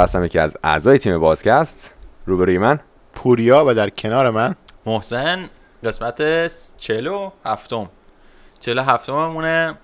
رضا 0.00 0.04
هستم 0.04 0.24
یکی 0.24 0.38
از 0.38 0.56
اعضای 0.62 0.98
تیم 0.98 1.18
بازکست. 1.18 1.94
روبروی 2.26 2.58
من. 2.58 2.80
پوریا 3.14 3.64
و 3.66 3.74
در 3.74 3.90
کنار 3.90 4.30
من. 4.30 4.54
محسن 4.86 5.50
قسمت 5.84 6.22
چلو 6.76 7.30
هفتم. 7.44 7.90
چلو 8.60 8.82
هفتممونه. 8.82 9.74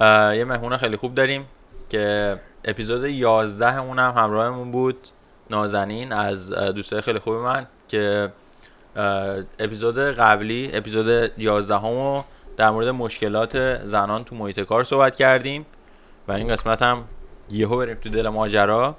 یه 0.00 0.44
مهمون 0.48 0.76
خیلی 0.76 0.96
خوب 0.96 1.14
داریم 1.14 1.44
که 1.88 2.36
اپیزود 2.64 3.04
یازده 3.04 3.70
هم 3.70 4.12
همراهمون 4.16 4.70
بود. 4.70 5.08
نازنین 5.50 6.12
از 6.12 6.52
دوستای 6.52 7.00
خیلی 7.00 7.18
خوب 7.18 7.34
من 7.34 7.66
که 7.88 8.32
اپیزود 9.58 9.98
قبلی 9.98 10.70
اپیزود 10.72 11.32
یازده 11.38 11.78
همو 11.78 12.22
در 12.56 12.70
مورد 12.70 12.88
مشکلات 12.88 13.86
زنان 13.86 14.24
تو 14.24 14.36
محیط 14.36 14.60
کار 14.60 14.84
صحبت 14.84 15.16
کردیم. 15.16 15.66
و 16.28 16.32
این 16.32 16.48
قسمت 16.48 16.82
هم 16.82 17.04
یهو 17.50 17.76
بریم 17.76 17.94
تو 17.94 18.08
دل 18.08 18.28
ماجرا. 18.28 18.96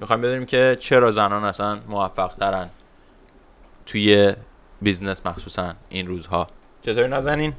می‌خوایم 0.00 0.22
بدونیم 0.22 0.46
که 0.46 0.76
چرا 0.80 1.12
زنان 1.12 1.44
اصلا 1.44 1.78
موفق 1.88 2.32
ترن 2.32 2.68
توی 3.86 4.34
business 4.82 5.26
مخصوصا 5.26 5.74
این 5.88 6.06
روزها. 6.06 6.46
چطوری 6.82 7.08
نازنین؟ 7.08 7.54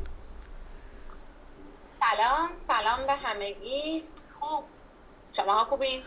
سلام 2.01 2.49
سلام 2.67 3.07
به 3.07 3.13
همگی. 3.13 4.03
خوب. 4.39 4.63
شما 5.35 5.63
خوبین؟ 5.63 5.99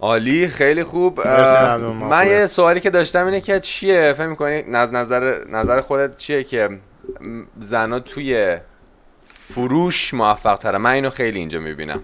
عالی 0.00 0.48
خیلی 0.48 0.84
خوب. 0.84 1.28
من 1.28 2.26
یه 2.26 2.46
سوالی 2.46 2.80
که 2.80 2.90
داشتم 2.90 3.24
اینه 3.24 3.40
که 3.40 3.60
چیه؟ 3.60 4.12
فکر 4.12 4.30
می‌کنی 4.30 4.62
نظر 4.62 4.96
نظر 4.98 5.44
نظر 5.44 5.80
خودت 5.80 6.16
چیه 6.16 6.44
که 6.44 6.80
زنا 7.60 8.00
توی 8.00 8.58
فروش 9.26 10.14
موفق 10.14 10.56
تره 10.56 10.78
من 10.78 10.90
اینو 10.90 11.10
خیلی 11.10 11.38
اینجا 11.38 11.58
می‌بینم. 11.58 12.02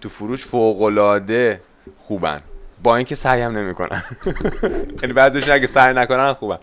تو 0.00 0.08
فروش 0.08 0.46
فوق 0.46 0.76
خوبن. 1.98 2.42
با 2.82 2.96
اینکه 2.96 3.14
سعی 3.14 3.42
هم 3.42 3.58
نمی‌کنن. 3.58 4.04
یعنی 5.02 5.12
بعضیش 5.12 5.48
اگه 5.48 5.66
سعی 5.66 5.94
نکنن 5.94 6.32
خوبن. 6.32 6.58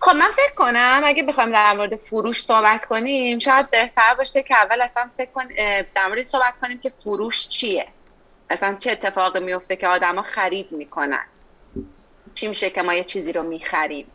خب 0.00 0.16
من 0.16 0.30
فکر 0.32 0.54
کنم 0.54 1.02
اگه 1.04 1.22
بخوایم 1.22 1.50
در 1.50 1.72
مورد 1.72 1.96
فروش 1.96 2.44
صحبت 2.44 2.84
کنیم 2.84 3.38
شاید 3.38 3.70
بهتر 3.70 4.14
باشه 4.14 4.42
که 4.42 4.54
اول 4.54 4.82
اصلا 4.82 5.10
فکر 5.16 5.30
کن 5.30 5.44
در 5.94 6.08
مورد 6.08 6.22
صحبت 6.22 6.58
کنیم 6.62 6.78
که 6.78 6.92
فروش 6.98 7.48
چیه. 7.48 7.86
اصلا 8.50 8.76
چه 8.78 8.90
اتفاقی 8.90 9.40
میفته 9.40 9.76
که 9.76 9.88
آدما 9.88 10.22
خرید 10.22 10.72
می‌کنن. 10.72 11.24
چی 12.34 12.48
میشه 12.48 12.70
که 12.70 12.82
ما 12.82 12.94
یه 12.94 13.04
چیزی 13.04 13.32
رو 13.32 13.42
می‌خریم. 13.42 14.06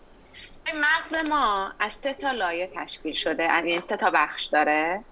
مغز 0.76 1.30
ما 1.30 1.72
از 1.80 1.98
سه 2.04 2.14
تا 2.14 2.32
لایه 2.32 2.70
تشکیل 2.76 3.14
شده. 3.14 3.44
یعنی 3.44 3.82
سه 3.82 3.98
تا 3.98 4.12
بخش 4.12 4.46
داره. 4.46 5.04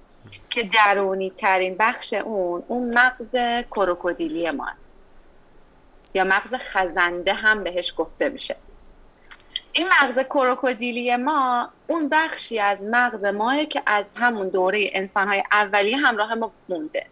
که 0.50 0.64
درونی 0.64 1.30
ترین 1.30 1.76
بخش 1.80 2.14
اون 2.14 2.64
اون 2.68 2.98
مغز 2.98 3.64
کروکودیلی 3.72 4.52
ما 4.52 4.68
یا 6.14 6.24
مغز 6.24 6.54
خزنده 6.54 7.34
هم 7.34 7.64
بهش 7.64 7.94
گفته 7.98 8.30
میشه. 8.30 8.56
این 9.74 9.88
مغز 9.88 10.20
کروکودیلی 10.20 11.16
ما 11.16 11.70
اون 11.88 12.10
بخشی 12.10 12.60
از 12.60 12.84
مغز 12.84 13.24
ماه 13.24 13.66
که 13.66 13.84
از 13.86 14.14
همون 14.16 14.50
دوره 14.50 14.90
انسانهای 14.94 15.44
اولیه 15.52 15.98
همراه 15.98 16.36
ما 16.36 16.52
مونده. 16.70 17.06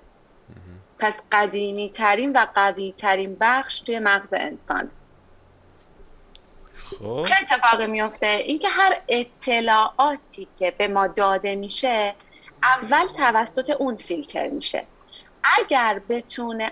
پس 0.99 1.15
قدیمی 1.31 1.89
ترین 1.89 2.31
و 2.31 2.45
قوی 2.55 2.93
ترین 2.97 3.37
بخش 3.39 3.79
توی 3.79 3.99
مغز 3.99 4.33
انسان. 4.33 4.91
خب. 6.75 7.25
چه 7.27 7.35
اتفاقی 7.41 7.87
میفته 7.87 8.27
اینکه 8.27 8.67
هر 8.69 9.01
اطلاعاتی 9.07 10.47
که 10.59 10.73
به 10.77 10.87
ما 10.87 11.07
داده 11.07 11.55
میشه 11.55 12.15
اول 12.67 13.07
توسط 13.07 13.69
اون 13.69 13.95
فیلتر 13.95 14.47
میشه 14.47 14.83
اگر 15.57 16.01
بتونه 16.09 16.71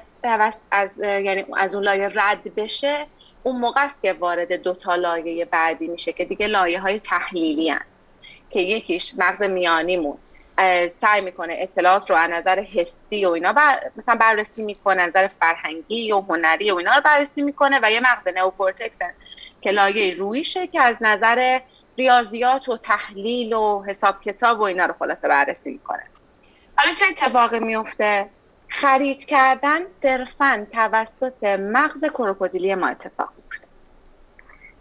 از 0.72 1.00
یعنی 1.00 1.46
از 1.58 1.76
اون 1.76 1.84
لایه 1.84 2.12
رد 2.14 2.56
بشه 2.56 3.06
اون 3.44 3.56
موقع 3.60 3.84
است 3.84 4.02
که 4.02 4.14
وارد 4.14 4.54
دو 4.54 4.74
تا 4.74 4.96
لایه 4.96 5.46
بعدی 5.46 5.88
میشه 5.88 6.14
که 6.14 6.26
دیگه 6.26 6.48
لایه 6.48 6.80
های 6.80 7.00
تحلیلی 7.00 7.70
هن. 7.70 7.82
که 8.50 8.60
یکیش 8.60 9.14
مغز 9.18 9.42
میانیمون 9.42 10.18
سعی 10.94 11.22
می‌کنه 11.22 11.56
اطلاعات 11.60 12.10
رو 12.10 12.16
از 12.16 12.30
نظر 12.30 12.60
حسی 12.60 13.26
و 13.26 13.30
اینا 13.30 13.54
بر... 13.54 13.80
مثلا 13.96 14.16
بررسی 14.16 14.64
می‌کنه 14.64 15.06
نظر 15.06 15.28
فرهنگی 15.28 16.12
و 16.12 16.22
هنری 16.22 16.72
و 16.72 16.76
اینا 16.76 16.96
رو 16.96 17.02
بررسی 17.02 17.42
می‌کنه 17.42 17.80
و 17.84 17.92
یه 17.92 18.00
مغز 18.00 18.28
نئوکورتکس 18.28 18.98
که 19.62 19.72
لایه 19.72 20.16
رویشه 20.16 20.68
که 20.68 20.82
از 20.82 20.98
نظر 21.04 21.60
ریاضیات 21.98 22.70
و 22.70 22.78
تحلیل 22.78 23.54
و 23.54 23.84
حساب 23.84 24.22
کتاب 24.22 24.60
و 24.60 24.64
اینا 24.64 24.86
رو 24.86 24.94
خلاصه 25.00 25.28
بررسی 25.28 25.72
می‌کنه. 25.72 26.04
حالا 26.78 26.94
چه 26.94 27.06
اتفاقی 27.10 27.60
میفته 27.60 28.30
خرید 28.70 29.26
کردن 29.26 29.80
صرفا 29.94 30.68
توسط 30.72 31.44
مغز 31.44 32.06
کروکودیلی 32.06 32.76
ما 32.76 32.88
اتفاق 32.88 33.30
میفته 33.38 33.68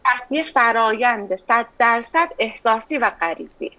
پس 0.04 0.32
یه 0.32 0.44
فرایند 0.44 1.36
صد 1.36 1.66
درصد 1.78 2.28
احساسی 2.38 2.98
و 2.98 3.10
غریزی. 3.10 3.78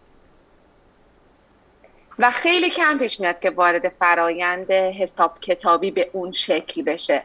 و 2.20 2.32
خیلی 2.32 2.70
کم 2.70 2.98
پیش 2.98 3.20
میاد 3.20 3.40
که 3.40 3.50
وارد 3.50 3.90
فرایند 3.90 4.72
حساب 4.72 5.40
کتابی 5.40 5.92
به 5.92 6.10
اون 6.14 6.32
شکل 6.32 6.82
بشه. 6.82 7.24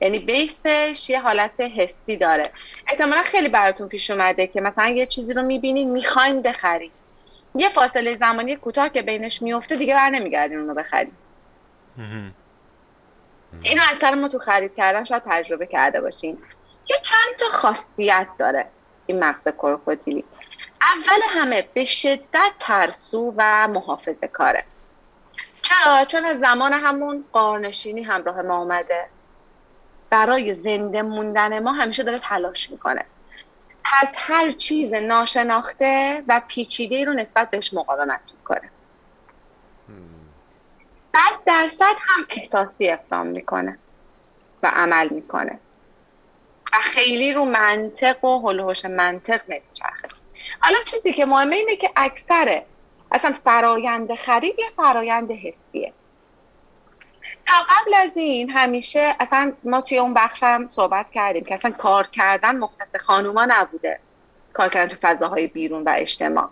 یعنی 0.00 0.18
بیسش 0.18 1.06
یه 1.10 1.20
حالت 1.20 1.60
حسی 1.60 2.16
داره. 2.16 2.52
احتمالا 2.88 3.22
خیلی 3.22 3.48
براتون 3.48 3.88
پیش 3.88 4.10
اومده 4.10 4.46
که 4.46 4.60
مثلا 4.60 4.88
یه 4.88 5.06
چیزی 5.06 5.34
رو 5.34 5.42
می‌بینین 5.42 5.90
می‌خواین 5.90 6.42
بخرید. 6.42 6.92
یه 7.54 7.68
فاصله 7.68 8.16
زمانی 8.16 8.56
کوتاه 8.56 8.88
که 8.88 9.02
بینش 9.02 9.42
میفته 9.42 9.76
دیگه 9.76 9.94
بر 9.94 10.10
نمیگردین 10.10 10.58
اونو 10.58 10.74
بخرید. 10.74 11.12
اینو 13.64 13.82
اکثر 13.90 14.14
ما 14.14 14.28
تو 14.28 14.38
خرید 14.38 14.74
کردن 14.74 15.04
شاید 15.04 15.22
تجربه 15.26 15.66
کرده 15.66 16.00
باشین. 16.00 16.38
یه 16.90 16.96
چند 17.02 17.36
تا 17.38 17.46
خاصیت 17.46 18.26
داره 18.38 18.66
این 19.06 19.24
مغز 19.24 19.48
کروکودیلی. 19.48 20.24
اول 20.80 21.20
همه 21.28 21.68
به 21.74 21.84
شدت 21.84 22.52
ترسو 22.58 23.34
و 23.36 23.68
محافظه 23.68 24.28
کاره 24.28 24.64
چرا؟ 25.62 26.04
چون 26.04 26.24
از 26.24 26.38
زمان 26.38 26.72
همون 26.72 27.24
قارنشینی 27.32 28.02
همراه 28.02 28.42
ما 28.42 28.58
اومده. 28.58 29.06
برای 30.10 30.54
زنده 30.54 31.02
موندن 31.02 31.58
ما 31.58 31.72
همیشه 31.72 32.02
داره 32.02 32.18
تلاش 32.18 32.70
می‌کنه. 32.70 33.04
پس 33.84 34.12
هر 34.16 34.52
چیز 34.52 34.94
ناشناخته 34.94 36.24
و 36.28 36.42
پیچیده 36.48 37.04
رو 37.04 37.12
نسبت 37.12 37.50
بهش 37.50 37.74
مقاومت 37.74 38.32
می‌کنه. 38.38 38.70
صد 40.96 41.44
درصد 41.46 41.94
هم 42.08 42.26
احساسی 42.30 42.88
اقدام 42.88 43.26
می‌کنه 43.26 43.78
و 44.62 44.70
عمل 44.74 45.08
می‌کنه. 45.08 45.58
و 46.72 46.76
خیلی 46.82 47.32
رو 47.32 47.44
منطق 47.44 48.24
و 48.24 48.48
هلوهوش 48.48 48.84
منطق 48.84 49.40
نمیچرخه. 49.48 50.08
حالا 50.60 50.78
چیزی 50.86 51.12
که 51.12 51.26
مهمه 51.26 51.56
اینه 51.56 51.76
که 51.76 51.90
اکثر 51.96 52.62
اصلا 53.12 53.34
فرایند 53.44 54.14
خرید 54.14 54.58
یه 54.58 54.70
فرایند 54.76 55.30
حسیه. 55.30 55.92
تا 57.46 57.54
قبل 57.68 57.94
از 57.94 58.16
این 58.16 58.50
همیشه 58.50 59.14
اصلا 59.20 59.52
ما 59.64 59.80
توی 59.80 59.98
اون 59.98 60.14
بخشم 60.14 60.68
صحبت 60.68 61.06
کردیم 61.10 61.44
که 61.44 61.54
اصلا 61.54 61.70
کار 61.70 62.06
کردن 62.06 62.56
مختص 62.56 62.96
خانوما 62.96 63.46
نبوده. 63.48 64.00
کار 64.52 64.68
کردن 64.68 64.88
تو 64.88 64.96
فضاهای 65.00 65.46
بیرون 65.46 65.82
و 65.82 65.94
اجتماع. 65.96 66.48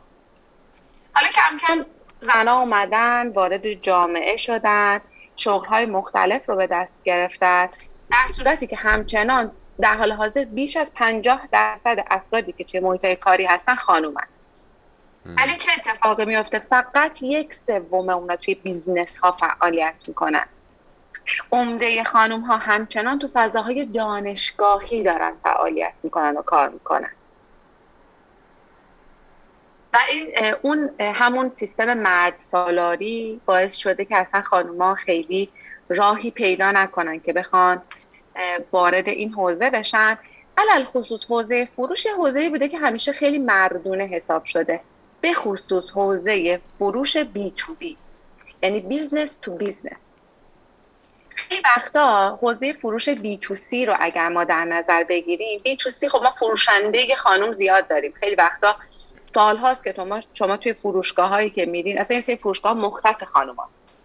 حالا 1.12 1.29
کم 1.29 1.59
کم 1.59 1.87
زنها 2.21 2.61
اومدن 2.61 3.29
وارد 3.29 3.73
جامعه 3.73 4.37
شدن 4.37 5.00
شغلهای 5.37 5.87
مختلف 5.87 6.49
رو 6.49 6.56
به 6.56 6.67
دست 6.67 6.97
گرفتن. 7.05 7.69
در 8.11 8.29
صورتی 8.29 8.67
که 8.67 8.77
همچنان 8.77 9.53
در 9.81 9.97
حال 9.97 10.12
حاضر 10.12 10.45
بیش 10.45 10.77
از 10.77 10.95
پنجاه 10.95 11.49
درصد 11.53 12.05
افرادی 12.11 12.53
که 12.53 12.65
توی 12.65 12.81
محیط 12.81 13.06
کاری 13.06 13.45
هستن 13.45 13.75
خانومن. 13.75 14.27
ولی 15.37 15.56
چه 15.56 15.73
اتفاقی 15.77 16.25
میفته 16.25 16.59
فقط 16.59 17.23
یک 17.23 17.55
سوم 17.55 18.09
اونا 18.09 18.37
توی 18.37 18.55
business 18.55 19.17
ها 19.17 19.33
فعالیت 19.33 20.03
می‌کنن. 20.09 20.47
عمده 21.52 22.05
خانوم 22.05 22.40
ها 22.40 22.56
همچنان 22.56 23.19
تو 23.19 23.26
فضاهای 23.32 23.84
دانشگاهی 23.84 25.02
دارن 25.02 25.32
فعالیت 25.43 25.93
می‌کنن 26.02 26.37
و 26.37 26.43
کار 26.43 26.69
می‌کنن. 26.69 27.11
و 29.93 29.99
این 30.11 30.28
اون 30.62 30.90
همون 31.00 31.50
سیستم 31.55 31.94
مرد 31.94 32.34
سالاری 32.37 33.40
باعث 33.46 33.75
شده 33.75 34.05
که 34.05 34.17
اصلا 34.17 34.43
خانوما 34.43 34.94
خیلی 34.94 35.49
راهی 35.88 36.31
پیدا 36.31 36.73
نکنن 36.73 37.20
که 37.20 37.32
بخوان 37.32 37.82
وارد 38.73 39.08
این 39.08 39.32
حوزه 39.32 39.70
بشن. 39.70 40.19
علی 40.59 40.85
الخصوص 40.85 41.25
حوزه 41.25 41.69
فروش 41.76 42.06
حوزه 42.06 42.50
بوده 42.50 42.69
که 42.69 42.78
همیشه 42.78 43.12
خیلی 43.12 43.38
مردونه 43.38 44.05
حساب 44.05 44.44
شده. 44.44 44.81
به 45.20 45.32
خصوص 45.32 45.90
حوزه 45.90 46.61
فروش 46.78 47.17
B 47.17 47.50
to 47.56 47.75
B 47.75 47.97
یعنی 48.62 48.81
business 48.81 49.37
to 49.37 49.55
business 49.55 50.16
خیلی 51.37 51.62
وقتا 51.65 52.38
حوزه 52.43 52.73
فروش 52.73 53.09
B 53.09 53.38
to 53.38 53.55
C 53.55 53.87
رو 53.87 53.97
اگر 54.00 54.29
ما 54.29 54.44
در 54.44 54.65
نظر 54.65 55.05
بگیریم 55.05 55.61
B 55.65 55.77
to 55.77 55.91
C 55.91 56.09
خب 56.09 56.23
ما 56.23 56.31
فروشنده 56.31 57.15
خانم 57.17 57.53
زیاد 57.53 57.88
داریم. 57.88 58.12
خیلی 58.12 58.35
وقتا 58.35 58.77
سال 59.23 59.56
هاست 59.56 59.85
که 59.85 59.93
شما, 59.97 60.23
شما 60.35 60.56
توی 60.56 60.75
فروشگاه 60.75 61.29
هایی 61.29 61.50
که 61.50 61.67
میرین 61.67 61.99
اصلا 61.99 62.15
این 62.15 62.23
سری 62.23 62.37
فروشگاه 62.37 62.73
مختص 62.73 63.23
خانم 63.23 63.56
هست 63.65 64.05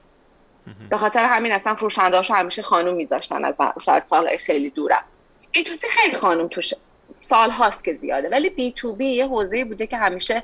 به 0.89 0.98
خاطر 0.98 1.25
همین 1.25 1.51
اصلا 1.51 1.75
فروشنده 1.75 2.22
همیشه 2.22 2.62
خانوم 2.62 2.94
میذاشتن 2.94 3.45
از 3.45 3.57
شاید 3.86 4.06
سالهای 4.06 4.38
خیلی 4.38 4.69
دورم. 4.69 5.04
B 5.51 5.63
to 5.63 5.74
C 5.74 5.88
خیلی 5.88 6.16
خانوم 6.16 6.48
توش 6.48 6.74
سال 7.22 7.51
هاست 7.51 7.83
که 7.83 7.94
زیاده. 7.94 8.30
ولی 8.30 8.50
B 8.50 8.72
to 8.72 8.95
B 8.95 9.06
یه 9.06 9.28
حوزه 9.28 9.66
بوده 9.66 9.88
که 9.88 9.98
همیشه 9.98 10.44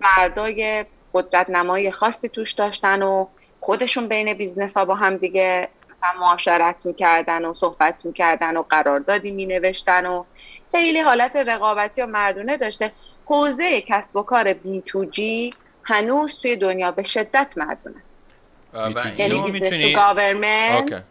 مردای 0.00 0.84
قدرت 1.14 1.50
نمایی 1.50 1.90
خاصی 1.90 2.28
توش 2.28 2.52
داشتن 2.52 3.02
و 3.02 3.26
خودشون 3.60 4.08
بین 4.08 4.34
business 4.34 4.76
ها 4.76 4.84
با 4.84 4.94
هم 4.94 5.16
دیگه 5.16 5.68
مثلا 5.96 6.20
معاشرت 6.20 6.86
می‌کردن 6.86 7.44
و 7.44 7.52
صحبت 7.52 8.06
می‌کردن 8.06 8.56
و 8.56 8.62
قراردادی 8.62 9.30
مینوشتن 9.30 10.06
و 10.06 10.24
خیلی 10.70 11.00
حالت 11.00 11.36
رقابتی 11.36 12.02
و 12.02 12.06
مردونه 12.06 12.56
داشته. 12.56 12.92
حوزه 13.26 13.80
کسب 13.80 14.16
و 14.16 14.22
کار 14.22 14.52
B 14.52 14.82
to 14.86 15.04
G 15.04 15.50
هنوز 15.82 16.38
توی 16.38 16.56
دنیا 16.56 16.90
به 16.90 17.02
شدت 17.02 17.54
مردونه 17.56 17.94
است. 18.00 18.16
یعنی 19.18 19.40
business 19.40 19.68
to 19.68 19.92
government 19.96 21.04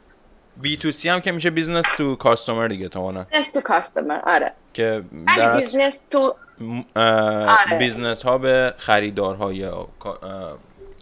B 0.57 0.77
to 0.77 0.91
C 0.91 1.09
هم 1.09 1.21
که 1.21 1.31
میشه 1.31 1.49
business 1.49 1.85
to 1.97 2.15
customer 2.15 2.67
دیگه 2.67 2.89
تو 2.89 3.11
business 3.11 3.51
to 3.51 3.61
customer 3.61 4.19
آره. 4.19 4.51
که 4.73 5.03
در 5.37 5.55
business 5.55 6.03
to 6.03 6.35
آره. 6.95 7.77
business 7.79 8.23
ها 8.23 8.37
به 8.37 8.73
خریدارهای 8.77 9.69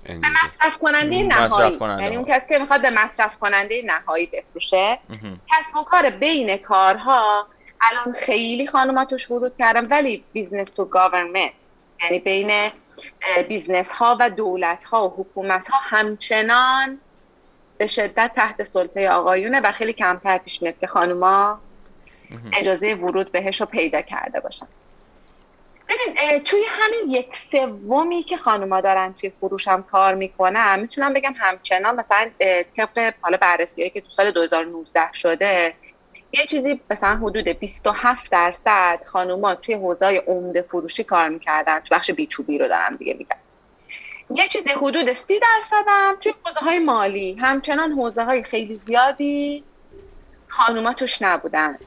به 0.03 0.19
مصرف 0.43 0.77
کننده 0.77 1.23
نهایی. 1.23 1.77
یعنی 1.81 2.15
اون 2.15 2.25
کسی 2.25 2.49
که 2.49 2.59
می‌خواد 2.59 2.81
به 2.81 2.89
مصرف 2.89 3.37
کننده 3.37 3.81
نهایی 3.85 4.25
بفروشه. 4.25 4.99
کسب 5.51 5.77
و 5.77 5.83
کار 5.83 6.09
بین 6.09 6.57
کارها 6.57 7.47
الان 7.81 8.13
خیلی 8.13 8.67
خانوما 8.67 9.05
توش 9.05 9.31
ورود 9.31 9.57
کردم 9.59 9.87
ولی 9.89 10.23
business 10.33 10.69
to 10.69 10.85
government 10.85 11.51
یعنی 12.03 12.19
بین 12.19 12.69
business 13.47 13.91
ها 13.91 14.17
و 14.19 14.29
دولت 14.29 14.83
ها 14.83 15.07
و 15.07 15.13
حکومت 15.17 15.67
ها 15.67 15.77
همچنان 15.81 16.99
به 17.77 17.87
شدت 17.87 18.31
تحت 18.35 18.63
سلطه 18.63 19.09
آقایونه 19.09 19.59
و 19.59 19.71
خیلی 19.71 19.93
کمتر 19.93 20.37
پیش 20.37 20.61
میاد 20.61 20.79
که 20.79 20.87
خانوما 20.87 21.59
اجازه 22.53 22.93
ورود 22.93 23.31
بهش 23.31 23.61
رو 23.61 23.67
پیدا 23.67 24.01
کرده 24.01 24.39
باشن. 24.39 24.67
ببین 25.89 26.43
توی 26.43 26.63
همین 26.69 27.11
یک 27.11 27.35
سومی 27.35 28.23
که 28.23 28.37
خانوما 28.37 28.81
دارن 28.81 29.13
توی 29.13 29.29
فروش 29.29 29.67
هم 29.67 29.83
کار 29.83 30.15
می‌کنن 30.15 30.79
می‌تونم 30.79 31.13
بگم 31.13 31.33
همچنان 31.37 31.95
مثلا 31.95 32.29
طبق 32.77 33.13
حالا 33.21 33.37
بررسی 33.37 33.89
که 33.89 34.01
تو 34.01 34.09
سال 34.09 34.31
2019 34.31 35.13
شده 35.13 35.73
یه 36.31 36.45
چیزی 36.45 36.81
مثلا 36.91 37.15
حدود 37.15 37.47
27 37.47 38.31
درصد 38.31 38.99
خانوما 39.05 39.55
توی 39.55 39.75
حوزه 39.75 40.23
عمده 40.27 40.61
فروشی 40.61 41.03
کار 41.03 41.29
می‌کردن. 41.29 41.79
تو 41.79 41.95
بخش 41.95 42.11
بی 42.11 42.27
تو 42.27 42.43
بی 42.43 42.57
رو 42.57 42.67
دارم 42.67 42.95
دیگه 42.95 43.13
میگم. 43.13 43.37
یه 44.29 44.47
چیزی 44.47 44.69
حدود 44.71 45.13
30 45.13 45.39
درصد 45.39 45.83
هم 45.87 46.15
توی 46.21 46.33
حوزه 46.45 46.59
های 46.59 46.79
مالی. 46.79 47.37
همچنان 47.41 47.91
حوزه 47.91 48.23
های 48.23 48.43
خیلی 48.43 48.75
زیادی 48.75 49.63
خانوما 50.47 50.93
توش 50.93 51.21
نبودن. 51.21 51.77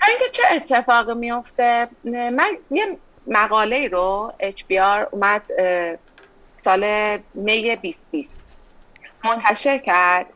تا 0.00 0.06
اینکه 0.08 0.24
چه 0.32 0.42
اتفاق 0.52 1.10
میفته 1.10 1.88
من 2.04 2.50
یه 2.70 2.98
مقاله 3.26 3.88
رو 3.88 4.32
HBR 4.40 5.08
اومد 5.10 5.42
سال 6.56 6.84
می 7.34 7.62
2020 7.62 8.56
منتشر 9.24 9.78
کرد. 9.78 10.26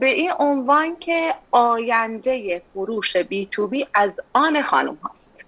به 0.00 0.06
این 0.06 0.32
عنوان 0.38 0.96
که 0.96 1.34
آینده 1.50 2.62
فروش 2.74 3.16
بی 3.16 3.48
تو 3.50 3.66
بی 3.66 3.86
از 3.94 4.20
آن 4.32 4.62
خانم 4.62 4.94
هاست. 4.94 5.44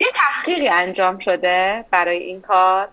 یه 0.00 0.06
تحقیقی 0.14 0.68
انجام 0.68 1.18
شده 1.18 1.84
برای 1.90 2.18
این 2.18 2.40
کار. 2.40 2.88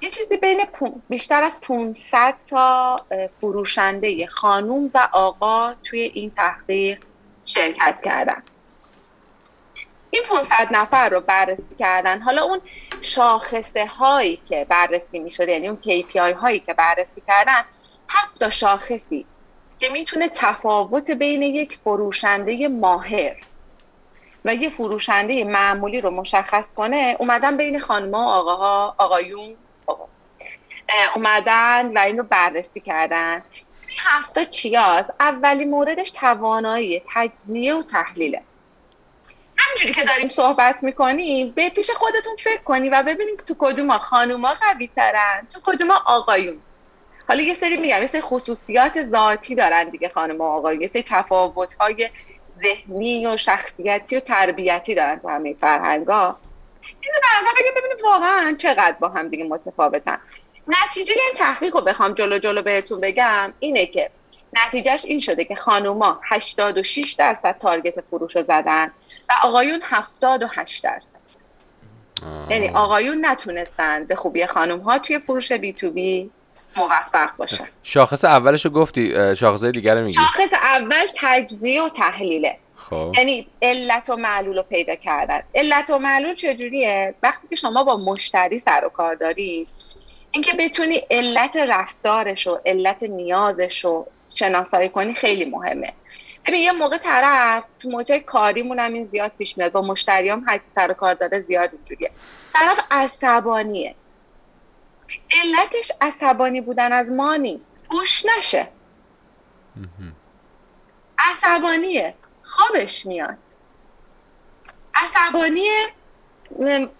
یه 0.00 0.10
چیزی 0.10 0.36
بین 0.36 0.64
بیشتر 1.08 1.42
از 1.42 1.60
500 1.60 2.34
تا 2.50 2.96
فروشنده 3.38 4.26
خانوم 4.26 4.90
و 4.94 5.08
آقا 5.12 5.74
توی 5.74 6.00
این 6.00 6.30
تحقیق 6.30 7.00
شرکت 7.44 8.00
کردن. 8.04 8.42
این 10.14 10.22
500 10.28 10.68
نفر 10.70 11.08
رو 11.08 11.20
بررسی 11.20 11.74
کردن. 11.78 12.20
حالا 12.20 12.42
اون 12.42 12.60
شاخصه 13.00 13.86
هایی 13.86 14.36
که 14.48 14.66
بررسی 14.68 15.18
می 15.18 15.30
شده 15.30 15.52
یعنی 15.52 15.68
اون 15.68 15.78
KPI 15.82 16.16
هایی 16.16 16.60
که 16.60 16.74
بررسی 16.74 17.20
کردن 17.26 17.64
هفت 18.08 18.48
شاخصی 18.48 19.26
که 19.78 19.88
می‌تونه 19.88 20.28
تفاوت 20.28 21.10
بین 21.10 21.42
یک 21.42 21.76
فروشنده 21.76 22.68
ماهر 22.68 23.36
و 24.44 24.54
یه 24.54 24.70
فروشنده 24.70 25.44
معمولی 25.44 26.00
رو 26.00 26.10
مشخص 26.10 26.74
کنه 26.74 27.16
اومدن 27.18 27.56
بین 27.56 27.80
خانمها 27.80 28.20
و 28.20 28.28
آقاها 28.28 28.94
آقایون 28.98 29.56
اومدن 31.14 31.92
و 31.94 31.98
این 31.98 32.18
رو 32.18 32.24
بررسی 32.24 32.80
کردن. 32.80 33.42
هفته 33.98 34.46
چیاز 34.46 35.10
اولی 35.20 35.64
موردش 35.64 36.10
توانایی 36.10 37.02
تجزیه 37.14 37.74
و 37.74 37.82
تحلیله 37.82 38.42
همجوری 39.56 39.92
که 39.92 40.04
داریم 40.04 40.28
صحبت 40.28 40.82
می‌کنیم 40.82 41.50
به 41.50 41.70
پیش 41.70 41.90
خودتون 41.90 42.36
فکر 42.36 42.62
کنی 42.62 42.90
و 42.90 43.02
ببینیم 43.02 43.36
تو 43.46 43.54
کدوم 43.58 43.98
خانوما 43.98 44.54
قوی 44.54 44.86
ترن 44.86 45.46
تو 45.52 45.60
کدوم 45.64 45.90
آقایون. 45.90 46.58
حالا 47.28 47.42
یه 47.42 47.54
سری 47.54 47.76
میگم 47.76 48.00
یه 48.00 48.06
سری 48.06 48.20
خصوصیات 48.20 49.02
ذاتی 49.02 49.54
دارن 49.54 49.84
دیگه 49.84 50.08
خانم 50.08 50.38
و 50.38 50.42
آقایون. 50.42 50.80
یه 50.80 50.86
سری 50.86 51.02
تفاوت 51.02 51.74
های 51.74 52.10
ذهنی 52.62 53.26
و 53.26 53.36
شخصیتی 53.36 54.16
و 54.16 54.20
تربیتی 54.20 54.94
دارن 54.94 55.18
تو 55.18 55.28
همه 55.28 55.54
فرهنگا 55.60 56.36
اینو 57.00 57.18
به 57.20 57.40
نظر 57.40 57.52
بگیم 57.60 57.72
ببینیم 57.76 58.04
واقعا 58.04 58.54
چقدر 58.58 58.96
با 59.00 59.08
هم 59.08 59.28
دیگه 59.28 59.44
متفاوتن. 59.44 60.18
نتیجه 60.68 61.12
این 61.12 61.34
تحقیق 61.36 61.76
رو 61.76 61.80
بخوام 61.80 62.14
جلو 62.14 62.38
جلو 62.38 62.62
بهتون 62.62 63.00
بگم 63.00 63.52
اینه 63.58 63.86
که 63.86 64.10
نتیجهش 64.52 65.04
این 65.04 65.18
شده 65.18 65.44
که 65.44 65.54
خانوما 65.54 66.20
86 66.24 67.12
درصد 67.12 67.58
تارگت 67.58 68.00
فروش 68.00 68.36
رو 68.36 68.42
زدن 68.42 68.90
و 69.28 69.32
آقایون 69.42 69.80
78 69.84 70.84
درصد. 70.84 71.22
یعنی 72.50 72.68
آقایون 72.68 73.26
نتونستن 73.26 74.04
به 74.04 74.14
خوبی 74.14 74.46
خانوم 74.46 74.80
ها 74.80 74.98
توی 74.98 75.18
فروش 75.18 75.52
بی 75.52 75.72
تو 75.72 75.90
بی 75.90 76.30
موفق 76.76 77.36
باشن. 77.36 77.68
شاخص 77.82 78.24
اولش 78.24 78.64
رو 78.64 78.70
گفتی 78.70 79.36
شاخص 79.36 79.64
دیگر 79.64 79.94
رو 79.94 80.04
میگی. 80.04 80.14
شاخص 80.14 80.52
اول 80.52 81.06
تجزیه 81.16 81.82
و 81.82 81.88
تحلیله 81.88 82.58
خب. 82.76 83.12
یعنی 83.16 83.46
علت 83.62 84.10
و 84.10 84.16
معلول 84.16 84.56
رو 84.56 84.62
پیدا 84.62 84.94
کردن. 84.94 85.42
علت 85.54 85.90
و 85.90 85.98
معلول 85.98 86.34
چجوریه؟ 86.34 87.14
وقتی 87.22 87.48
که 87.48 87.56
شما 87.56 87.84
با 87.84 87.96
مشتری 87.96 88.58
سر 88.58 88.84
و 88.84 88.88
کار 88.88 89.14
داری 89.14 89.66
اینکه 90.30 90.52
بتونی 90.58 91.02
علت 91.10 91.56
رفتارش 91.56 92.46
و 92.46 92.58
علت 92.66 93.02
نیازش 93.02 93.84
رو 93.84 94.06
شناسایی 94.32 94.88
کنی 94.88 95.14
خیلی 95.14 95.44
مهمه. 95.44 95.92
ببین 96.46 96.62
یه 96.62 96.72
موقع 96.72 96.96
طرف 96.96 97.64
تو 97.80 97.88
موجه 97.90 98.20
کاریمون 98.20 98.78
هم 98.78 98.92
این 98.92 99.06
زیاد 99.06 99.32
پیش 99.38 99.58
میاد 99.58 99.72
با 99.72 99.82
مشتریام 99.82 100.44
هر 100.46 100.58
کی 100.58 100.64
سر 100.68 100.92
کار 100.92 101.14
داره 101.14 101.38
زیاد 101.38 101.70
اینجوریه. 101.72 102.10
طرف 102.54 102.80
عصبانیه. 102.90 103.94
علتش 105.30 105.92
عصبانی 106.00 106.60
بودن 106.60 106.92
از 106.92 107.12
ما 107.12 107.36
نیست. 107.36 107.76
گوش 107.88 108.26
نشه. 108.38 108.68
عصبانیه. 111.18 112.14
خوابش 112.42 113.06
میاد. 113.06 113.38
عصبانیه 114.94 115.86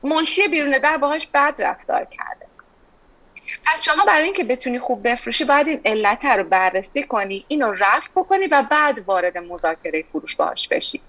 منشی 0.02 0.48
بیرون 0.48 0.70
در 0.70 0.96
باهاش 0.96 1.26
بد 1.26 1.54
رفتار 1.58 2.04
کرده 2.04 2.31
پس 3.64 3.84
شما 3.84 4.04
برای 4.04 4.24
اینکه 4.24 4.44
بتونی 4.44 4.78
خوب 4.78 5.08
بفروشی 5.08 5.44
باید 5.44 5.68
این 5.68 5.80
علت 5.84 6.24
رو 6.24 6.44
بررسی 6.44 7.02
کنی 7.02 7.44
اینو 7.48 7.72
رفع 7.72 8.08
بکنی 8.16 8.46
و 8.46 8.62
بعد 8.70 9.08
وارد 9.08 9.38
مذاکره 9.38 10.02
فروش 10.02 10.36
باهاش 10.36 10.68
بشی. 10.68 11.00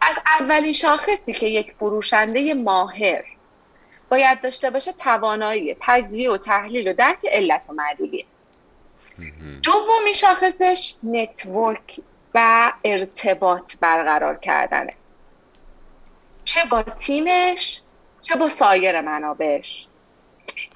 از 0.00 0.18
اولین 0.40 0.72
شاخصی 0.72 1.32
که 1.32 1.46
یک 1.46 1.72
فروشنده 1.78 2.54
ماهر 2.54 3.24
باید 4.08 4.40
داشته 4.40 4.70
باشه 4.70 4.92
توانایی 4.92 5.76
تجزیه 5.80 6.30
و 6.30 6.36
تحلیل 6.36 6.88
و 6.88 6.92
درک 6.92 7.18
علت 7.30 7.64
و 7.68 7.72
معلولیه. 7.72 8.24
دومی 9.62 10.14
شاخصش 10.14 10.94
نتورک 11.02 12.00
و 12.34 12.72
ارتباط 12.84 13.76
برقرار 13.80 14.38
کردنه. 14.38 14.94
چه 16.44 16.64
با 16.64 16.82
تیمش 16.82 17.82
چه 18.22 18.34
با 18.36 18.48
سایر 18.48 19.00
منابعش. 19.00 19.86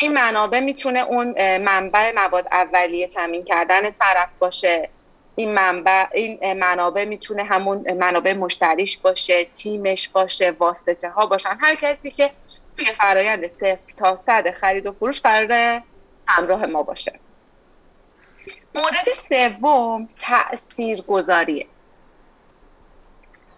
این 0.00 0.12
منابع 0.12 0.60
می‌تونه 0.60 1.00
اون 1.00 1.58
منبع 1.58 2.12
مواد 2.14 2.46
اولیه 2.52 3.08
تامین 3.08 3.44
کردن 3.44 3.90
طرف 3.90 4.28
باشه. 4.38 4.88
این 5.36 5.54
منبع 5.54 6.06
این 6.12 6.52
منابع 6.52 7.04
می‌تونه 7.04 7.44
همون 7.44 7.92
منابع 7.92 8.32
مشتریش 8.32 8.98
باشه 8.98 9.44
تیمش 9.44 10.08
باشه 10.08 10.50
واسطه 10.50 11.08
ها 11.08 11.26
باشن. 11.26 11.58
هر 11.60 11.74
کسی 11.74 12.10
که 12.10 12.30
توی 12.76 12.86
فرایند 12.86 13.46
صفر 13.46 13.78
تا 13.96 14.16
صد 14.16 14.50
خرید 14.50 14.86
و 14.86 14.92
فروش 14.92 15.20
قراره 15.20 15.82
همراه 16.26 16.66
ما 16.66 16.82
باشه. 16.82 17.20
مورد 18.74 19.12
سوم 19.28 20.08
تأثیر 20.18 21.02
گذاریه 21.02 21.66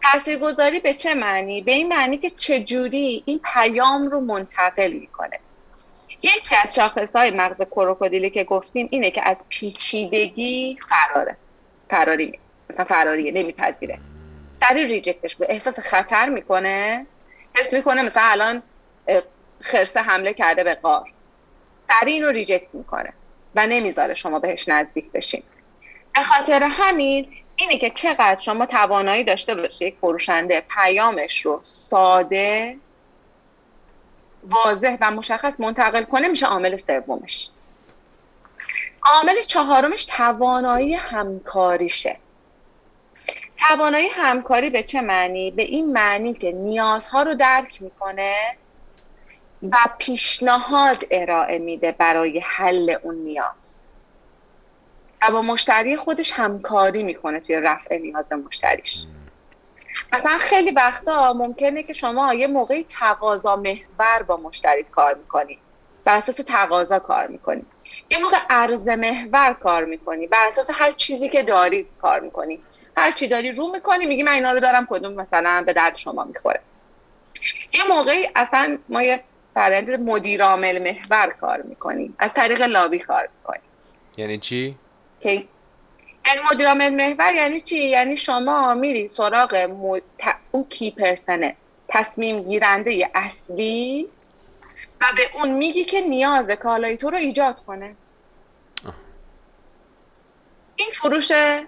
تأثیر 0.03 0.39
گذاری 0.39 0.81
به 0.81 0.95
چه 0.95 1.15
معنی؟ 1.15 1.63
به 1.63 1.73
این 1.73 1.89
معنی 1.89 2.19
که 2.19 2.31
چجوری 2.31 3.23
این 3.27 3.41
پیام 3.55 4.09
رو 4.09 4.21
منتقل 4.21 4.93
می‌کنه. 4.93 5.41
یکی 6.23 6.57
از 6.63 6.75
شاخص 6.75 7.17
های 7.17 7.31
مغز 7.31 7.63
کروکودیلی 7.63 8.31
که 8.31 8.45
گفتیم 8.45 8.89
اینه 8.91 9.11
که 9.11 9.29
از 9.29 9.45
پیچیدگی 9.49 10.79
فراره 10.89 11.37
فراری 11.91 12.39
مثلا 12.71 12.85
فراریه 12.85 13.33
نمیپذیره. 13.33 13.99
سری 14.51 14.85
ریجکتش 14.85 15.37
به 15.37 15.47
احساس 15.49 15.81
خطر 15.81 16.29
می‌کنه. 16.29 17.07
حس 17.59 17.73
می‌کنه 17.73 18.03
مثلا 18.03 18.23
الان 18.23 18.63
خرسه 19.61 20.01
حمله 20.01 20.33
کرده 20.33 20.65
به 20.65 20.75
قار 20.75 21.05
سری 21.79 22.13
اینو 22.13 22.29
ریجکت 22.29 22.75
می‌کنه 22.75 23.13
و 23.55 23.67
نمی‌ذاره 23.67 24.15
شما 24.15 24.39
بهش 24.39 24.69
نزدیک 24.69 25.13
بشین. 25.13 25.43
به 26.15 26.23
خاطر 26.23 26.63
همین 26.63 27.29
اینه 27.57 27.79
که 27.79 27.91
چقدر 27.91 28.41
شما 28.41 28.67
توانایی 28.67 29.25
داشته 29.25 29.55
باشید 29.55 29.83
یک 29.83 29.97
فروشنده 30.01 30.61
پیامش 30.61 31.47
رو 31.47 31.61
ساده 31.63 32.77
واضح 34.43 34.97
و 35.01 35.11
مشخص 35.11 35.61
منتقل 35.61 36.05
کنه 36.05 36.29
میشه 36.29 36.47
عامل 36.47 36.77
سومش. 36.77 37.51
عامل 39.03 39.41
چهارمش 39.41 40.07
توانایی 40.07 40.95
همکاریشه. 40.95 42.17
توانایی 43.57 44.09
همکاری 44.09 44.71
به 44.71 44.83
چه 44.83 45.01
معنی؟ 45.01 45.51
به 45.51 45.63
این 45.63 45.93
معنی 45.93 46.35
که 46.35 46.53
نیازها 46.53 47.23
رو 47.23 47.35
درک 47.35 47.83
می‌کنه 47.83 48.57
و 49.63 49.77
پیشنهاد 49.99 51.05
ارائه 51.11 51.59
میده 51.59 51.93
برای 51.93 52.39
حل 52.45 52.97
اون 53.03 53.15
نیاز. 53.15 53.83
و 55.23 55.31
با 55.31 55.43
مشتری 55.43 55.97
خودش 55.97 56.33
همکاری 56.33 57.03
می‌کنه 57.03 57.41
توی 57.41 57.57
رفع 57.57 57.97
نیاز 57.99 58.33
مشتریش. 58.33 59.07
مثلا 60.13 60.39
خیلی 60.39 60.71
وقتا 60.71 61.33
ممکنه 61.33 61.83
که 61.83 61.93
شما 61.93 62.35
یه 62.35 62.47
موقعی 62.47 62.87
تقاضا 62.89 63.57
محور 63.57 64.23
با 64.27 64.37
مشتری 64.37 64.83
کار 64.83 65.15
می‌کنی. 65.15 65.59
بر 66.05 66.17
اساس 66.17 66.37
تقاضا 66.37 66.99
کار 66.99 67.27
می‌کنی. 67.27 67.63
یه 68.11 68.19
موقع 68.19 68.37
عرض 68.51 68.89
محور 68.89 69.53
کار 69.53 69.85
می‌کنی. 69.85 70.27
بر 70.27 70.49
اساس 70.49 70.71
هر 70.75 70.93
چیزی 70.93 71.29
که 71.29 71.43
داری 71.43 71.87
کار 72.03 72.21
می‌کنی. 72.21 72.61
هر 72.97 73.13
چی 73.13 73.29
داری 73.29 73.53
رو 73.53 73.69
می‌کنی 73.73 74.07
میگی 74.07 74.23
من 74.23 74.33
اینا 74.33 74.53
رو 74.53 74.61
دارم 74.61 74.87
کدوم 74.91 75.13
مثلا 75.13 75.63
به 75.67 75.73
درد 75.73 75.97
شما 75.97 76.25
می‌خوره. 76.25 76.61
یه 77.73 77.81
موقعی 77.89 78.29
اصلا 78.37 78.79
ما 78.89 79.03
یه 79.03 79.25
فرآیند 79.55 79.91
مدیر 79.91 80.43
عامل 80.43 80.83
محور 80.83 81.35
کار 81.41 81.63
می‌کنیم. 81.63 82.17
از 82.19 82.35
طریق 82.35 82.63
لابی 82.63 82.99
کار 82.99 83.29
می‌کنیم. 83.39 83.63
یعنی 84.17 84.39
چی؟ 84.39 84.77
که 85.21 85.45
یعنی 86.29 86.41
مدیر 86.53 86.69
عامل 86.69 86.95
محور 86.95 87.35
یعنی 87.35 87.61
چی؟ 87.61 87.79
یعنی 87.79 88.17
شما 88.17 88.75
میری 88.75 89.09
سراغ 89.09 89.55
مد... 89.57 90.03
اون 90.51 90.65
کی 90.65 90.91
پرسنه 90.91 91.57
تصمیم 91.89 92.43
گیرنده 92.43 93.11
اصلی 93.15 94.09
و 95.01 95.05
به 95.17 95.23
اون 95.35 95.51
میگی 95.51 95.85
که 95.85 96.01
نیاز 96.01 96.51
کالای 96.51 96.97
تو 96.97 97.11
رو 97.11 97.17
ایجاد 97.17 97.65
کنه. 97.67 97.97
این 100.77 100.91
فروشه. 100.95 101.67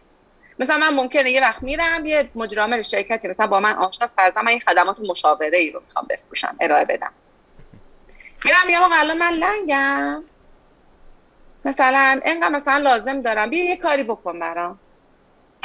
مثلا 0.59 0.79
من 0.79 0.95
ممکنه 0.95 1.31
یه 1.31 1.41
وقت 1.41 1.63
میرم 1.63 2.07
یه 2.07 2.31
مدیر 2.35 2.61
عامل 2.61 2.83
شرکتی 2.83 3.29
مثلا 3.29 3.47
با 3.47 3.61
من 3.61 3.75
آشناس 3.75 4.17
فرضاً 4.17 4.43
من 4.43 4.53
یه 4.53 4.59
خدمات 4.59 5.01
مشاوره 5.01 5.59
ای 5.59 5.71
رو 5.71 5.81
می‌خوام 5.81 6.07
بفروشم 6.11 6.57
ارائه 6.61 6.85
بدم. 6.85 7.13
میرم 8.45 8.69
یه 8.69 8.81
موقع 8.81 9.01
الان 9.01 9.19
من 9.19 9.33
لنگم. 9.33 10.25
مثلا 11.65 12.21
اینقدر 12.25 12.49
مثلا 12.49 12.79
لازم 12.79 13.23
دارم. 13.23 13.51
بیا 13.51 13.65
یه 13.65 13.77
کاری 13.77 14.03
بکن 14.03 14.39
برام. 14.39 14.79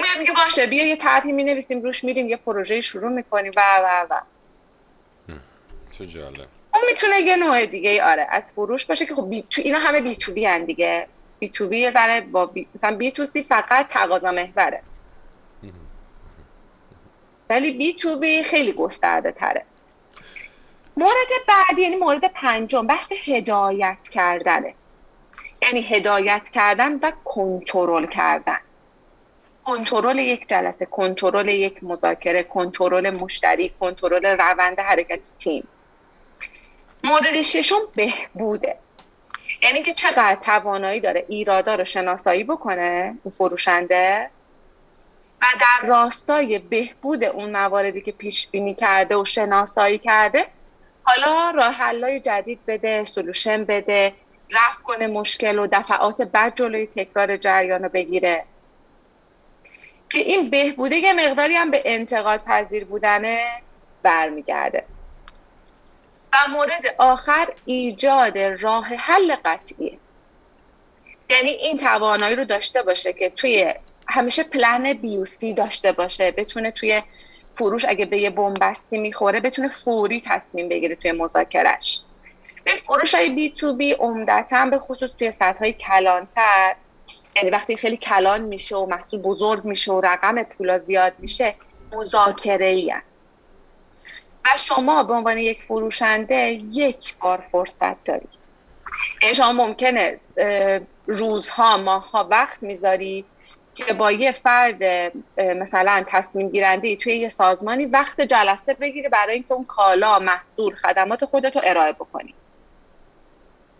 میاد 0.01 0.17
میگه 0.17 0.33
باشه 0.33 0.67
بیا 0.67 0.87
یه 0.87 0.95
طرحی 0.95 1.31
می 1.31 1.43
نویسیم 1.43 1.81
روش 1.81 2.03
میریم 2.03 2.29
یه 2.29 2.37
پروژه 2.37 2.81
شروع 2.81 3.11
می‌کنیم. 3.11 3.51
و 3.55 3.61
و 3.79 4.05
و. 4.09 4.19
چه 5.91 6.05
جالب. 6.05 6.47
اون 6.73 6.83
می‌تونه 6.87 7.19
یه 7.19 7.35
نوع 7.35 7.65
دیگه 7.65 7.89
ای 7.89 8.01
آره 8.01 8.27
از 8.29 8.53
فروش 8.53 8.85
باشه 8.85 9.05
که 9.05 9.15
خب 9.15 9.29
بی 9.29 9.41
تو 9.49 9.61
اینا 9.61 9.79
همه 9.79 10.01
بی 10.01 10.15
تو 10.15 10.33
بی 10.33 10.45
هن 10.45 10.65
دیگه. 10.65 11.07
بی 11.39 11.49
تو 11.49 11.67
بی 11.67 11.79
یه 11.79 12.21
با 12.21 12.45
بی... 12.45 12.67
مثلا 12.75 12.95
بی 12.95 13.11
تو 13.11 13.25
سی 13.25 13.43
فقط 13.43 13.87
تقاضا 13.89 14.31
محوره. 14.31 14.81
ولی 17.49 17.71
بی 17.71 17.93
تو 17.93 18.19
بی 18.19 18.43
خیلی 18.43 18.73
گسترده 18.73 19.31
تره. 19.31 19.65
مورد 20.97 21.13
بعدی 21.47 21.81
یعنی 21.81 21.95
مورد 21.95 22.25
پنجم 22.25 22.87
بحث 22.87 23.11
هدایت 23.25 24.07
کردنه. 24.11 24.73
یعنی 25.65 25.81
هدایت 25.81 26.49
کردن 26.49 26.95
و 26.95 27.11
کنترل 27.25 28.05
کردن. 28.05 28.59
کنترل 29.65 30.19
یک 30.19 30.49
جلسه 30.49 30.85
کنترل 30.85 31.49
یک 31.49 31.83
مذاکره 31.83 32.43
کنترل 32.43 33.09
مشتری 33.09 33.69
کنترل 33.69 34.25
روند 34.25 34.79
حرکت 34.79 35.31
تیم. 35.37 35.67
مورد 37.03 37.41
ششم 37.41 37.79
بهبوده. 37.95 38.77
یعنی 39.61 39.83
که 39.83 39.93
چقدر 39.93 40.35
توانایی 40.35 40.99
داره 40.99 41.25
ایرادا 41.27 41.75
رو 41.75 41.85
شناسایی 41.85 42.43
بکنه 42.43 43.17
اون 43.23 43.31
فروشنده 43.31 44.29
و 45.41 45.45
در 45.59 45.87
راستای 45.87 46.59
بهبود 46.59 47.23
اون 47.23 47.51
مواردی 47.51 48.01
که 48.01 48.11
پیش 48.11 48.47
بینی 48.47 48.73
کرده 48.73 49.15
و 49.15 49.25
شناسایی 49.25 49.97
کرده 49.97 50.45
حالا 51.03 51.51
راه 51.51 52.19
جدید 52.19 52.59
بده 52.67 53.03
سلوشن 53.03 53.63
بده 53.63 54.13
رفت 54.51 54.83
کنه 54.83 55.07
مشکل 55.07 55.59
و 55.59 55.67
دفعات 55.71 56.21
بعد 56.21 56.55
جلوی 56.55 56.87
تکرار 56.87 57.37
جریان 57.37 57.83
رو 57.83 57.89
بگیره. 57.89 58.45
که 60.09 60.19
این 60.19 60.49
بهبوده 60.49 60.95
یه 60.95 61.13
مقداری 61.13 61.55
هم 61.55 61.71
به 61.71 61.81
انتقاد 61.85 62.43
پذیر 62.43 62.85
بودنه 62.85 63.47
برمیگرده. 64.03 64.83
و 66.33 66.37
مورد 66.49 66.95
آخر 66.97 67.47
ایجاد 67.65 68.37
راه 68.37 68.85
حل 68.85 69.35
قطعیه. 69.45 69.97
یعنی 71.29 71.49
این 71.49 71.77
توانایی 71.77 72.35
رو 72.35 72.45
داشته 72.45 72.83
باشه 72.83 73.13
که 73.13 73.29
توی 73.29 73.73
همیشه 74.07 74.43
پلن 74.43 74.93
بیوسی 74.93 75.53
داشته 75.53 75.91
باشه. 75.91 76.31
بتونه 76.31 76.71
توی 76.71 77.01
فروش 77.53 77.85
اگه 77.87 78.05
به 78.05 78.17
یه 78.17 78.29
بنبستی 78.29 78.97
می‌خوره 78.97 79.39
بتونه 79.39 79.69
فوری 79.69 80.21
تصمیم 80.25 80.69
بگیره 80.69 80.95
توی 80.95 81.11
مذاکرش 81.11 82.01
به 82.65 82.75
فروش 82.75 83.15
های 83.15 83.29
بی 83.29 83.49
تو 83.49 83.73
بی 83.73 83.93
عمدتا 83.93 84.65
به 84.65 84.79
خصوص 84.79 85.11
توی 85.11 85.31
سطح 85.31 85.59
های 85.59 85.73
کلانتر 85.73 86.75
یعنی 87.35 87.49
وقتی 87.49 87.77
خیلی 87.77 87.97
کلان 87.97 88.41
میشه 88.41 88.75
و 88.75 88.85
محصول 88.85 89.21
بزرگ 89.21 89.65
میشه 89.65 89.91
و 89.91 90.01
رقم 90.01 90.43
پولا 90.43 90.79
زیاد 90.79 91.13
میشه 91.19 91.55
مذاکره 91.93 92.67
ای 92.67 92.93
و 94.45 94.57
شما 94.57 95.03
به 95.03 95.13
عنوان 95.13 95.37
یک 95.37 95.63
فروشنده 95.63 96.61
یک 96.71 97.15
بار 97.17 97.37
فرصت 97.37 98.03
داری. 98.03 98.27
یعنی 99.21 99.35
شما 99.35 99.53
ممکنه 99.53 100.15
روزها 101.05 101.77
ماهها 101.77 102.27
وقت 102.31 102.63
می‌ذاری 102.63 103.25
که 103.75 103.93
با 103.93 104.11
یه 104.11 104.31
فرد 104.31 104.83
مثلا 105.37 106.03
تصمیم 106.07 106.49
گیرنده 106.49 106.95
توی 106.95 107.17
یه 107.17 107.29
سازمانی 107.29 107.85
وقت 107.85 108.21
جلسه 108.21 108.73
بگیری 108.73 109.09
برای 109.09 109.33
اینکه 109.33 109.53
اون 109.53 109.65
کالا 109.65 110.19
محصول 110.19 110.75
خدمات 110.75 111.25
خودتو 111.25 111.61
ارائه 111.63 111.93
بکنی. 111.93 112.33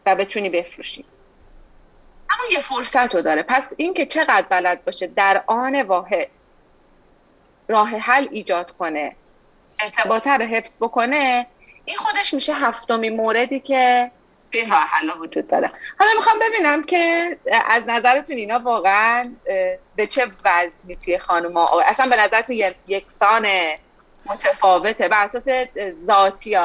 و 0.05 0.15
بتونی 0.15 0.49
بفروشی. 0.49 1.05
اما 2.29 2.43
یه 2.51 2.59
فرصت 2.59 3.15
رو 3.15 3.21
داره. 3.21 3.43
پس 3.43 3.73
اینکه 3.77 4.05
چقدر 4.05 4.47
بلد 4.49 4.85
باشه 4.85 5.07
در 5.07 5.43
آن 5.47 5.81
واحد 5.81 6.27
راه 7.67 7.89
حل 7.89 8.27
ایجاد 8.31 8.71
کنه 8.71 9.15
ارتباطه 9.79 10.31
رو 10.31 10.45
حفظ 10.45 10.77
بکنه 10.83 11.47
این 11.85 11.97
خودش 11.97 12.33
میشه 12.33 12.53
هفتمی 12.53 13.09
موردی 13.09 13.59
که 13.59 14.11
این 14.51 14.71
راه 14.71 14.79
حل 14.79 15.09
وجود 15.19 15.47
داره. 15.47 15.71
حالا 15.99 16.11
می‌خوام 16.15 16.39
ببینم 16.39 16.83
که 16.83 17.37
از 17.69 17.83
نظرتون 17.87 18.35
اینا 18.35 18.59
واقعا 18.59 19.31
به 19.95 20.07
چه 20.07 20.27
وزنی 20.45 20.95
توی 21.03 21.15
ها 21.15 21.81
اصلا 21.85 22.07
به 22.07 22.15
نظرتون 22.15 22.55
یکسان 22.87 23.47
متفاوته 24.25 25.07
بر 25.07 25.25
اساس 25.25 25.47
ذاتی 26.05 26.55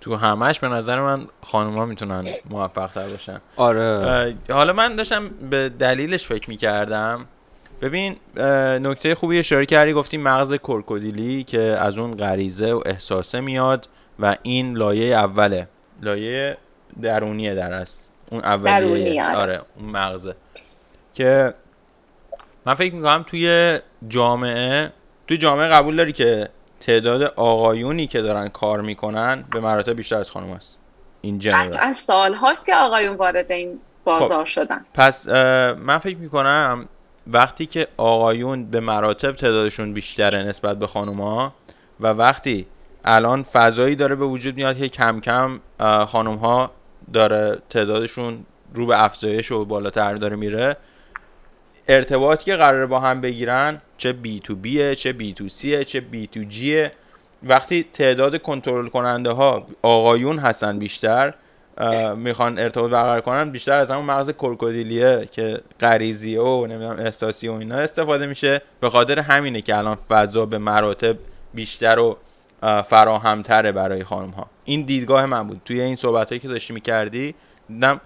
تو 0.00 0.16
همش 0.16 0.60
به 0.60 0.68
نظر 0.68 1.00
من 1.00 1.26
ها 1.52 1.86
می‌تونن 1.86 2.24
موفق 2.50 2.90
تر 2.92 3.08
باشن. 3.08 3.40
آره. 3.56 4.34
حالا 4.50 4.72
من 4.72 4.96
داشتم 4.96 5.28
به 5.28 5.68
دلیلش 5.68 6.26
فکر 6.26 6.50
می‌کردم. 6.50 7.26
ببین 7.82 8.16
نکته 8.82 9.14
خوبی 9.14 9.38
اشاره 9.38 9.66
کردی 9.66 9.92
گفتی 9.92 10.16
مغز 10.16 10.54
کرکودیلی 10.54 11.44
که 11.44 11.60
از 11.60 11.98
اون 11.98 12.16
غریزه 12.16 12.72
و 12.72 12.82
احساسه 12.86 13.40
میاد 13.40 13.88
و 14.20 14.36
این 14.42 14.76
لایه 14.76 15.16
اوله. 15.16 15.68
لایه 16.02 16.56
درونیه 17.02 17.54
در 17.54 17.72
است 17.72 18.00
اون 18.30 18.40
اولیه. 18.40 19.24
آره. 19.24 19.36
آره 19.36 19.60
اون 19.76 19.90
مغزه. 19.90 20.34
که 21.14 21.54
من 22.66 22.74
فکر 22.74 22.94
می‌کنم 22.94 23.24
توی 23.26 23.78
جامعه 24.08 24.92
توی 25.28 25.38
جامعه 25.38 25.68
قبول 25.68 25.96
داری 25.96 26.12
که 26.12 26.48
تعداد 26.80 27.22
آقایونی 27.22 28.06
که 28.06 28.22
دارن 28.22 28.48
کار 28.48 28.80
می‌کنن 28.80 29.44
به 29.50 29.60
مراتب 29.60 29.92
بیشتر 29.92 30.16
از 30.16 30.30
خانم 30.30 30.50
هست 30.50 30.76
این 31.20 31.38
جنرال 31.38 31.92
سال 31.92 32.34
هاست 32.34 32.66
که 32.66 32.74
آقایون 32.74 33.16
وارد 33.16 33.52
این 33.52 33.80
بازار 34.04 34.38
خب. 34.38 34.44
شدن. 34.44 34.84
پس 34.94 35.28
من 35.78 35.98
فکر 35.98 36.16
می‌کنم 36.16 36.88
وقتی 37.26 37.66
که 37.66 37.86
آقایون 37.96 38.64
به 38.64 38.80
مراتب 38.80 39.32
تعدادشون 39.32 39.92
بیشتره 39.92 40.42
نسبت 40.42 40.78
به 40.78 40.86
خانوما 40.86 41.52
و 42.00 42.06
وقتی 42.06 42.66
الان 43.04 43.42
فضایی 43.42 43.96
داره 43.96 44.14
به 44.14 44.24
وجود 44.24 44.56
میاد 44.56 44.78
که 44.78 44.88
کم 44.88 45.20
کم 45.20 45.60
خانم 46.04 46.34
ها 46.34 46.70
داره 47.12 47.58
تعدادشون 47.70 48.46
رو 48.74 48.86
به 48.86 49.04
افزایش 49.04 49.52
و 49.52 49.64
بالاتر 49.64 50.14
داره 50.14 50.36
میره 50.36 50.76
ارتباطی 51.88 52.44
که 52.44 52.56
قراره 52.56 52.86
با 52.86 53.00
هم 53.00 53.20
بگیرن 53.20 53.80
چه 53.96 54.12
بی 54.12 54.40
تو 54.40 54.54
بیه 54.54 54.94
چه 54.94 55.12
بی 55.12 55.34
تو 55.34 55.48
سیه 55.48 55.84
چه 55.84 56.00
بی 56.00 56.26
تو 56.26 56.40
جیه 56.40 56.92
وقتی 57.42 57.86
تعداد 57.92 58.42
کنترل 58.42 58.88
کننده 58.88 59.30
ها 59.30 59.66
آقایون 59.82 60.38
هستن 60.38 60.78
بیشتر 60.78 61.34
می‌خوان 62.16 62.58
ارتباط 62.58 62.90
برقرار 62.90 63.20
کنن 63.20 63.50
بیشتر 63.50 63.72
از 63.72 63.90
همون 63.90 64.04
مغز 64.04 64.30
کرکودیلیه 64.30 65.28
که 65.32 65.60
غریزیه 65.80 66.40
و 66.40 66.66
نمی‌دونم 66.66 66.98
احساسی 66.98 67.48
و 67.48 67.52
اینا 67.52 67.74
استفاده 67.74 68.26
میشه. 68.26 68.62
به 68.80 68.90
خاطر 68.90 69.18
همینه 69.18 69.60
که 69.60 69.76
الان 69.76 69.98
فضا 70.08 70.46
به 70.46 70.58
مراتب 70.58 71.16
بیشتر 71.54 71.98
و 71.98 72.16
فراهمتره 72.82 73.72
برای 73.72 74.04
خانم 74.04 74.30
ها 74.30 74.46
این 74.64 74.82
دیدگاه 74.82 75.26
من 75.26 75.46
بود. 75.46 75.60
توی 75.64 75.80
این 75.80 75.96
صحبت 75.96 76.28
هایی 76.28 76.40
که 76.40 76.48
داشتی 76.48 76.74
می‌کردی 76.74 77.34
دیدم 77.68 78.00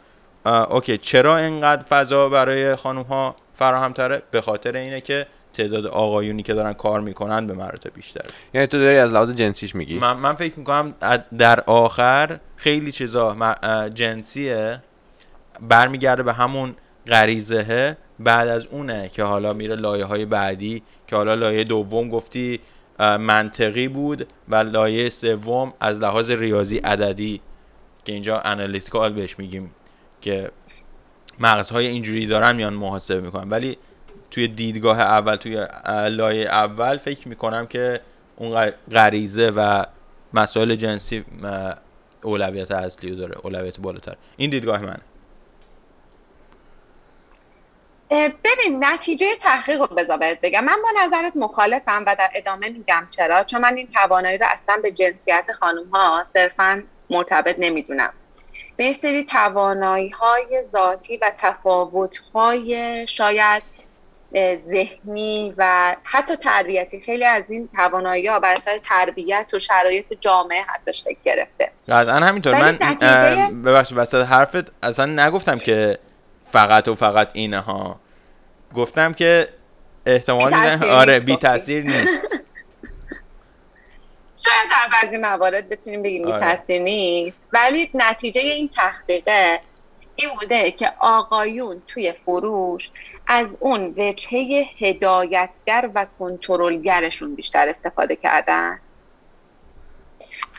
اوکی 0.70 0.98
چرا 0.98 1.36
اینقدر 1.36 1.82
فضا 1.82 2.28
برای 2.28 2.76
خانم 2.76 3.02
ها 3.02 3.36
فراهمتره 3.54 4.22
به 4.30 4.40
خاطر 4.40 4.76
اینه 4.76 5.00
که 5.00 5.26
تعداد 5.52 5.86
آقایونی 5.86 6.42
که 6.42 6.54
دارن 6.54 6.72
کار 6.72 7.00
می‌کنن 7.00 7.46
به 7.46 7.54
مراتب 7.54 7.94
بیشتر 7.94 8.24
یعنی 8.54 8.66
تو 8.66 8.78
داری 8.78 8.98
از 8.98 9.12
لحاظ 9.12 9.34
جنسیش 9.34 9.74
میگی؟ 9.74 9.98
من, 9.98 10.12
من 10.12 10.34
فکر 10.34 10.58
می‌کنم 10.58 10.94
در 11.38 11.60
آخر 11.60 12.40
خیلی 12.56 12.92
چیزا 12.92 13.54
جنسیه 13.94 14.82
برمیگرده 15.60 16.22
به 16.22 16.32
همون 16.32 16.74
غریزه 17.06 17.96
بعد 18.18 18.48
از 18.48 18.66
اونه 18.66 19.08
که 19.08 19.22
حالا 19.22 19.52
میره 19.52 19.74
لایه 19.74 20.04
های 20.04 20.24
بعدی 20.24 20.82
که 21.06 21.16
حالا 21.16 21.34
لایه 21.34 21.64
دوم 21.64 22.10
گفتی 22.10 22.60
منطقی 22.98 23.88
بود 23.88 24.26
و 24.48 24.56
لایه 24.56 25.10
سوم 25.10 25.72
از 25.80 26.00
لحاظ 26.00 26.30
ریاضی 26.30 26.78
عددی 26.78 27.40
که 28.04 28.12
اینجا 28.12 28.38
انالیتیکال 28.38 29.12
بهش 29.12 29.38
میگیم 29.38 29.70
که 30.20 30.50
مغزهای 31.42 31.86
اینجوری 31.86 32.26
دارن 32.26 32.56
میان 32.56 32.74
محاسبه 32.74 33.20
می‌کنن. 33.20 33.50
ولی 33.50 33.78
توی 34.30 34.48
دیدگاه 34.48 35.00
اول 35.00 35.36
توی 35.36 35.66
لایه 36.10 36.48
اول 36.48 36.96
فکر 36.96 37.28
می‌کنم 37.28 37.66
که 37.66 38.00
اون 38.36 38.70
غریزه 38.92 39.52
و 39.56 39.84
مسائل 40.34 40.74
جنسی 40.74 41.24
اولویت 42.22 42.70
اصلی 42.70 43.16
داره 43.16 43.38
اولویت 43.42 43.80
بالاتر. 43.80 44.16
این 44.36 44.50
دیدگاه 44.50 44.80
منه. 44.80 45.00
ببین 48.44 48.84
نتیجه 48.84 49.26
تحقیق 49.40 49.80
رو 49.80 49.86
بذار 49.86 50.18
بگم. 50.42 50.64
من 50.64 50.76
با 50.82 50.88
نظرت 51.04 51.36
مخالفم 51.36 52.04
و 52.06 52.16
در 52.18 52.30
ادامه 52.34 52.68
میگم 52.68 53.06
چرا؟ 53.10 53.44
چون 53.44 53.60
من 53.60 53.76
این 53.76 53.86
توانایی 53.86 54.38
رو 54.38 54.46
اصلا 54.50 54.76
به 54.82 54.92
جنسیت 54.92 55.46
خانم 55.60 55.88
ها 55.92 56.24
صرفا 56.24 56.82
مرتبط 57.10 57.56
نمی‌دونم. 57.58 58.12
به 58.76 58.84
این 58.84 58.92
سری 58.92 59.24
توانایی 59.24 60.08
های 60.08 60.62
ذاتی 60.70 61.16
و 61.16 61.32
تفاوت 61.38 62.18
های 62.34 63.06
شاید 63.06 63.62
ذهنی 64.56 65.54
و 65.58 65.96
حتی 66.02 66.36
تربیتی. 66.36 67.00
خیلی 67.00 67.24
از 67.24 67.50
این 67.50 67.68
توانایی 67.76 68.26
ها 68.26 68.40
بر 68.40 68.52
اثر 68.52 68.78
تربیت 68.78 69.46
و 69.52 69.58
شرایط 69.58 70.06
جامعه 70.20 70.62
حتی 70.62 70.92
شکل 70.92 71.16
گرفته. 71.24 71.70
قطعا 71.88 72.14
همینطور. 72.14 72.54
من 72.54 72.78
نتیجه... 72.80 73.48
ببخشید 73.64 73.98
وسط 73.98 74.24
حرفت 74.26 74.84
اصلا 74.84 75.26
نگفتم 75.26 75.56
که 75.56 75.98
فقط 76.44 76.88
و 76.88 76.94
فقط 76.94 77.30
اینه 77.32 77.60
ها 77.60 78.00
گفتم 78.74 79.12
که 79.12 79.48
احتمالی 80.06 80.84
آره 80.90 81.20
بی 81.20 81.36
تاثیر 81.36 81.82
نیست. 81.82 82.22
شاید 84.44 84.70
در 84.70 84.88
بعضی 84.92 85.18
موارد 85.18 85.68
بتونیم 85.68 86.02
بگیم 86.02 86.24
بی 86.24 86.32
آره. 86.32 86.56
تاثیر 86.56 86.82
نیست 86.82 87.48
ولی 87.52 87.90
نتیجه 87.94 88.40
این 88.40 88.68
تحقیقه 88.68 89.60
این 90.16 90.30
بوده 90.40 90.70
که 90.70 90.92
آقایون 90.98 91.82
توی 91.88 92.12
فروش 92.12 92.90
از 93.26 93.56
اون 93.60 93.94
وجهه 93.96 94.66
هدایتگر 94.78 95.90
و 95.94 96.06
کنترلگرشون 96.18 97.34
بیشتر 97.34 97.68
استفاده 97.68 98.16
کردن. 98.16 98.80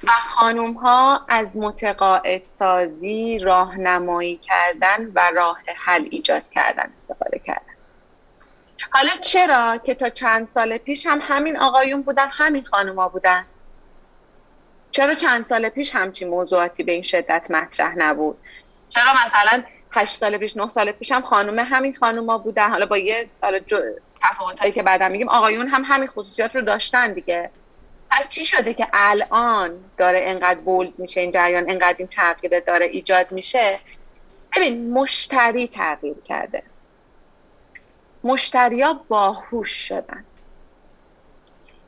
و 0.04 0.12
خانوم 0.12 0.74
ها 0.74 1.22
از 1.28 1.58
متقاعد 1.58 2.46
سازی 2.46 3.40
راهنمایی 3.40 4.36
کردن 4.38 5.12
و 5.16 5.32
راه 5.36 5.60
حل 5.76 6.08
ایجاد 6.12 6.50
کردن 6.50 6.94
استفاده 6.96 7.40
کردن. 7.40 7.74
حالا 8.92 9.12
چرا 9.22 9.78
که 9.78 9.94
تا 9.94 10.10
چند 10.10 10.48
سال 10.48 10.78
پیش 10.78 11.06
هم 11.06 11.20
همین 11.22 11.58
آقایون 11.58 12.02
بودن 12.02 12.28
همین 12.32 12.64
خانوما 12.64 13.10
بودن؟ 13.10 13.46
چرا 14.94 15.14
چند 15.14 15.44
سال 15.44 15.70
پیش 15.70 15.96
همچین 15.96 16.30
موضوعاتی 16.30 16.84
به 16.84 16.92
این 16.92 17.02
شدت 17.02 17.48
مطرح 17.52 17.96
نبود؟ 17.98 18.38
چرا 18.90 19.14
مثلا 19.14 19.64
هشت 19.92 20.16
سال 20.16 20.38
پیش 20.38 20.58
نه 20.58 20.70
سال 20.70 20.92
پیش 20.92 21.12
هم 21.12 21.22
خانم 21.22 21.60
همین 21.60 21.94
خانوما 21.94 22.38
بودن. 22.38 22.70
حالا 22.70 22.86
با 22.86 22.98
یه 22.98 23.30
حالا 23.42 23.60
تفاوت 24.22 24.60
هایی 24.60 24.72
که 24.72 24.84
بعدا 24.84 25.10
میگیم 25.10 25.30
آقایون 25.30 25.68
هم 25.68 25.84
همین 25.86 26.08
خصوصیات 26.08 26.56
رو 26.56 26.62
داشتن 26.62 27.14
دیگه. 27.14 27.50
پس 28.10 28.30
چی 28.30 28.46
شده 28.46 28.74
که 28.74 28.88
الان 28.94 29.78
داره 29.98 30.20
انقدر 30.24 30.60
بولد 30.60 31.00
میشه 31.00 31.22
این 31.22 31.32
جریان 31.32 31.70
انقدر 31.70 31.96
این 31.98 32.08
تغییر 32.08 32.60
داره 32.60 32.86
ایجاد 32.86 33.32
میشه؟ 33.32 33.80
ببین 34.56 34.94
مشتری 34.94 35.68
تغییر 35.68 36.16
کرده. 36.26 36.64
مشتریا 38.24 38.94
باهوش 39.08 39.70
شدن. 39.70 40.26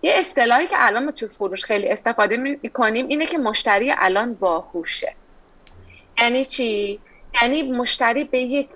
یه 0.05 0.13
اصطلاحی 0.15 0.67
که 0.67 0.75
الان 0.79 1.05
ما 1.05 1.11
تو 1.11 1.27
فروش 1.27 1.65
خیلی 1.65 1.89
استفاده 1.89 2.37
می‌کنیم 2.37 3.07
اینه 3.07 3.25
که 3.25 3.37
مشتری 3.37 3.93
الان 3.97 4.33
باهوشه. 4.33 5.15
یعنی 6.17 6.45
چی؟ 6.45 6.99
یعنی 7.41 7.71
مشتری 7.71 8.23
به 8.23 8.39
یک 8.39 8.69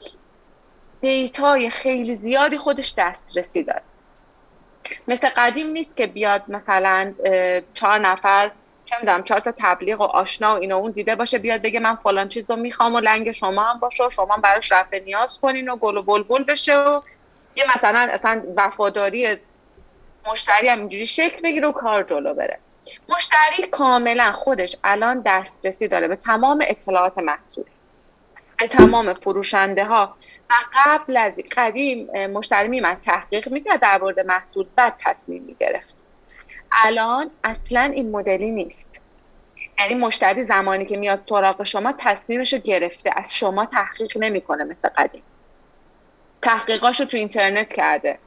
دیتای 1.01 1.69
خیلی 1.69 2.13
زیادی 2.13 2.57
خودش 2.57 2.93
دسترسی 2.97 3.63
داره. 3.63 3.81
مثل 5.07 5.29
قدیم 5.37 5.67
نیست 5.67 5.97
که 5.97 6.07
بیاد 6.07 6.43
مثلا 6.47 7.13
چهار 7.73 7.99
نفر 7.99 8.51
چه 8.85 8.95
می‌دونم 9.01 9.23
چهار 9.23 9.39
تا 9.39 9.53
تبلیغ 9.57 10.01
و 10.01 10.03
آشنا 10.03 10.55
و 10.55 10.59
اینا 10.59 10.77
اون 10.77 10.91
دیده 10.91 11.15
باشه 11.15 11.37
بیاد 11.37 11.61
بگه 11.61 11.79
من 11.79 11.95
فلان 11.95 12.29
چیز 12.29 12.49
رو 12.49 12.55
می‌خوام 12.55 12.95
و 12.95 12.99
لنگ 12.99 13.31
شما 13.31 13.63
هم 13.63 13.79
باشه 13.79 14.07
و 14.07 14.09
شما 14.09 14.37
براش 14.37 14.71
رفع 14.71 14.99
نیاز 14.99 15.39
کنین 15.39 15.69
و 15.69 15.75
گل 15.75 15.97
و 15.97 16.03
بلبل 16.03 16.43
بشه 16.43 16.77
و 16.77 17.01
یه 17.55 17.65
مثلا 17.75 18.07
اصلا 18.11 18.43
وفاداری 18.55 19.37
مشتری 20.27 20.67
هم 20.67 20.79
اینجوری 20.79 21.05
شکل 21.05 21.41
بگیره 21.41 21.67
و 21.67 21.71
کار 21.71 22.03
جلو 22.03 22.33
بره. 22.33 22.59
مشتری 23.09 23.67
کاملا 23.71 24.31
خودش 24.31 24.75
الان 24.83 25.21
دسترسی 25.25 25.87
داره 25.87 26.07
به 26.07 26.15
تمام 26.15 26.63
اطلاعات 26.67 27.17
محصول 27.17 27.65
به 28.57 28.67
تمام 28.67 29.13
فروشنده 29.13 29.85
ها 29.85 30.15
و 30.49 30.53
قبل 30.85 31.17
از 31.17 31.39
قدیم 31.51 32.27
مشتری 32.27 32.67
میمد 32.67 32.99
تحقیق 32.99 33.49
می‌کرد 33.49 33.79
در 33.79 34.01
مورد 34.01 34.19
محصول 34.19 34.65
بعد 34.75 34.95
تصمیم 34.99 35.43
می‌گرفت. 35.43 35.95
الان 36.71 37.31
اصلا 37.43 37.81
این 37.81 38.11
مدلی 38.11 38.51
نیست. 38.51 39.01
یعنی 39.79 39.95
مشتری 39.95 40.43
زمانی 40.43 40.85
که 40.85 40.97
میاد 40.97 41.23
سراغ 41.29 41.63
شما 41.63 41.93
تصمیمش 41.97 42.53
رو 42.53 42.59
گرفته 42.59 43.11
از 43.15 43.35
شما 43.35 43.65
تحقیق 43.65 44.17
نمی‌کنه 44.17 44.63
مثل 44.63 44.89
قدیم. 44.89 45.23
تحقیقاشو 46.41 47.05
تو 47.05 47.17
اینترنت 47.17 47.73
کرده. 47.73 48.19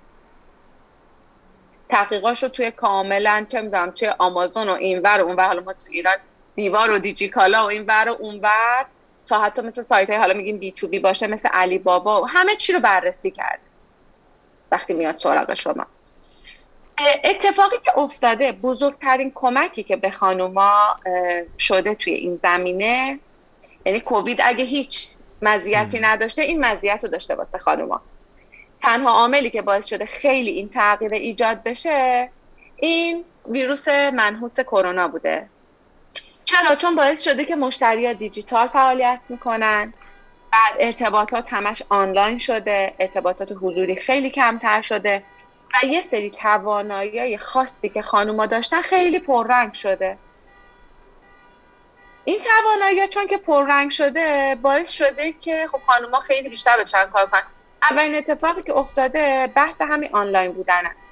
تحقیقاشو 1.92 2.48
توی 2.48 2.70
کاملا 2.70 3.46
چه 3.48 3.60
می‌دونم 3.60 3.92
چه 3.92 4.14
آمازون 4.18 4.68
و 4.68 4.72
اینور 4.72 5.20
و 5.20 5.26
اونور 5.26 5.46
حالا 5.46 5.62
ما 5.62 5.72
تو 5.72 5.86
ایران 5.90 6.16
دیوار 6.54 6.90
و 6.90 6.98
دیجیکالا 6.98 7.64
و 7.64 7.70
اینور 7.70 8.08
و 8.08 8.16
اونور 8.20 8.86
تا 9.26 9.42
حتی 9.42 9.62
مثل 9.62 9.82
سایت 9.82 10.10
های 10.10 10.18
حالا 10.18 10.34
میگیم 10.34 10.58
بی 10.58 10.72
تو 10.72 10.88
بی 10.88 10.98
باشه 10.98 11.26
مثل 11.26 11.48
علی 11.52 11.78
بابا 11.78 12.22
و 12.22 12.28
همه 12.28 12.56
چی 12.56 12.72
رو 12.72 12.80
بررسی 12.80 13.30
کرده. 13.30 13.62
وقتی 14.70 14.94
میاد 14.94 15.18
سراغ 15.18 15.54
شما. 15.54 15.86
اتفاقی 17.24 17.76
که 17.84 17.98
افتاده 17.98 18.52
بزرگترین 18.52 19.32
کمکی 19.34 19.82
که 19.82 19.96
به 19.96 20.10
خانوما 20.10 20.96
شده 21.58 21.94
توی 21.94 22.12
این 22.12 22.40
زمینه 22.42 23.20
یعنی 23.86 24.00
کووید 24.00 24.40
اگه 24.44 24.64
هیچ 24.64 25.08
مزیتی 25.42 26.00
نداشته 26.00 26.42
این 26.42 26.64
مزیت 26.64 26.98
رو 27.02 27.08
داشته 27.08 27.34
واسه 27.34 27.58
خانوما. 27.58 28.00
تنها 28.82 29.10
عاملی 29.10 29.50
که 29.50 29.62
باعث 29.62 29.86
شده 29.86 30.06
خیلی 30.06 30.50
این 30.50 30.68
تغییر 30.68 31.12
ایجاد 31.12 31.62
بشه 31.62 32.30
این 32.76 33.24
ویروس 33.48 33.88
منحوس 33.88 34.60
کرونا 34.60 35.08
بوده. 35.08 35.48
چرا؟ 36.44 36.76
چون 36.76 36.96
باعث 36.96 37.22
شده 37.22 37.44
که 37.44 37.56
مشتری 37.56 38.14
دیجیتال 38.14 38.68
فعالیت 38.68 39.26
می‌کنن. 39.28 39.94
بعد 40.52 40.74
ارتباطات 40.78 41.52
همش 41.52 41.82
آنلاین 41.88 42.38
شده. 42.38 42.94
ارتباطات 42.98 43.52
حضوری 43.52 43.96
خیلی 43.96 44.30
کمتر 44.30 44.82
شده. 44.82 45.22
و 45.74 45.86
یه 45.86 46.00
سری 46.00 46.30
توانایی 46.30 47.38
خاصی 47.38 47.88
که 47.88 48.02
خانوما 48.02 48.46
داشتن 48.46 48.80
خیلی 48.80 49.18
پررنگ 49.18 49.72
شده. 49.72 50.18
این 52.24 52.40
توانایی 52.40 53.08
چون 53.08 53.26
که 53.26 53.36
پررنگ 53.36 53.90
شده 53.90 54.58
باعث 54.62 54.90
شده 54.90 55.32
که 55.32 55.66
خب 55.72 55.80
خانوما 55.86 56.20
خیلی 56.20 56.48
بیشتر 56.48 56.76
به 56.76 56.84
چند 56.84 57.10
کار 57.10 57.26
کنن. 57.26 57.42
اولین 57.90 58.14
اتفاقی 58.14 58.62
که 58.62 58.72
افتاده 58.72 59.46
بحث 59.46 59.80
همین 59.80 60.10
آنلاین 60.12 60.52
بودن 60.52 60.86
است. 60.86 61.10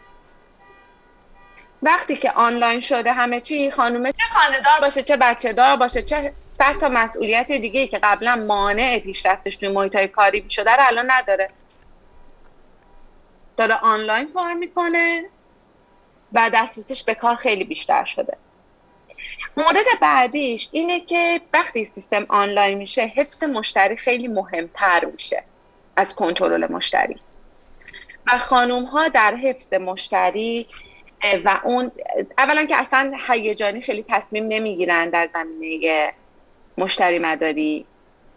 وقتی 1.83 2.17
که 2.17 2.31
آنلاین 2.31 2.81
شده 2.81 3.13
همه 3.13 3.41
چی 3.41 3.71
خانومه 3.71 4.13
چه 4.13 4.23
خانهدار 4.31 4.81
باشه 4.81 5.03
چه 5.03 5.17
بچه 5.17 5.53
دار 5.53 5.77
باشه 5.77 6.03
چه 6.03 6.33
صد 6.59 6.79
تا 6.79 6.89
مسئولیت 6.89 7.53
دیگه 7.53 7.87
که 7.87 7.99
قبلا 7.99 8.37
مانع 8.37 8.99
پیشرفتش 8.99 9.57
توی 9.57 9.69
محیط 9.69 9.97
های 9.97 10.09
کاری 10.09 10.51
شده 10.51 10.73
رو 10.73 10.83
الان 10.87 11.11
نداره. 11.11 11.51
داره 13.57 13.75
آنلاین 13.75 14.33
کار 14.33 14.53
می‌کنه 14.53 15.25
و 16.33 16.51
دسترسیش 16.55 17.05
به 17.05 17.15
کار 17.15 17.37
خیلی 17.37 17.65
بیشتر 17.65 18.05
شده. 18.05 18.37
مورد 19.57 19.87
بعدیش 20.01 20.69
اینه 20.73 21.01
که 21.01 21.41
وقتی 21.53 21.85
سیستم 21.85 22.27
آنلاین 22.29 22.79
میشه 22.79 23.03
حفظ 23.03 23.45
مشتری 23.45 23.97
خیلی 23.97 24.29
مهمتر 24.29 25.05
میشه. 25.05 25.45
از 26.01 26.15
کنترل 26.15 26.73
مشتری. 26.73 27.17
و 28.27 28.39
خانوم 28.39 28.85
ها 28.85 29.09
در 29.09 29.35
حفظ 29.35 29.73
مشتری 29.73 30.67
و 31.45 31.61
اون 31.65 31.93
اولا 32.39 32.65
که 32.65 32.77
اصلا 32.77 33.13
هیجانی 33.29 33.81
خیلی 33.81 34.05
تصمیم 34.09 34.47
نمی‌گیرن 34.49 35.11
در 35.11 35.29
زمینه 35.33 36.13
مشتری 36.79 37.19
مداری. 37.19 37.87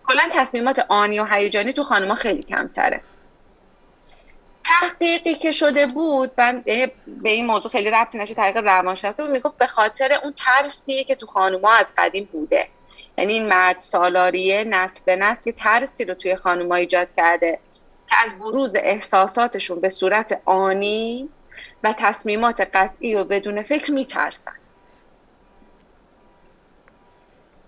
کلا 0.08 0.24
تصمیمات 0.32 0.86
آنی 0.90 1.20
و 1.20 1.26
هیجانی 1.26 1.74
تو 1.74 1.84
خانوما 1.84 2.16
خیلی 2.16 2.44
کمتره. 2.44 3.02
تحقیقی 4.64 5.34
که 5.34 5.52
شده 5.52 5.86
بود 5.86 6.32
من 6.38 6.62
به 6.62 7.30
این 7.30 7.46
موضوع 7.46 7.72
خیلی 7.72 7.92
ربطی 7.92 8.18
نشه 8.18 8.34
تحقیق 8.34 8.58
روانشناختی 8.58 9.24
بود. 9.24 9.32
می‌گفت 9.32 9.58
به 9.58 9.68
خاطر 9.68 10.20
اون 10.24 10.34
ترسی 10.34 11.04
که 11.04 11.16
تو 11.16 11.28
خانوما 11.28 11.72
از 11.72 11.94
قدیم 11.98 12.30
بوده. 12.32 12.68
یعنی 13.18 13.34
این 13.34 13.48
مرد 13.48 13.80
سالاریه 13.80 14.64
نسل 14.64 15.00
به 15.06 15.16
نسل 15.16 15.50
یه 15.50 15.56
ترسی 15.56 16.06
رو 16.06 16.14
توی 16.14 16.36
خانوما 16.36 16.76
ایجاد 16.76 17.12
کرده 17.12 17.60
که 18.10 18.16
از 18.24 18.40
بروز 18.40 18.76
احساساتشون 18.76 19.80
به 19.80 19.90
صورت 19.90 20.42
آنی 20.46 21.30
و 21.84 21.94
تصمیمات 21.98 22.62
قطعی 22.74 23.16
و 23.16 23.24
بدون 23.24 23.64
فکر 23.64 23.92
میترسن. 23.92 24.54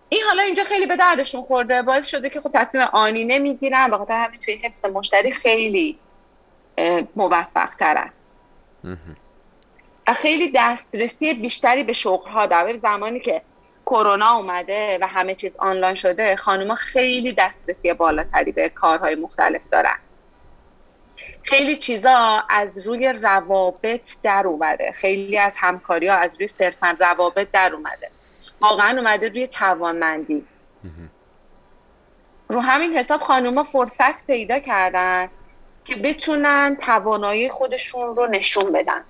این 0.09 0.21
حالا 0.27 0.43
اینجا 0.43 0.63
خیلی 0.63 0.85
به 0.85 0.95
دردشون 0.95 1.41
خورده. 1.41 1.81
باعث 1.81 2.07
شده 2.07 2.29
که 2.29 2.41
خب 2.41 2.51
تصمیم 2.53 2.83
آنی 2.83 3.25
نمی‌گیرن. 3.25 3.89
به 3.89 3.97
خاطر 3.97 4.17
همین 4.17 4.39
توی 4.39 4.55
حفظ 4.55 4.85
مشتری 4.85 5.31
خیلی 5.31 5.99
موفق 7.15 7.69
ترن 7.69 8.11
و 10.07 10.13
خیلی 10.13 10.51
دسترسی 10.55 11.33
بیشتری 11.33 11.83
به 11.83 11.93
شغل 11.93 12.29
ها 12.29 12.45
در 12.45 12.77
زمانی 12.81 13.19
که 13.19 13.41
کرونا 13.85 14.31
اومده 14.31 14.97
و 15.01 15.07
همه 15.07 15.35
چیز 15.35 15.55
آنلاین 15.55 15.95
شده 15.95 16.35
خانوما 16.35 16.75
خیلی 16.75 17.33
دسترسی 17.33 17.93
بالاتری 17.93 18.51
به 18.51 18.69
کارهای 18.69 19.15
مختلف 19.15 19.69
دارن. 19.71 19.97
خیلی 21.43 21.75
چیزا 21.75 22.43
از 22.49 22.87
روی 22.87 23.07
روابط 23.07 24.11
در 24.23 24.47
اومده. 24.47 24.91
خیلی 24.91 25.37
از 25.37 25.55
همکاری 25.59 26.07
ها 26.07 26.15
از 26.15 26.35
روی 26.35 26.47
صرفا 26.47 26.97
روابط 26.99 27.47
در 27.51 27.73
اومده. 27.73 28.09
واقعا 28.61 28.97
اومده 28.97 29.29
روی 29.29 29.47
توانمندی. 29.47 30.45
رو 32.49 32.61
همین 32.61 32.97
حساب 32.97 33.21
خانوما 33.21 33.63
فرصت 33.63 34.27
پیدا 34.27 34.59
کردن 34.59 35.29
که 35.85 35.95
بتونن 35.95 36.77
توانایی 36.81 37.49
خودشون 37.49 38.15
رو 38.15 38.27
نشون 38.27 38.71
بدن. 38.71 39.03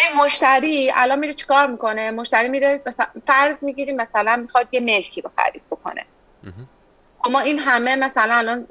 این 0.00 0.16
مشتری 0.16 0.92
الان 0.94 1.18
میره 1.18 1.32
چیکار 1.32 1.66
می‌کنه؟ 1.66 2.10
مشتری 2.10 2.48
میره 2.48 2.82
مثلا 2.86 3.06
فرض 3.26 3.64
می‌گیریم 3.64 3.96
مثلا 3.96 4.36
می‌خواد 4.36 4.68
یه 4.72 4.80
ملکی 4.80 5.20
رو 5.20 5.30
خرید 5.30 5.62
بکنه. 5.70 6.04
ما 7.30 7.40
این 7.40 7.58
همه 7.58 7.96
مثلا 7.96 8.34
الان 8.34 8.66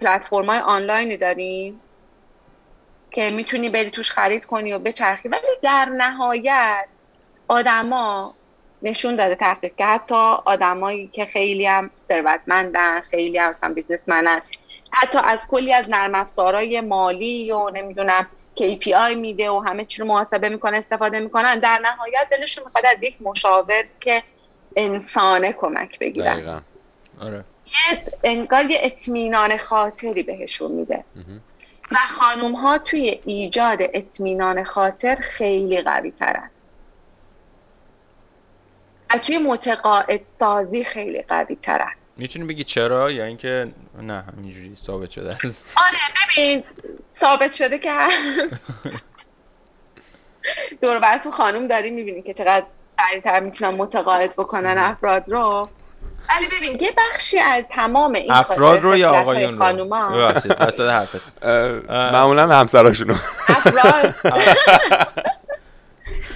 پلتفرم 0.00 0.46
های 0.46 0.58
آنلاینی 0.58 1.16
داریم 1.16 1.80
که 3.10 3.30
می‌تونی 3.30 3.70
بری 3.70 3.90
توش 3.90 4.12
خرید 4.12 4.44
کنی 4.44 4.72
و 4.72 4.78
بچرخی. 4.78 5.28
ولی 5.28 5.42
در 5.62 5.84
نهایت 5.84 6.84
آدما 7.48 8.34
نشون 8.82 9.16
داده 9.16 9.34
تحقیق 9.34 9.74
که 9.74 9.84
حتی 9.84 10.14
آدمایی 10.44 11.08
که 11.08 11.24
خیلی 11.24 11.66
هم 11.66 11.90
ثروتمندن 11.96 13.00
خیلی 13.00 13.38
هم 13.38 13.50
مثلا 13.50 13.74
بیزنسمنن 13.74 14.42
حتی 14.90 15.18
از 15.24 15.48
کلی 15.48 15.72
از 15.72 15.90
نرم 15.90 16.14
افزارهای 16.14 16.80
مالی 16.80 17.52
و 17.52 17.70
نمی‌دونم 17.70 18.26
KPI 18.60 19.16
میده 19.16 19.50
و 19.50 19.60
همه 19.60 19.84
چی 19.84 20.02
رو 20.02 20.08
محاسبه 20.08 20.48
می‌کنه 20.48 20.76
استفاده 20.76 21.20
می‌کنن 21.20 21.58
در 21.58 21.78
نهایت 21.78 22.26
دلشون 22.30 22.64
می‌خواد 22.64 22.86
از 22.86 22.96
یک 23.02 23.22
مشاور 23.22 23.84
که 24.00 24.22
انسانه 24.76 25.52
کمک 25.52 25.98
بگیرن 25.98 26.62
آره. 27.20 27.44
یه 27.66 27.98
انگار 28.24 28.70
یه 28.70 28.78
اطمینان 28.82 29.56
خاطری 29.56 30.22
بهشون 30.22 30.72
میده. 30.72 31.04
و 31.90 31.96
خانوم 31.96 32.52
ها 32.52 32.78
توی 32.78 33.20
ایجاد 33.24 33.78
اطمینان 33.80 34.64
خاطر 34.64 35.14
خیلی 35.14 35.82
قوی 35.82 36.10
ترن. 36.10 36.50
و 39.14 39.18
توی 39.18 39.38
متقاعد 39.38 40.24
سازی 40.24 40.84
خیلی 40.84 41.22
قوی 41.22 41.56
ترن. 41.56 41.92
می‌تونی 42.16 42.44
بگی 42.44 42.64
چرا 42.64 43.10
یا 43.10 43.24
اینکه 43.24 43.72
نه 44.02 44.24
همینجوری 44.32 44.76
ثابت 44.82 45.10
شده 45.10 45.30
است؟ 45.44 45.64
آره 45.86 45.98
ببین 46.36 46.64
ثابت 47.14 47.52
شده 47.52 47.78
که 47.78 47.90
دور 50.82 51.18
تو 51.18 51.30
خانوم 51.30 51.68
داری 51.68 51.90
می‌بینی 51.90 52.22
که 52.22 52.34
چقدر 52.34 52.66
سریعتر 52.98 53.40
می‌تونن 53.40 53.74
متقاعد 53.74 54.32
بکنن 54.32 54.78
افراد 54.78 55.28
رو. 55.28 55.68
ولی 56.28 56.46
ببین 56.46 56.80
یه 56.80 56.92
بخشی 56.96 57.38
از 57.38 57.64
تمام 57.70 58.12
این 58.12 58.32
افراد 58.32 58.82
رو 58.82 58.96
یا 58.96 59.10
آقایون 59.10 59.58
رو؟ 59.58 59.84
معمولا 61.88 62.48
همسراشون 62.48 63.10
افراد؟ 63.48 64.14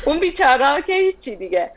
اون 0.07 0.21
بیچاره 0.21 0.83
که 0.83 0.93
هیچی 0.95 1.37
دیگه. 1.37 1.71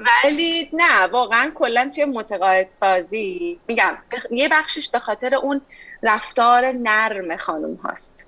ولی 0.00 0.70
نه 0.72 1.06
واقعا 1.06 1.52
کلا 1.54 1.90
توی 1.94 2.04
متقاعد 2.04 2.70
سازی 2.70 3.60
میگم 3.68 3.96
یه 4.30 4.48
بخشش 4.48 4.88
به 4.88 4.98
خاطر 4.98 5.34
اون 5.34 5.60
رفتار 6.02 6.72
نرم 6.72 7.36
خانوم 7.36 7.74
هاست. 7.74 8.26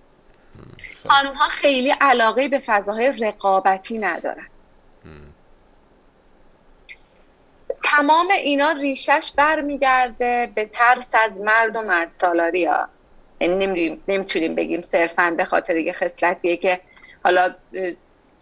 خانوم 1.08 1.34
ها 1.34 1.48
خیلی 1.48 1.90
علاقه 1.90 2.48
به 2.48 2.62
فضاهای 2.66 3.12
رقابتی 3.12 3.98
ندارن. 3.98 4.46
تمام 7.84 8.30
اینا 8.30 8.70
ریشش 8.70 9.32
برمیگرده 9.36 10.52
به 10.54 10.64
ترس 10.64 11.14
از 11.14 11.40
مرد 11.40 11.76
و 11.76 11.82
مرد 11.82 12.12
سالاری 12.12 12.64
ها. 12.64 12.88
یعنی 13.40 14.00
نمی‌تونیم 14.08 14.54
بگیم 14.54 14.82
صرفا 14.82 15.34
به 15.36 15.44
خاطر 15.44 15.76
یه 15.76 15.92
خصلتیه 15.92 16.56
که 16.56 16.80
حالا 17.24 17.54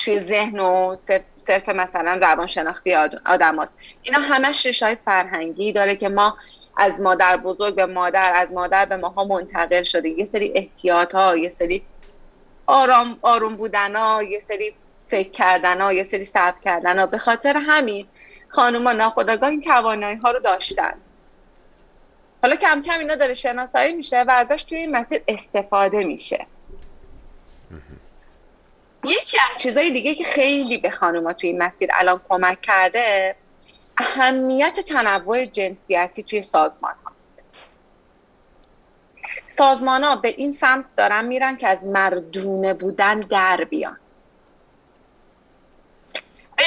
توی 0.01 0.19
ذهن 0.19 0.61
و 0.61 0.97
صرف 1.37 1.69
مثلا 1.69 2.19
روانشناختی 2.23 2.95
آدم 3.27 3.63
هست. 3.63 3.77
اینا 4.03 4.19
همش 4.19 4.67
ریشای 4.67 4.97
فرهنگی 5.05 5.73
داره 5.73 5.97
که 5.97 6.09
ما 6.09 6.37
از 6.77 7.01
مادر 7.01 7.37
بزرگ 7.37 7.75
به 7.75 7.87
مادر 7.87 8.33
از 8.35 8.53
مادر 8.53 8.85
به 8.85 8.97
ماها 8.97 9.25
منتقل 9.25 9.83
شده. 9.83 10.09
یه 10.09 10.25
سری 10.25 10.53
احتیاط 10.55 11.15
ها 11.15 11.37
یه 11.37 11.51
سری 11.51 11.83
آرام, 12.67 13.19
آروم 13.23 13.57
بودن 13.57 13.97
ها 13.97 14.23
یه 14.23 14.41
سری 14.41 14.75
فکر 15.11 15.31
کردن 15.31 15.81
ها 15.81 15.93
یه 15.93 16.03
سری 16.03 16.25
صبر 16.25 16.61
کردن 16.65 16.99
ها 16.99 17.07
به 17.07 17.19
خاطر 17.19 17.57
همین 17.57 18.07
خانوما 18.49 18.93
ناخداگاه 18.93 19.49
این 19.49 19.61
توانایی 19.61 20.17
ها 20.17 20.31
رو 20.31 20.41
داشتن. 20.41 20.95
حالا 22.43 22.57
کم 22.57 22.83
کم 22.83 22.99
اینا 22.99 23.15
داره 23.15 23.35
شناسایی 23.35 23.93
میشه 23.93 24.23
و 24.23 24.31
ازش 24.31 24.63
توی 24.63 24.79
این 24.79 24.97
مسیر 24.97 25.23
استفاده 25.29 26.05
میشه. 26.05 26.47
یکی 29.05 29.37
از 29.51 29.59
چیزهای 29.59 29.91
دیگه 29.91 30.15
که 30.15 30.25
خیلی 30.25 30.79
به 30.79 30.91
خانوما 30.91 31.33
توی 31.33 31.51
این 31.51 31.63
مسیر 31.63 31.89
الان 31.93 32.21
کمک 32.29 32.61
کرده 32.61 33.37
اهمیت 33.97 34.81
تنوع 34.81 35.45
جنسیتی 35.47 36.23
توی 36.23 36.43
سازمان 36.43 36.95
هاست. 37.05 37.45
سازمان 39.49 40.05
ها 40.05 40.17
به 40.17 40.29
این 40.29 40.53
سمت 40.53 40.97
دارن 40.97 41.25
میرن 41.25 41.57
که 41.57 41.69
از 41.69 41.87
مردونه 41.87 42.75
بودن 42.75 43.21
در 43.21 43.65
بیان. 43.65 43.97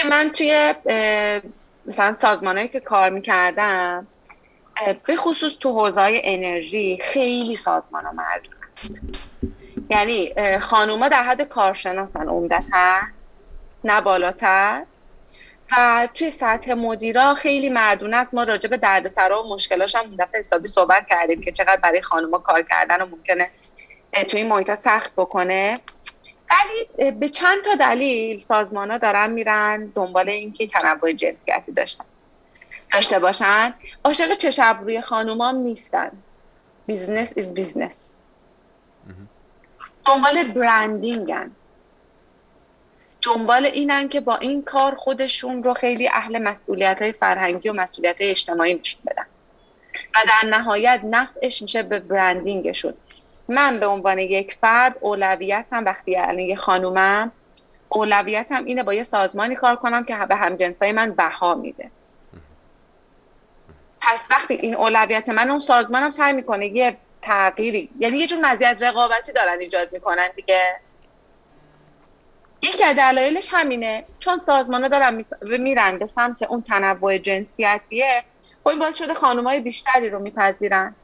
من 0.10 0.32
توی 0.32 0.74
مثلا 1.86 2.16
سازمانهایی 2.16 2.70
که 2.70 2.80
کار 2.80 3.10
می‌کردم 3.10 4.08
به 5.06 5.16
خصوص 5.16 5.58
تو 5.58 5.72
حوزه 5.72 6.22
انرژی 6.24 6.98
خیلی 7.02 7.56
سازمان 7.56 8.06
ها 8.06 8.12
مردون 8.12 8.54
است 8.68 9.02
یعنی 9.90 10.34
خانوما 10.60 11.08
در 11.08 11.24
حد 11.24 11.42
کارشناسن 11.42 12.28
عمدتا 12.28 13.00
نه 13.84 14.02
بالاتر. 14.02 14.84
و 15.78 16.08
توی 16.14 16.32
سطح 16.32 16.74
مدیرا 16.74 17.34
خیلی 17.34 17.70
مردونه 17.70 18.18
است. 18.18 18.34
ما 18.34 18.44
راجع 18.44 18.70
به 18.70 18.78
دردسرا 18.78 19.44
و 19.44 19.54
مشکلاش 19.54 19.96
هم 19.96 20.16
دفعه 20.20 20.40
حسابی 20.40 20.68
صحبت 20.68 21.08
کردیم 21.10 21.42
که 21.42 21.52
چقدر 21.52 21.78
برای 21.78 22.02
خانوما 22.02 22.38
کار 22.38 22.62
کردن 22.70 23.02
و 23.02 23.06
ممکنه 23.06 23.50
توی 24.28 24.40
این 24.40 24.50
محیط 24.50 24.74
سخت 24.74 25.12
بکنه. 25.18 25.78
ولی 26.50 27.12
به 27.12 27.30
چند 27.30 27.58
تا 27.66 27.76
دلیل 27.76 28.40
سازمان 28.40 28.92
ها 28.92 28.98
دارن 28.98 29.30
میرن 29.30 29.86
دنبال 29.96 30.30
اینکه 30.30 30.68
تنوع 30.68 31.12
جنسیتی 31.12 31.72
داشتن 31.72 32.06
داشته 32.94 33.20
باشن. 33.20 33.74
عاشق 34.04 34.34
چشم 34.34 34.80
روی 34.82 35.02
خانوما 35.02 35.52
نیستن. 35.52 36.12
business 36.88 37.38
از 37.38 37.54
business 37.54 38.13
دنبال 40.06 40.44
branding 40.44 41.30
ن. 41.30 41.52
دنبال 43.22 43.66
اینن 43.66 44.10
که 44.10 44.22
با 44.22 44.38
این 44.38 44.64
کار 44.64 44.96
خودشون 44.96 45.64
رو 45.64 45.74
خیلی 45.74 46.08
اهل 46.08 46.38
مسئولیت 46.38 47.02
های 47.02 47.12
فرهنگی 47.12 47.70
و 47.70 47.74
مسئولیت 47.74 48.22
های 48.22 48.30
اجتماعی 48.30 48.74
نشون 48.74 49.02
بدن. 49.08 49.26
و 50.16 50.20
در 50.28 50.50
نهایت 50.50 51.02
نفعش 51.04 51.62
میشه 51.62 51.84
به 51.84 52.00
branding 52.00 52.57
شون. 52.57 52.94
من 53.48 53.80
به 53.80 53.88
عنوان 53.88 54.20
یک 54.20 54.58
فرد 54.62 54.98
اولویتم 55.02 55.86
وقتی 55.86 56.12
یعنی 56.12 56.44
یه 56.44 56.56
خانومم 56.56 57.32
اولویتم 57.90 58.66
اینه 58.66 58.84
با 58.84 58.94
یه 58.94 59.04
سازمانی 59.04 59.56
کار 59.56 59.76
کنم 59.76 60.04
که 60.04 60.18
به 60.30 60.36
همجنسای 60.36 60.92
من 60.92 61.12
بها 61.12 61.56
میده. 61.56 61.92
پس 64.02 64.28
وقتی 64.32 64.54
این 64.54 64.76
اولویت 64.76 65.30
من 65.30 65.50
اون 65.50 65.60
سازمانم 65.60 66.12
سعی 66.12 66.34
می‌کنه 66.34 66.68
یه 66.68 66.98
تغییری. 67.24 67.90
یعنی 68.00 68.18
یه 68.18 68.28
جور 68.28 68.40
مزیت 68.40 68.78
رقابتی 68.82 69.32
دارن 69.32 69.60
ایجاد 69.60 69.94
می‌کنن 69.94 70.28
دیگه. 70.36 70.76
یکی 72.62 72.84
از 72.84 72.96
دلایلش 72.96 73.50
همینه. 73.52 74.06
چون 74.20 74.38
سازمان 74.38 74.82
ها 74.82 74.88
دارن 74.88 75.24
میرن 75.42 75.98
به 75.98 76.08
سمت 76.08 76.44
اون 76.44 76.62
تنوع 76.62 77.18
جنسیتیه 77.18 78.24
خب 78.64 78.76
باید 78.76 78.96
شده 78.96 79.14
خانومای 79.14 79.60
بیشتری 79.60 80.10
رو 80.10 80.20
میپذیرن. 80.20 80.96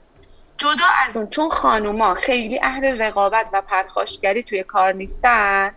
جدا 0.58 0.86
از 1.06 1.18
اون 1.18 1.28
چون 1.28 1.50
خانوما 1.50 2.14
خیلی 2.14 2.60
اهل 2.64 3.02
رقابت 3.02 3.50
و 3.54 3.62
پرخاشگری 3.62 4.44
توی 4.44 4.64
کار 4.64 4.94
نیستن 4.94 5.72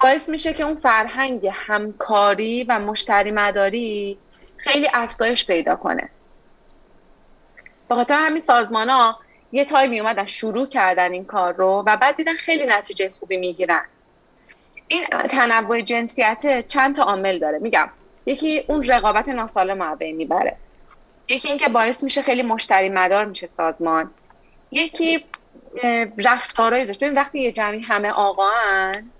باعث 0.00 0.28
میشه 0.28 0.52
که 0.52 0.64
اون 0.64 0.74
فرهنگ 0.74 1.50
همکاری 1.52 2.64
و 2.64 2.78
مشتری 2.78 3.30
مداری 3.30 4.18
خیلی 4.56 4.88
افزایش 4.94 5.46
پیدا 5.46 5.76
کنه. 5.76 6.10
به 7.88 7.94
خاطر 7.94 8.14
همین 8.14 8.38
سازمان 8.38 8.90
ها 8.90 9.18
یه 9.52 9.64
تایمی 9.64 10.00
اومدن 10.00 10.26
شروع 10.26 10.66
کردن 10.66 11.12
این 11.12 11.24
کار 11.24 11.54
رو 11.54 11.82
و 11.86 11.96
بعد 11.96 12.16
دیدن 12.16 12.34
خیلی 12.34 12.66
نتیجه 12.66 13.10
خوبی 13.10 13.36
می‌گیرن. 13.36 13.84
این 14.88 15.04
تنوع 15.06 15.80
جنسیت 15.80 16.66
چند 16.66 16.96
تا 16.96 17.02
عامل 17.02 17.38
داره. 17.38 17.58
میگم 17.58 17.88
یکی 18.26 18.64
اون 18.68 18.82
رقابت 18.82 19.28
ناسالم 19.28 19.82
رو 19.82 19.96
می‌بره. 20.00 20.56
یکی 21.28 21.48
اینکه 21.48 21.68
باعث 21.68 22.02
میشه 22.02 22.22
خیلی 22.22 22.42
مشتری 22.42 22.88
مدار 22.88 23.24
میشه 23.24 23.46
سازمان. 23.46 24.10
یکی 24.70 25.24
رفتارهای 26.24 26.84
ببین 26.84 27.14
وقتی 27.14 27.40
یه 27.40 27.52
جمعی 27.52 27.80
همه 27.80 28.10
آقاان 28.10 29.10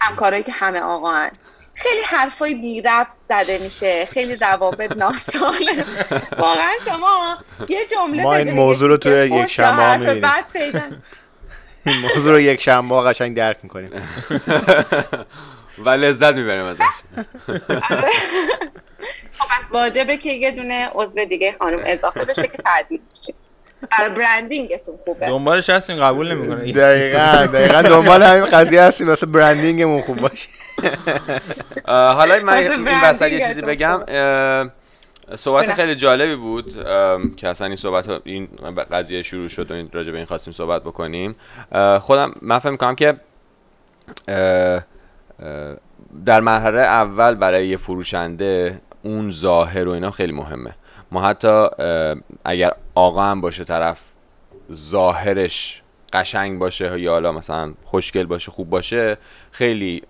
همکارایی 0.00 0.42
که 0.42 0.52
همه 0.52 0.80
آقاان 0.80 1.30
خیلی 1.78 2.02
حرفای 2.06 2.54
بی 2.54 2.82
ربط 2.82 3.06
زده 3.28 3.58
میشه. 3.58 4.04
خیلی 4.04 4.36
روابط 4.36 4.96
ناسالم. 4.96 5.84
واقعا 6.38 6.70
شما 6.84 7.38
یه 7.68 7.86
جمله 7.86 8.22
ما 8.22 8.36
این 8.36 8.50
موضوع 8.50 8.88
رو 8.88 8.96
توی 8.96 9.12
یک 9.12 9.46
شنبه 9.46 9.96
می‌بینیم. 9.96 10.24
این 11.86 11.96
موضوع 12.00 12.32
رو 12.32 12.40
یک 12.40 12.60
شنبه 12.60 12.94
قشنگ 12.94 13.36
درک 13.36 13.56
می‌کنیم. 13.62 13.90
و 15.84 15.90
لذت 15.90 16.34
می‌بریم 16.34 16.64
ازش. 16.64 16.84
خب 19.38 19.46
پس 19.50 19.70
واجبه 19.70 20.16
که 20.16 20.32
یه 20.32 20.50
دونه 20.50 20.90
عضو 20.94 21.24
دیگه 21.24 21.52
خانم 21.58 21.82
اضافه 21.86 22.24
بشه 22.24 22.42
که 22.42 22.58
تعدیل 22.58 23.00
بشه 23.14 23.34
برای 23.98 24.10
برندینگتون 24.10 24.94
خوبه. 25.04 25.26
دنبالش 25.26 25.70
هستیم 25.70 25.96
قبول 25.96 26.32
نمی‌کنه. 26.32 26.72
دقیقا 26.72 27.46
دقیقا 27.46 27.82
دنبال 27.82 28.22
همین 28.22 28.44
قضیه 28.44 28.82
هستیم 28.82 29.08
واسه 29.08 29.26
برندینگمون 29.26 30.02
خوب 30.02 30.16
باشه. 30.16 30.48
حالا 31.86 32.40
من 32.44 32.54
این 32.56 33.00
وسط 33.04 33.32
یه 33.32 33.40
چیزی 33.40 33.62
بگم. 33.62 34.00
صحبت 35.36 35.72
خیلی 35.72 35.96
جالبی 35.96 36.36
بود 36.36 36.86
که 37.36 37.48
اصلا 37.48 37.66
این 37.66 37.76
صحبت 37.76 38.08
این 38.24 38.48
قضیه 38.90 39.22
شروع 39.22 39.48
شد 39.48 39.70
و 39.70 39.74
این 39.74 39.88
راجع 39.92 40.10
به 40.12 40.16
این 40.16 40.26
خواستیم 40.26 40.52
صحبت 40.52 40.82
بکنیم. 40.82 41.36
خودم 42.00 42.34
من 42.42 42.58
فهم 42.58 42.72
می‌کنم 42.72 42.94
که 42.94 43.14
در 46.26 46.40
مرحله 46.40 46.80
اول 46.80 47.34
برای 47.34 47.68
یه 47.68 47.76
فروشنده 47.76 48.80
اون 49.02 49.30
ظاهر 49.30 49.88
و 49.88 49.90
اینا 49.90 50.10
خیلی 50.10 50.32
مهمه. 50.32 50.70
ما 51.10 51.22
حتی 51.22 51.66
اگر 52.44 52.72
آقا 52.98 53.22
هم 53.22 53.40
باشه 53.40 53.64
طرف 53.64 54.00
ظاهرش 54.72 55.82
قشنگ 56.12 56.58
باشه 56.58 57.00
یا 57.00 57.12
حالا 57.12 57.32
مثلا 57.32 57.74
خوشگل 57.84 58.24
باشه 58.24 58.50
خوب 58.50 58.70
باشه 58.70 59.16
خیلی 59.50 60.02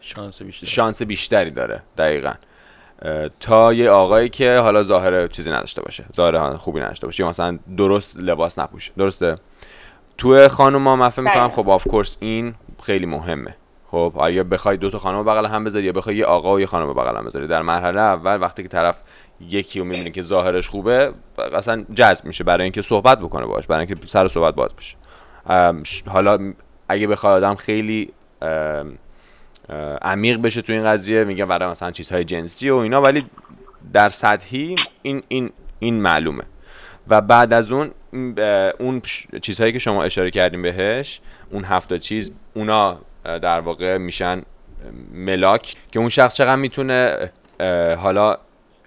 شانس 0.00 0.42
بیشتری, 0.42 0.70
شانس 0.70 1.02
بیشتری 1.02 1.50
داره 1.50 1.82
دقیقا. 1.98 2.32
تا 3.40 3.72
یه 3.72 3.90
آقایی 3.90 4.28
که 4.28 4.58
حالا 4.58 4.82
ظاهر 4.82 5.26
چیزی 5.26 5.50
نداشته 5.50 5.82
باشه 5.82 6.04
ظاهر 6.16 6.56
خوبی 6.56 6.80
نداشته 6.80 7.06
باشه 7.06 7.22
یا 7.22 7.28
مثلا 7.28 7.58
درست 7.76 8.16
لباس 8.18 8.58
نپوشه. 8.58 8.92
درسته؟ 8.98 9.36
تو 10.18 10.48
خانوما 10.48 10.96
من 10.96 11.08
فکر 11.08 11.22
می‌کنم 11.22 11.48
خب 11.48 11.70
آف 11.70 11.84
کورس 11.84 12.16
این 12.20 12.54
خیلی 12.82 13.06
مهمه. 13.06 13.56
خب 13.90 14.12
اگه 14.22 14.42
بخوای 14.42 14.76
دو 14.76 14.90
تا 14.90 14.98
خانم 14.98 15.24
بغل 15.24 15.46
هم 15.46 15.64
بذاری 15.64 15.84
یا 15.84 15.92
بخوای 15.92 16.16
یه 16.16 16.24
آقا 16.24 16.54
و 16.54 16.60
یه 16.60 16.66
خانم 16.66 16.92
بغل 16.92 17.16
هم 17.16 17.24
بذاری؟ 17.24 17.46
در 17.46 17.62
مرحله 17.62 18.00
اول 18.00 18.40
وقتی 18.40 18.62
که 18.62 18.68
طرف 18.68 19.02
یکی 19.40 19.78
رو 19.78 19.84
می‌بینی 19.84 20.10
که 20.10 20.22
ظاهرش 20.22 20.68
خوبه 20.68 21.12
اصلا 21.52 21.84
جذب 21.94 22.24
میشه 22.24 22.44
برای 22.44 22.62
اینکه 22.62 22.82
صحبت 22.82 23.18
بکنه 23.18 23.46
باش 23.46 23.66
برای 23.66 23.86
اینکه 23.86 24.06
سر 24.06 24.28
صحبت 24.28 24.54
باز 24.54 24.74
بشه. 24.76 24.96
حالا 26.06 26.52
اگه 26.88 27.06
بخواد 27.06 27.44
آدم 27.44 27.54
خیلی 27.54 28.12
عمیق 30.02 30.40
بشه 30.40 30.62
تو 30.62 30.72
این 30.72 30.84
قضیه 30.84 31.24
میگم 31.24 31.48
برای 31.48 31.70
مثلا 31.70 31.90
چیزهای 31.90 32.24
جنسی 32.24 32.70
و 32.70 32.76
اینا 32.76 33.02
ولی 33.02 33.24
در 33.92 34.08
سطحی 34.08 34.74
این 35.02 35.22
این 35.28 35.50
این 35.78 36.02
معلومه. 36.02 36.44
و 37.08 37.20
بعد 37.20 37.52
از 37.52 37.72
اون 37.72 37.90
اون 38.78 39.02
چیزهایی 39.42 39.72
که 39.72 39.78
شما 39.78 40.02
اشاره 40.02 40.30
کردیم 40.30 40.62
بهش 40.62 41.20
اون 41.50 41.64
هفته 41.64 41.98
چیز 41.98 42.32
اونا 42.54 42.98
در 43.24 43.60
واقع 43.60 43.98
میشن 43.98 44.42
ملاک 45.12 45.76
که 45.92 45.98
اون 45.98 46.08
شخص 46.08 46.36
چقدر 46.36 46.56
می‌تونه 46.56 47.30
حالا 47.98 48.38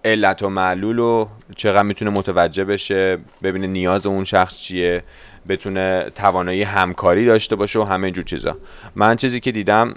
علت 0.05 0.43
و 0.43 0.49
معلول 0.49 0.99
و 0.99 1.27
چقدر 1.55 1.83
می‌تونه 1.83 2.11
متوجه 2.11 2.63
بشه 2.63 3.17
ببینه 3.43 3.67
نیاز 3.67 4.05
اون 4.05 4.23
شخص 4.23 4.57
چیه 4.57 5.03
بتونه 5.49 6.11
توانایی 6.15 6.63
همکاری 6.63 7.25
داشته 7.25 7.55
باشه 7.55 7.79
و 7.79 7.83
همه 7.83 8.11
جور 8.11 8.23
چیزا. 8.23 8.57
من 8.95 9.15
چیزی 9.15 9.39
که 9.39 9.51
دیدم 9.51 9.93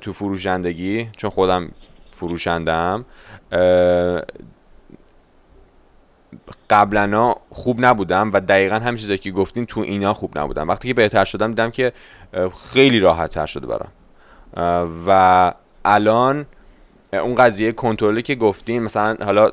تو 0.00 0.12
فروشندگی 0.12 1.08
چون 1.16 1.30
خودم 1.30 1.70
فروشندم 2.12 3.04
قبلا 6.70 7.34
خوب 7.50 7.84
نبودم 7.84 8.30
و 8.32 8.40
دقیقا 8.40 8.74
هم 8.74 8.96
چیزایی 8.96 9.18
که 9.18 9.30
گفتین 9.30 9.66
تو 9.66 9.80
اینا 9.80 10.14
خوب 10.14 10.38
نبودم. 10.38 10.68
وقتی 10.68 10.88
که 10.88 10.94
بهتر 10.94 11.24
شدم 11.24 11.48
دیدم 11.48 11.70
که 11.70 11.92
خیلی 12.72 13.00
راحت 13.00 13.30
تر 13.30 13.46
شده 13.46 13.66
برام. 13.66 13.90
و 15.06 15.54
الان 15.84 16.46
اون 17.12 17.34
قضیه 17.34 17.72
کنترلی 17.72 18.22
که 18.22 18.34
گفتین 18.34 18.82
مثلا 18.82 19.16
حالا 19.24 19.52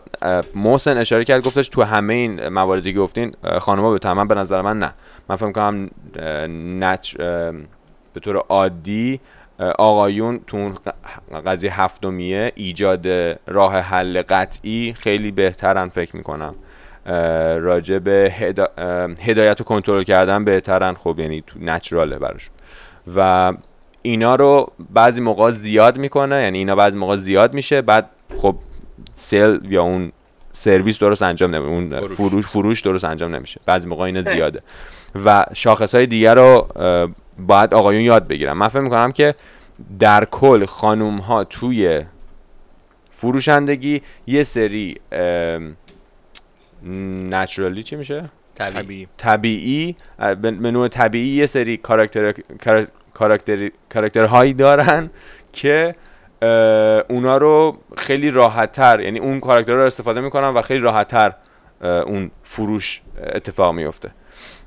محسن 0.55 0.97
اشاره 0.97 1.25
کرد 1.25 1.45
گفتش 1.45 1.69
تو 1.69 1.83
همه 1.83 2.13
این 2.13 2.47
مواردی 2.47 2.93
که 2.93 2.99
گفتین 2.99 3.35
خانم‌ها 3.59 3.91
به 3.91 3.99
تمام 3.99 4.27
به 4.27 4.35
نظر 4.35 4.61
من 4.61 4.79
نه. 4.79 4.93
من 5.29 5.35
فکر 5.35 5.51
کنم 5.51 5.89
نچ 6.79 7.15
به 8.13 8.19
طور 8.21 8.37
عادی 8.37 9.19
آقایون 9.77 10.39
تو 10.47 10.57
اون 10.57 10.77
قضیه 11.45 11.81
هفتمیه 11.81 12.51
ایجاد 12.55 13.07
راه 13.47 13.79
حل 13.79 14.21
قطعی 14.21 14.93
خیلی 14.93 15.31
بهترن 15.31 15.89
فکر 15.89 16.15
می‌کنم. 16.15 16.55
راجع 17.57 17.99
به 17.99 18.33
هدایت 19.21 19.61
و 19.61 19.63
کنترل 19.63 20.03
کردن 20.03 20.43
بهترن 20.43 20.93
خب 20.93 21.19
یعنی 21.19 21.43
تو 21.47 21.59
نچراله 21.59 22.19
براشون 22.19 22.55
و 23.15 23.53
اینا 24.07 24.35
رو 24.35 24.71
بعضی 24.93 25.21
موقع 25.21 25.51
زیاد 25.51 25.97
می‌کنه 25.97 26.41
یعنی 26.41 26.57
اینا 26.57 26.75
بعضی 26.75 26.97
موقع 26.97 27.15
زیاد 27.15 27.53
میشه 27.53 27.81
بعد 27.81 28.09
خب 28.37 28.55
سل 29.13 29.59
یا 29.69 29.83
اون 29.83 30.11
سرویس 30.51 30.99
درست 30.99 31.21
انجام 31.21 31.55
نمیشه 31.55 31.69
اون 31.69 32.07
فروش. 32.07 32.47
فروش 32.47 32.81
درست 32.81 33.05
انجام 33.05 33.35
نمیشه. 33.35 33.61
بعضی 33.65 33.89
موقع 33.89 34.03
اینا 34.03 34.21
زیاده. 34.21 34.61
و 35.25 35.45
شاخص 35.53 35.95
های 35.95 36.05
دیگر 36.05 36.35
رو 36.35 36.67
باید 37.39 37.73
آقایون 37.73 38.01
یاد 38.01 38.27
بگیرن. 38.27 38.53
من 38.53 38.67
فکر 38.67 38.79
می‌کنم 38.79 39.11
که 39.11 39.35
در 39.99 40.25
کل 40.25 40.65
خانوم 40.65 41.17
ها 41.17 41.43
توی 41.43 42.03
فروشندگی 43.11 44.01
یه 44.27 44.43
سری 44.43 44.95
نچرالی 47.29 47.83
چی 47.83 47.95
میشه؟ 47.95 48.23
طبیعی. 48.55 49.07
طبیعی 49.17 49.95
به 50.41 50.71
نوع 50.71 50.87
طبیعی 50.87 51.29
یه 51.29 51.45
سری 51.45 51.77
کاراکتر 51.77 52.33
کاراکتر 53.19 53.71
کاراکترهایی 53.93 54.53
دارن 54.53 55.09
که 55.53 55.95
اونا 57.09 57.37
رو 57.37 57.77
خیلی 57.97 58.29
راحتتر 58.31 58.99
یعنی 58.99 59.19
اون 59.19 59.39
کاراکتر 59.39 59.73
رو 59.73 59.81
استفاده 59.81 60.21
می‌کنن 60.21 60.47
و 60.47 60.61
خیلی 60.61 60.79
راحتتر 60.79 61.33
اون 61.81 62.31
فروش 62.43 63.01
اتفاق 63.17 63.73
میفته 63.73 64.11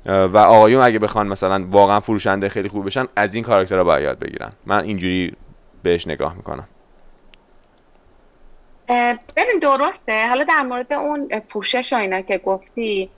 و 0.05 0.37
آقایون 0.37 0.83
اگه 0.83 0.99
بخوان 0.99 1.27
مثلا 1.27 1.65
واقعا 1.69 1.99
فروشنده 1.99 2.49
خیلی 2.49 2.69
خوب 2.69 2.85
بشن 2.85 3.07
از 3.15 3.35
این 3.35 3.43
کاراکتر 3.43 3.77
رو 3.77 3.83
باید 3.83 4.03
یاد 4.03 4.19
بگیرن. 4.19 4.51
من 4.65 4.83
اینجوری 4.83 5.33
بهش 5.83 6.07
نگاه 6.07 6.35
می‌کنم. 6.35 6.67
ببین 9.35 9.59
درسته. 9.61 10.27
حالا 10.27 10.43
در 10.43 10.61
مورد 10.61 10.93
اون 10.93 11.29
پوشش 11.49 11.93
و 11.93 12.21
که 12.21 12.37
گفتی 12.37 13.09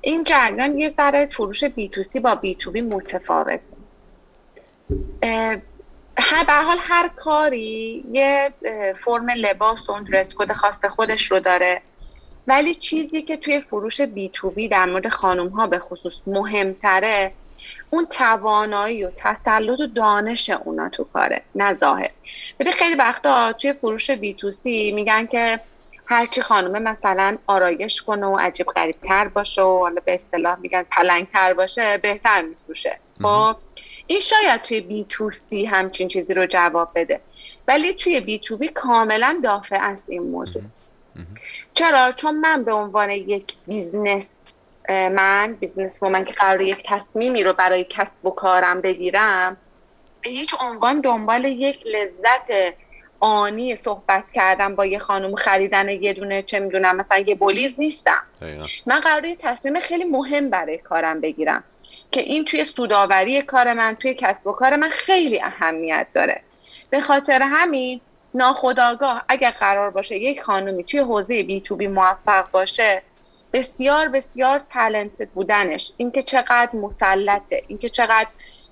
این 0.00 0.24
جریان 0.24 0.78
یه 0.78 0.88
ذره 0.88 1.26
فروش 1.26 1.64
بی 1.64 1.88
تو 1.88 2.02
سی 2.02 2.20
با 2.20 2.34
بی 2.34 2.54
تو 2.54 2.70
بی 2.70 2.80
متفاوته. 2.80 3.77
هر 6.18 6.44
به 6.44 6.52
حال 6.52 6.78
هر 6.80 7.08
کاری 7.08 8.04
یه 8.12 8.52
فرم 9.04 9.30
لباس 9.30 9.88
و 9.88 9.92
اون 9.92 10.04
درست 10.04 10.34
کد 10.34 10.52
خاص 10.52 10.84
خودش 10.84 11.30
رو 11.30 11.40
داره. 11.40 11.82
ولی 12.46 12.74
چیزی 12.74 13.22
که 13.22 13.36
توی 13.36 13.60
فروش 13.60 14.00
بی 14.00 14.30
تو 14.32 14.50
بی 14.50 14.68
در 14.68 14.86
مورد 14.86 15.08
خانم 15.08 15.48
ها 15.48 15.66
به 15.66 15.78
خصوص 15.78 16.18
مهمتره 16.26 17.32
اون 17.90 18.06
توانایی 18.06 19.04
و 19.04 19.10
تسلط 19.16 19.80
و 19.80 19.86
دانش 19.86 20.50
اونا 20.50 20.88
تو 20.88 21.04
کاره 21.04 21.42
نه 21.54 21.74
ظاهر. 21.74 22.10
ببین 22.58 22.72
خیلی 22.72 22.94
وقتا 22.94 23.52
توی 23.52 23.72
فروش 23.72 24.10
B2C 24.10 24.92
میگن 24.92 25.26
که 25.26 25.60
هرچی 26.06 26.42
خانومه 26.42 26.78
مثلا 26.78 27.38
آرایش 27.46 28.02
کنه 28.02 28.26
و 28.26 28.36
عجیب 28.36 28.66
غریب 28.66 28.96
باشه 29.34 29.62
و 29.62 29.78
حالا 29.78 30.02
به 30.04 30.14
اصطلاح 30.14 30.58
میگن 30.58 30.82
پلنگ 30.82 31.26
تر 31.32 31.54
باشه 31.54 31.98
بهتر 31.98 32.42
میفروشه. 32.42 32.98
خب 33.22 33.56
این 34.10 34.20
شاید 34.20 34.62
توی 34.62 34.80
B2C 34.80 35.64
همچین 35.64 36.08
چیزی 36.08 36.34
رو 36.34 36.46
جواب 36.46 36.90
بده. 36.94 37.20
ولی 37.68 37.92
توی 37.92 38.20
B2B 38.20 38.68
کاملا 38.68 39.40
دافعه 39.44 39.78
است 39.80 40.10
این 40.10 40.22
موضوع. 40.22 40.62
چرا؟ 41.74 42.12
چون 42.12 42.34
من 42.34 42.64
به 42.64 42.72
عنوان 42.72 43.10
یک 43.10 43.54
business 43.66 44.58
من 44.88 45.56
business 45.60 46.02
من 46.02 46.24
که 46.24 46.32
قرار 46.32 46.60
یک 46.60 46.82
تصمیمی 46.86 47.42
رو 47.44 47.52
برای 47.52 47.86
کسب 47.88 48.26
و 48.26 48.30
کارم 48.30 48.80
بگیرم 48.80 49.56
به 50.22 50.30
هیچ 50.30 50.54
عنوان 50.60 51.00
دنبال 51.00 51.44
یک 51.44 51.86
لذت 51.86 52.74
آنی 53.20 53.76
صحبت 53.76 54.24
کردم 54.34 54.74
با 54.74 54.86
یه 54.86 54.98
خانم 54.98 55.34
خریدن 55.34 55.88
یه 55.88 56.12
دونه 56.12 56.42
چه 56.42 56.58
می‌دونم 56.58 56.96
مثلا 56.96 57.18
یه 57.18 57.34
بولیز 57.34 57.80
نیستم. 57.80 58.22
من 58.86 59.00
قرار 59.00 59.24
یه 59.24 59.36
تصمیم 59.36 59.80
خیلی 59.80 60.04
مهم 60.04 60.50
برای 60.50 60.78
کارم 60.78 61.20
بگیرم. 61.20 61.64
که 62.10 62.20
این 62.20 62.44
توی 62.44 62.64
سودآوری 62.64 63.42
کار 63.42 63.72
من 63.72 63.96
توی 63.96 64.14
کسب 64.14 64.46
و 64.46 64.52
کار 64.52 64.76
من 64.76 64.88
خیلی 64.88 65.42
اهمیت 65.42 66.06
داره. 66.14 66.40
به 66.90 67.00
خاطر 67.00 67.42
همین 67.42 68.00
ناخودآگاه 68.34 69.24
اگر 69.28 69.50
قرار 69.50 69.90
باشه 69.90 70.16
یک 70.16 70.42
خانومی 70.42 70.84
توی 70.84 71.00
حوزه 71.00 71.42
B2B 71.42 71.86
موفق 71.86 72.50
باشه 72.50 73.02
بسیار 73.52 74.08
بسیار 74.08 74.58
تلنت 74.58 75.28
بودنش 75.34 75.92
اینکه 75.96 76.22
چقدر 76.22 76.76
مسلطه 76.76 77.62
اینکه 77.68 77.88
چقدر 77.88 78.28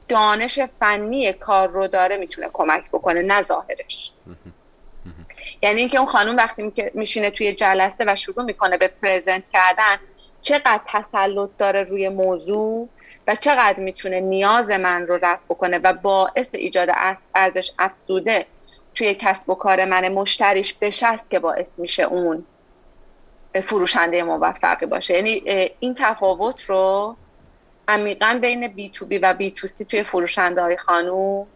دانش 0.08 0.58
فنی 0.80 1.32
کار 1.32 1.68
رو 1.68 1.88
داره 1.88 2.16
می‌تونه 2.16 2.50
کمک 2.52 2.88
بکنه 2.88 3.22
نه 3.22 3.42
ظاهرش. 3.42 4.12
یعنی 5.62 5.80
اینکه 5.80 5.98
اون 5.98 6.06
خانم 6.06 6.36
وقتی 6.36 6.72
میشینه 6.94 7.30
توی 7.30 7.54
جلسه 7.54 8.04
و 8.08 8.16
شروع 8.16 8.44
می‌کنه 8.44 8.78
به 8.78 8.88
پرزنت 9.02 9.48
کردن 9.48 9.96
چقدر 10.40 10.80
تسلط 10.86 11.50
داره 11.58 11.82
روی 11.82 12.08
موضوع؟ 12.08 12.88
و 13.26 13.34
چقدر 13.34 13.78
می‌تونه 13.78 14.20
نیاز 14.20 14.70
من 14.70 15.06
رو 15.06 15.18
رفع 15.22 15.44
بکنه 15.48 15.78
و 15.78 15.92
باعث 15.92 16.54
ایجاد 16.54 16.88
ارزش 17.34 17.70
افزوده 17.78 18.46
توی 18.94 19.14
کسب 19.14 19.50
و 19.50 19.54
کار 19.54 19.84
من 19.84 20.08
مشتریش 20.08 20.74
بشست 20.74 21.30
که 21.30 21.38
باعث 21.38 21.78
میشه 21.78 22.02
اون 22.02 22.44
فروشنده 23.62 24.22
موفقی 24.22 24.86
باشه. 24.86 25.14
یعنی 25.14 25.42
این 25.80 25.94
تفاوت 25.94 26.64
رو 26.64 27.16
عمیقا 27.88 28.38
بین 28.40 28.68
بی 28.68 28.90
تو 28.90 29.06
بی 29.06 29.18
و 29.18 29.34
بی 29.34 29.50
تو 29.50 29.66
سی 29.66 29.84
توی 29.84 30.02
فروشنده 30.02 30.62
های 30.62 30.76
خانوم 30.76 31.46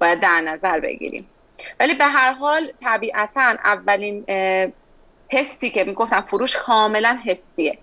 باید 0.00 0.20
در 0.20 0.40
نظر 0.40 0.80
بگیریم. 0.80 1.30
ولی 1.80 1.94
به 1.94 2.04
هر 2.04 2.32
حال 2.32 2.72
طبیعتا 2.80 3.40
اولین 3.64 4.24
حسی 5.28 5.70
که 5.70 5.84
می‌گفتم 5.84 6.20
فروش 6.20 6.56
کاملا 6.56 7.18
حسیه. 7.26 7.78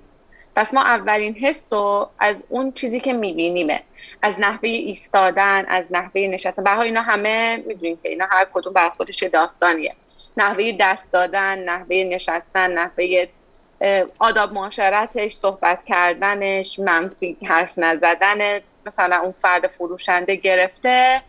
پس 0.56 0.74
ما 0.74 0.82
اولین 0.82 1.34
حس 1.34 1.74
رو 1.74 2.10
از 2.20 2.44
اون 2.50 2.72
چیزی 2.72 3.00
که 3.00 3.14
میبینیمه 3.14 3.82
از 4.22 4.40
نحوه 4.40 4.70
ایستادن 4.70 5.66
از 5.68 5.86
نحوه 5.92 6.22
نشستن. 6.22 6.64
به 6.64 6.80
اینا 6.80 7.02
همه 7.02 7.64
می‌دونیم 7.68 8.00
که 8.04 8.10
اینا 8.10 8.26
هر 8.32 8.48
کدوم 8.54 8.74
بر 8.74 8.90
خودش 8.90 9.24
داستانیه. 9.24 9.96
نحوه 10.38 10.72
دست 10.80 11.12
دادن 11.12 11.60
نحوه 11.60 11.96
نشستن 11.96 12.72
نحوه 12.72 13.26
آداب 14.20 14.54
معاشرتش 14.54 15.34
صحبت 15.34 15.80
کردنش 15.86 16.80
منفی 16.80 17.38
حرف 17.48 17.74
نزدن 17.78 18.60
مثلا 18.86 19.20
اون 19.20 19.34
فرد 19.42 19.68
فروشنده 19.68 20.36
گرفته 20.36 21.22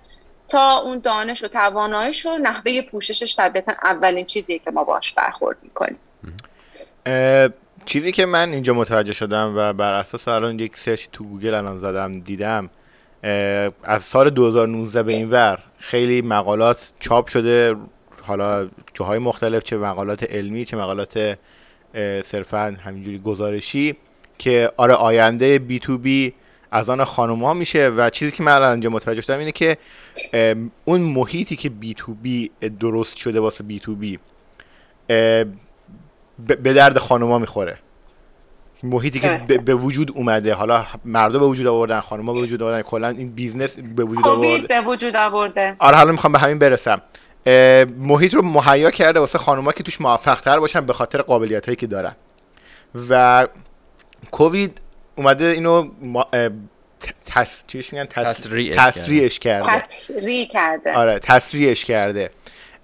تا 0.49 0.79
اون 0.79 0.99
دانش 0.99 1.45
و 1.45 1.49
تواناییش 1.49 2.27
و 2.27 2.39
نحوه 2.39 2.83
پوششش 2.83 3.37
طبیعتا 3.37 3.73
اولین 3.83 4.27
چیزیه 4.27 4.59
که 4.59 4.71
ما 4.71 4.85
باش 4.85 5.13
برخورد 5.13 5.57
می‌کنیم. 5.63 5.99
چیزی 7.85 8.13
که 8.13 8.27
من 8.27 8.53
اینجا 8.53 8.75
متوجه 8.75 9.13
شدم 9.13 9.53
و 9.57 9.73
بر 9.73 9.93
اساس 9.93 10.29
الان 10.29 10.59
یک 10.59 10.77
search 10.77 11.07
تو 11.13 11.25
گوگل 11.25 11.55
الان 11.55 11.77
زدم 11.77 12.21
دیدم 12.21 12.71
از 13.83 14.05
سال 14.05 14.31
2019 14.31 15.03
به 15.03 15.13
این 15.13 15.31
ور 15.31 15.59
خیلی 15.79 16.23
مقالات 16.23 16.91
چاپ 17.01 17.29
شده 17.29 17.77
حالا 18.23 18.69
جاهای 18.95 19.19
مختلف 19.19 19.63
چه 19.63 19.77
مقالات 19.77 20.23
علمی 20.23 20.65
چه 20.65 20.77
مقالات 20.77 21.39
صرفا 22.25 22.77
همینجوری 22.85 23.19
گزارشی 23.19 23.97
که 24.39 24.73
آره 24.77 24.95
آینده 24.95 25.59
B2B 25.59 26.33
از 26.71 26.91
آن 26.91 27.05
خانم 27.05 27.45
ها 27.45 27.55
میشه 27.55 27.89
و 27.89 28.11
چیزی 28.11 28.31
که 28.31 28.43
من 28.43 28.53
الان 28.53 28.71
اینجا 28.71 28.91
متوجه 28.91 29.21
شدم 29.21 29.39
اینه 29.39 29.53
که 29.53 29.77
اون 30.85 31.01
محیطی 31.01 31.57
که 31.57 31.69
B2B 31.69 32.51
درست 32.81 33.17
شده 33.17 33.41
واسه 33.41 33.65
B2B 33.65 34.19
به 36.39 36.73
درد 36.73 36.99
خانوما 36.99 37.39
می‌خوره. 37.39 37.79
محیطی 38.83 39.21
که 39.21 39.59
به 39.59 39.75
وجود 39.75 40.11
اومده. 40.15 40.55
حالا 40.55 40.87
مردا 41.05 41.39
به 41.39 41.47
وجود 41.47 41.67
آوردن 41.67 42.01
خانوما 42.01 42.33
به 42.33 42.41
وجود 42.41 42.63
آوردن. 42.63 42.83
کلا 42.83 43.09
این 43.09 43.33
business 43.33 43.79
به 43.79 44.05
وجود 44.05 44.27
آورده. 44.27 44.67
به 44.67 44.81
وجود 44.81 45.17
آورده. 45.17 45.77
آره 45.79 45.97
حالا 45.97 46.13
می‌خوام 46.13 46.33
به 46.33 46.39
همین 46.39 46.59
برسم. 46.59 47.03
محیط 47.99 48.35
رو 48.35 48.43
مهیا 48.43 48.91
کرده 48.91 49.21
واسه 49.21 49.39
خانوما 49.39 49.73
که 49.73 49.83
توش 49.83 50.01
موفق 50.01 50.41
تر 50.41 50.61
باشن 50.61 50.81
به 50.81 50.93
خاطر 50.93 51.23
قابلیت 51.23 51.67
هایی 51.67 51.77
که 51.77 51.87
دارن. 51.87 52.15
و 53.11 53.47
کووید 54.31 54.81
اومده 55.17 55.45
اینو 55.45 55.91
تس... 57.27 57.65
چیش 57.67 57.93
میگن؟ 57.93 58.05
تس... 58.05 58.37
تسریعش 58.37 59.39
کرده. 59.39 59.79
تسریع 59.79 60.49
کرده. 60.49 60.93
آره 60.93 61.19
تسریعش 61.19 61.85
کرده. 61.85 62.31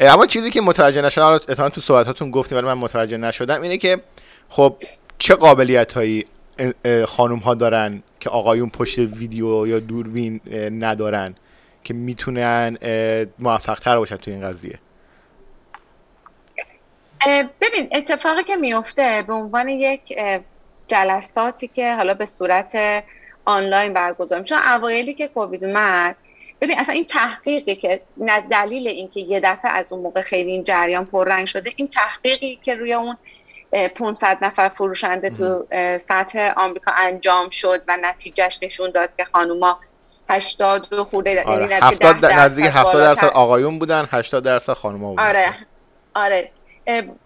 اما 0.00 0.26
چیزی 0.26 0.50
که 0.50 0.60
متوجه 0.60 1.02
نشدم 1.02 1.24
اتفاقا 1.24 1.68
تو 1.68 1.80
صحبتاتون 1.80 2.30
گفتیم 2.30 2.58
ولی 2.58 2.66
من 2.66 2.74
متوجه 2.74 3.16
نشدم 3.16 3.62
اینه 3.62 3.76
که 3.76 4.00
خب 4.48 4.76
چه 5.18 5.34
قابلیت 5.34 5.92
هایی 5.92 6.26
خانوم 7.06 7.38
ها 7.38 7.54
دارن 7.54 8.02
که 8.20 8.30
آقایون 8.30 8.70
پشت 8.70 8.98
ویدیو 8.98 9.66
یا 9.66 9.78
دوربین 9.78 10.40
ندارن 10.84 11.34
که 11.84 11.94
می‌تونن 11.94 12.78
موفق 13.38 13.78
تر 13.78 13.98
باشن 13.98 14.16
تو 14.16 14.30
این 14.30 14.40
قضیه؟ 14.40 14.78
ببین 17.60 17.88
اتفاقی 17.92 18.42
که 18.42 18.56
میفته 18.56 19.24
به 19.26 19.32
عنوان 19.32 19.68
یک 19.68 20.18
جلساتی 20.86 21.68
که 21.68 21.94
حالا 21.94 22.14
به 22.14 22.26
صورت 22.26 23.04
آنلاین 23.44 23.94
برگزار 23.94 24.42
چون 24.42 24.58
اوایلی 24.58 25.14
که 25.14 25.28
کووید 25.28 25.64
اومد 25.64 26.16
ببین 26.60 26.78
اصلا 26.78 26.94
این 26.94 27.04
تحقیقی 27.04 27.74
که 27.74 28.00
دلیل 28.50 28.88
اینکه 28.88 29.20
یه 29.20 29.40
دفعه 29.40 29.70
از 29.70 29.92
اون 29.92 30.02
موقع 30.02 30.22
خیلی 30.22 30.50
این 30.50 30.64
جریان 30.64 31.06
پررنگ 31.06 31.46
شده 31.46 31.72
این 31.76 31.88
تحقیقی 31.88 32.58
که 32.64 32.74
روی 32.74 32.92
اون 32.92 33.16
500 33.94 34.38
نفر 34.42 34.68
فروشنده 34.68 35.30
تو 35.30 35.66
سطح 35.98 36.52
آمریکا 36.56 36.92
انجام 36.92 37.48
شد 37.48 37.82
و 37.88 37.98
نتیجهش 38.02 38.58
نشون 38.62 38.90
داد 38.90 39.10
که 39.16 39.24
خانوما 39.24 39.78
80 40.28 41.02
خورده 41.02 41.42
آره. 41.44 41.62
یعنی 41.62 41.74
70 41.74 42.26
نزدیک 42.26 42.66
70 42.66 43.02
درصد 43.02 43.26
آقایون 43.26 43.78
بودن 43.78 44.08
80 44.10 44.44
درصد 44.44 44.72
خانوما 44.72 45.10
بودن. 45.10 45.22
آره. 45.22 45.54
آره. 46.14 46.50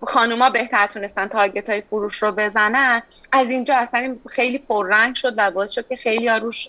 خانوما 0.06 0.50
بهتر 0.50 0.86
تونستن 0.86 1.28
تارگت 1.28 1.70
های 1.70 1.82
فروش 1.82 2.22
رو 2.22 2.32
بزنن. 2.32 3.02
از 3.32 3.50
اینجا 3.50 3.76
اصلا 3.76 4.16
خیلی 4.28 4.58
پررنگ 4.58 5.14
شد 5.14 5.34
و 5.36 5.50
باعث 5.50 5.72
شد 5.72 5.88
که 5.88 5.96
خیلی 5.96 6.28
روش 6.28 6.68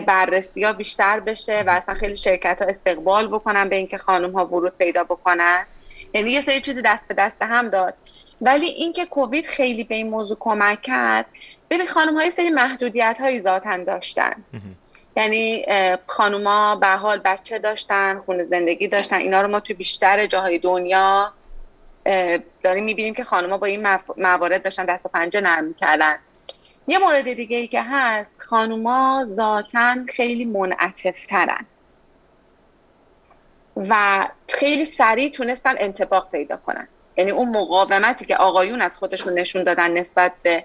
بررسی 0.00 0.64
ها 0.64 0.72
بیشتر 0.72 1.20
بشه 1.20 1.62
و 1.66 1.70
اصلا 1.70 1.94
خیلی 1.94 2.16
شرکت 2.16 2.62
ها 2.62 2.68
استقبال 2.68 3.28
بکنن 3.28 3.68
به 3.68 3.76
اینکه 3.76 3.98
خانم 3.98 4.32
ها 4.32 4.46
ورود 4.46 4.78
پیدا 4.78 5.04
بکنن. 5.04 5.66
یعنی 6.14 6.30
یه 6.30 6.40
سری 6.40 6.60
چیزی 6.60 6.82
دست 6.82 7.08
به 7.08 7.14
دست 7.14 7.42
هم 7.42 7.68
داد. 7.68 7.94
ولی 8.40 8.66
اینکه 8.66 9.04
کووید 9.04 9.46
خیلی 9.46 9.84
به 9.84 9.94
این 9.94 10.10
موضوع 10.10 10.36
کمک 10.40 10.82
کرد 10.82 11.26
ببین 11.70 11.86
خانم 11.86 12.14
های 12.14 12.30
سری 12.30 12.50
محدودیت 12.50 13.16
هایی 13.20 13.40
ذاتن 13.40 13.84
داشتن. 13.84 14.44
یعنی 15.16 15.66
خانوما 16.06 16.76
به 16.76 16.86
حال 16.86 17.20
بچه 17.24 17.58
داشتن 17.58 18.18
خونه 18.26 18.44
زندگی 18.44 18.88
داشتن. 18.88 19.16
اینا 19.16 19.40
رو 19.42 19.48
ما 19.48 19.60
توی 19.60 19.76
بیشتر 19.76 20.26
جاهای 20.26 20.58
دنیا 20.58 21.32
داریم 22.62 22.84
می‌بینیم 22.84 23.14
که 23.14 23.24
خانوما 23.24 23.58
با 23.58 23.66
این 23.66 23.88
موارد 24.16 24.62
داشتن 24.62 24.84
دست 24.84 25.06
و 25.06 25.08
پنجه 25.08 25.40
نرم 25.40 25.64
می‌کردن. 25.64 26.16
یه 26.86 26.98
مورد 26.98 27.32
دیگه 27.32 27.56
ای 27.56 27.66
که 27.66 27.82
هست 27.82 28.42
خانوما 28.42 29.24
ذاتا 29.26 29.96
خیلی 30.08 30.44
منعطف 30.44 31.26
ترن 31.26 31.66
و 33.76 34.28
خیلی 34.48 34.84
سریع 34.84 35.30
تونستن 35.30 35.74
انتباق 35.78 36.30
پیدا 36.30 36.56
کنن. 36.56 36.88
یعنی 37.16 37.30
اون 37.30 37.48
مقاومتی 37.48 38.26
که 38.26 38.36
آقایون 38.36 38.82
از 38.82 38.96
خودشون 38.96 39.38
نشون 39.38 39.64
دادن 39.64 39.90
نسبت 39.90 40.32
به 40.42 40.64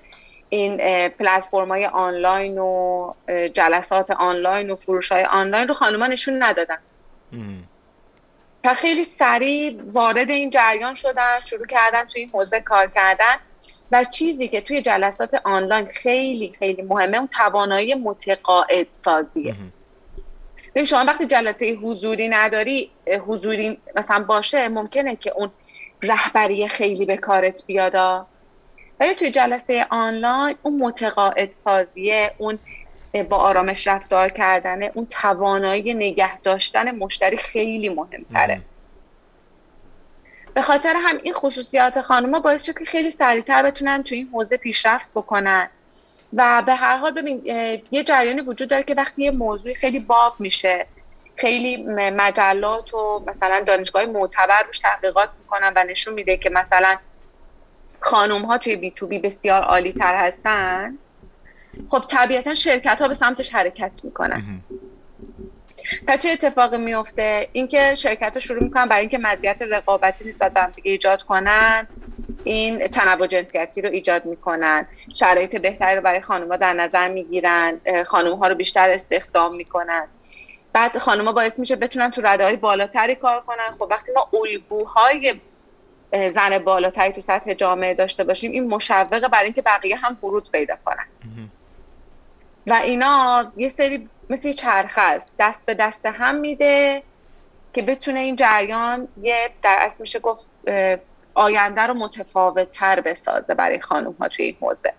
این 0.50 0.78
پلتفرم 1.10 1.70
های 1.70 1.86
آنلاین 1.86 2.58
و 2.58 3.14
جلسات 3.54 4.12
آنلاین 4.12 4.70
و 4.70 4.76
فروش 4.76 5.12
های 5.12 5.24
آنلاین 5.24 5.68
رو 5.68 5.74
خانوما 5.74 6.08
نشون 6.08 6.44
ندادن. 6.44 6.78
و 8.64 8.74
خیلی 8.74 9.04
سریع 9.04 9.82
وارد 9.94 10.30
این 10.30 10.50
جریان 10.50 10.94
شدن 10.94 11.40
شروع 11.46 11.66
کردن 11.66 12.06
توی 12.06 12.22
این 12.22 12.30
حوزه 12.30 12.60
کار 12.60 12.88
کردن. 12.88 13.36
و 13.92 14.04
چیزی 14.04 14.48
که 14.48 14.62
توی 14.62 14.82
جلسات 14.82 15.42
آنلاین 15.44 15.86
خیلی 15.86 16.54
خیلی 16.60 16.82
مهمه 16.82 17.18
اون 17.18 17.28
توانایی 17.28 17.96
متقاعد 17.96 18.88
سازیه. 18.90 19.56
ببین 20.76 20.86
شما 20.86 21.06
وقتی 21.08 21.26
جلسه 21.26 21.74
حضوری 21.76 22.30
نداری 22.30 22.92
حضوری 23.28 23.78
مثلا 23.96 24.24
باشه 24.24 24.68
ممکنه 24.68 25.16
که 25.16 25.34
اون 25.36 25.52
رهبری 26.02 26.68
خیلی 26.68 27.06
به 27.06 27.18
کارت 27.18 27.64
بیادا 27.68 28.28
ولی 29.00 29.16
توی 29.16 29.32
جلسه 29.32 29.86
آنلاین 29.90 30.56
اون 30.64 30.84
متقاعد 30.84 31.52
سازیه 31.52 32.32
اون 32.38 32.60
با 33.30 33.38
آرامش 33.38 33.88
رفتار 33.88 34.30
کردن 34.30 34.84
اون 34.84 35.06
توانایی 35.06 35.94
نگه 35.94 36.42
داشتن 36.42 36.92
مشتری 36.92 37.38
خیلی 37.38 37.90
مهمتره. 37.90 38.62
به 40.54 40.62
خاطر 40.62 40.94
هم 40.96 41.18
این 41.24 41.34
خصوصیات 41.34 42.02
خانوما 42.02 42.40
باعث 42.40 42.64
شد 42.64 42.80
که 42.80 42.86
خیلی 42.86 43.12
سریعتر 43.12 43.64
بتونن 43.64 44.04
توی 44.04 44.18
این 44.18 44.30
حوزه 44.34 44.58
پیشرفت 44.58 45.10
بکنن. 45.16 45.70
و 46.34 46.64
به 46.66 46.76
هر 46.76 46.98
حال 46.98 47.12
ببین 47.12 47.42
یه 47.92 48.04
جریانی 48.04 48.42
وجود 48.42 48.70
داره 48.70 48.84
که 48.84 48.96
وقتی 48.96 49.24
یه 49.24 49.32
موضوعی 49.32 49.76
خیلی 49.76 50.00
باب 50.00 50.36
میشه 50.40 50.86
خیلی 51.36 51.78
مجلات 51.94 52.94
و 52.94 53.24
مثلا 53.28 53.60
دانشگاه 53.60 54.06
معتبر 54.06 54.64
روش 54.68 54.80
تحقیقات 54.80 55.30
می‌کنن 55.40 55.74
و 55.76 55.84
نشون 55.84 56.14
میده 56.14 56.38
که 56.38 56.50
مثلا 56.50 56.98
خانوم 58.00 58.42
ها 58.42 58.58
توی 58.58 58.76
بی 58.76 58.92
تو 58.92 59.08
بی 59.08 59.20
بسیار 59.20 59.62
عالی 59.62 59.94
تر 59.94 60.16
هستن 60.16 60.98
خب 61.90 62.04
طبیعتا 62.10 62.54
شرکت 62.54 63.02
ها 63.02 63.08
به 63.08 63.14
سمتش 63.14 63.56
حرکت 63.56 64.02
می‌کنن. 64.04 64.62
پس 66.08 66.20
چه 66.20 66.30
اتفاقی 66.30 66.78
میفته 66.78 67.50
اینکه 67.52 67.96
شرکت 67.96 68.34
ها 68.34 68.40
شروع 68.40 68.64
می‌کنن 68.64 68.86
برای 68.86 69.02
اینکه 69.02 69.18
مزیت 69.18 69.58
رقابتی 69.62 70.28
نسبت 70.28 70.54
به 70.54 70.68
دیگه 70.76 70.92
ایجاد 70.92 71.24
کنن 71.24 71.88
این 72.44 72.88
تنوع 72.88 73.28
جنسیتی 73.28 73.82
رو 73.82 73.90
ایجاد 73.90 74.26
می‌کنن. 74.26 74.88
شرایط 75.16 75.56
بهتری 75.56 75.96
رو 75.96 76.02
برای 76.02 76.22
خانوما 76.22 76.56
در 76.56 76.74
نظر 76.74 77.08
می‌گیرن 77.08 77.82
خانوم 78.06 78.40
ها 78.40 78.48
رو 78.48 78.56
بیشتر 78.56 78.90
استخدام 78.90 79.56
می‌کنن. 79.56 80.08
بعد 80.74 80.98
خانوما 80.98 81.32
باعث 81.32 81.60
میشه 81.60 81.76
بتونن 81.76 82.12
تو 82.12 82.22
رده 82.22 82.44
های 82.44 82.56
بالاتری 82.56 83.16
کار 83.16 83.42
کنن. 83.42 83.72
خب 83.72 83.88
وقتی 83.90 84.12
ما 84.12 84.30
الگوهای 84.34 85.40
زن 86.30 86.58
بالاتری 86.58 87.14
تو 87.14 87.22
سطح 87.22 87.54
جامعه 87.54 87.94
داشته 87.94 88.24
باشیم 88.24 88.52
این 88.52 88.68
مشوقه 88.68 89.28
برای 89.28 89.46
اینکه 89.46 89.62
بقیه 89.62 89.96
هم 89.96 90.16
فرود 90.16 90.52
پیدا 90.52 90.76
کنن. 90.86 91.06
و 92.68 92.74
اینا 92.74 93.52
یه 93.58 93.70
سری 93.70 94.10
مثل 94.30 94.52
چرخه 94.52 95.02
است. 95.02 95.36
دست 95.40 95.66
به 95.66 95.74
دست 95.74 96.06
هم 96.06 96.36
میده 96.36 97.04
که 97.74 97.82
بتونه 97.82 98.20
این 98.20 98.36
جریان 98.36 99.08
یه 99.22 99.50
در 99.62 99.78
اصل 99.80 100.02
میشه 100.02 100.20
گفت 100.20 100.46
آینده 101.34 101.82
رو 101.82 101.94
متفاوت 101.94 102.72
تر 102.72 103.02
بسازه 103.02 103.54
برای 103.54 103.80
خانم 103.80 104.16
ها 104.20 104.28
توی 104.28 104.46
این 104.46 104.56
حوزه. 104.62 104.94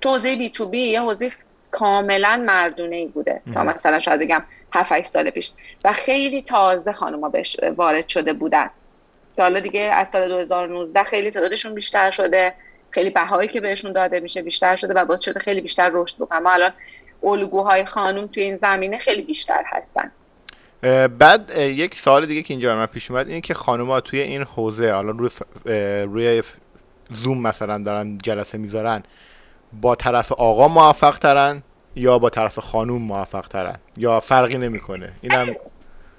تو 0.00 0.08
حوزه 0.10 0.36
بی 0.36 0.50
تو 0.50 0.66
بی 0.66 0.80
یه 0.80 1.00
حوزه 1.00 1.28
کاملا 1.70 2.44
مردونه 2.46 2.96
ای 2.96 3.06
بوده. 3.06 3.42
تا 3.54 3.64
مثلا 3.64 4.00
شاید 4.00 4.20
بگم 4.20 4.44
7 4.72 5.02
سال 5.02 5.30
پیش. 5.30 5.52
و 5.84 5.92
خیلی 5.92 6.42
تازه 6.42 6.92
خانم 6.92 7.20
ها 7.20 7.28
بهش 7.28 7.56
وارد 7.76 8.08
شده 8.08 8.32
بودن. 8.32 8.70
که 9.36 9.42
حالا 9.42 9.60
دیگه 9.60 9.80
از 9.80 10.08
سال 10.08 10.28
2019 10.28 11.02
خیلی 11.02 11.30
تعدادشون 11.30 11.74
بیشتر 11.74 12.10
شده. 12.10 12.54
خیلی 12.90 13.10
بهایی 13.10 13.48
که 13.48 13.60
بهشون 13.60 13.92
داده 13.92 14.20
میشه 14.20 14.42
بیشتر 14.42 14.76
شده 14.76 14.94
و 14.94 15.04
باعث 15.04 15.20
شده 15.20 15.40
خیلی 15.40 15.60
بیشتر 15.60 15.90
رشد 15.92 16.16
بکنن 16.16 16.38
ما 16.38 16.50
الان 16.50 16.72
الگوهای 17.22 17.84
خانم 17.84 18.26
توی 18.26 18.42
این 18.42 18.56
زمینه 18.56 18.98
خیلی 18.98 19.22
بیشتر 19.22 19.64
هستن. 19.66 20.10
بعد 21.18 21.52
یک 21.58 21.94
سال 21.94 22.26
دیگه 22.26 22.42
که 22.42 22.54
اینجا 22.54 22.76
من 22.76 22.86
پیش 22.86 23.10
اومد 23.10 23.28
اینه 23.28 23.40
که 23.40 23.54
خانوما 23.54 24.00
توی 24.00 24.20
این 24.20 24.42
حوزه 24.42 24.84
الان 24.84 25.18
روی 25.18 25.30
روی 26.04 26.42
زوم 27.10 27.42
مثلا 27.42 27.78
دارن 27.78 28.18
جلسه 28.18 28.58
می‌ذارن 28.58 29.02
با 29.72 29.94
طرف 29.94 30.32
آقا 30.32 30.68
موفق 30.68 31.18
ترن 31.18 31.62
یا 31.96 32.18
با 32.18 32.30
طرف 32.30 32.58
خانوم 32.58 33.02
موفق 33.02 33.48
ترن؟ 33.48 33.76
یا 33.96 34.20
فرقی 34.20 34.58
نمی‌کنه؟ 34.58 35.12
اینم 35.20 35.46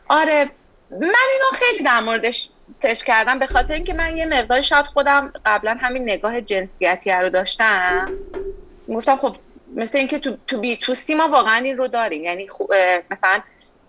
آره 0.08 0.50
من 0.92 1.02
اینو 1.02 1.50
خیلی 1.54 1.84
در 1.84 2.00
موردش 2.00 2.50
تش 2.82 3.04
کردم 3.04 3.40
به 3.40 3.48
خاطر 3.48 3.74
اینکه 3.74 3.94
من 3.94 4.18
یه 4.18 4.26
مقدار 4.26 4.62
شاید 4.62 4.86
خودم 4.86 5.34
قبلا 5.46 5.78
همین 5.80 6.04
نگاه 6.04 6.42
جنسیتی 6.42 7.12
رو 7.12 7.30
داشتم. 7.30 8.12
گفتم 8.90 9.18
خب 9.18 9.36
مثل 9.76 9.98
اینکه 9.98 10.20
تو 10.20 10.38
تو 10.48 10.60
بی 10.60 10.78
تو 10.78 10.96
سی 10.96 11.16
ما 11.16 11.28
واقعا 11.28 11.56
این 11.56 11.78
رو 11.78 11.88
داریم. 11.88 12.24
یعنی 12.24 12.48
مثلا 13.12 13.40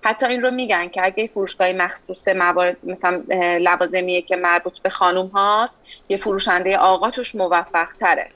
حتی 0.03 0.27
این 0.27 0.43
رو 0.43 0.51
میگن 0.51 0.89
که 0.89 1.05
اگه 1.05 1.27
فروشگاه 1.27 1.73
مخصوص 1.73 2.29
موارد 2.29 2.77
مثلا 2.83 3.23
لوازمیه 3.61 4.23
که 4.23 4.37
مربوط 4.37 4.79
به 4.79 4.91
خانوم 4.91 5.27
هاست 5.27 5.81
یه 6.09 6.17
فروشنده 6.17 6.77
آقا 6.77 7.11
توش 7.11 7.35
موفق 7.35 7.89
تره. 8.01 8.31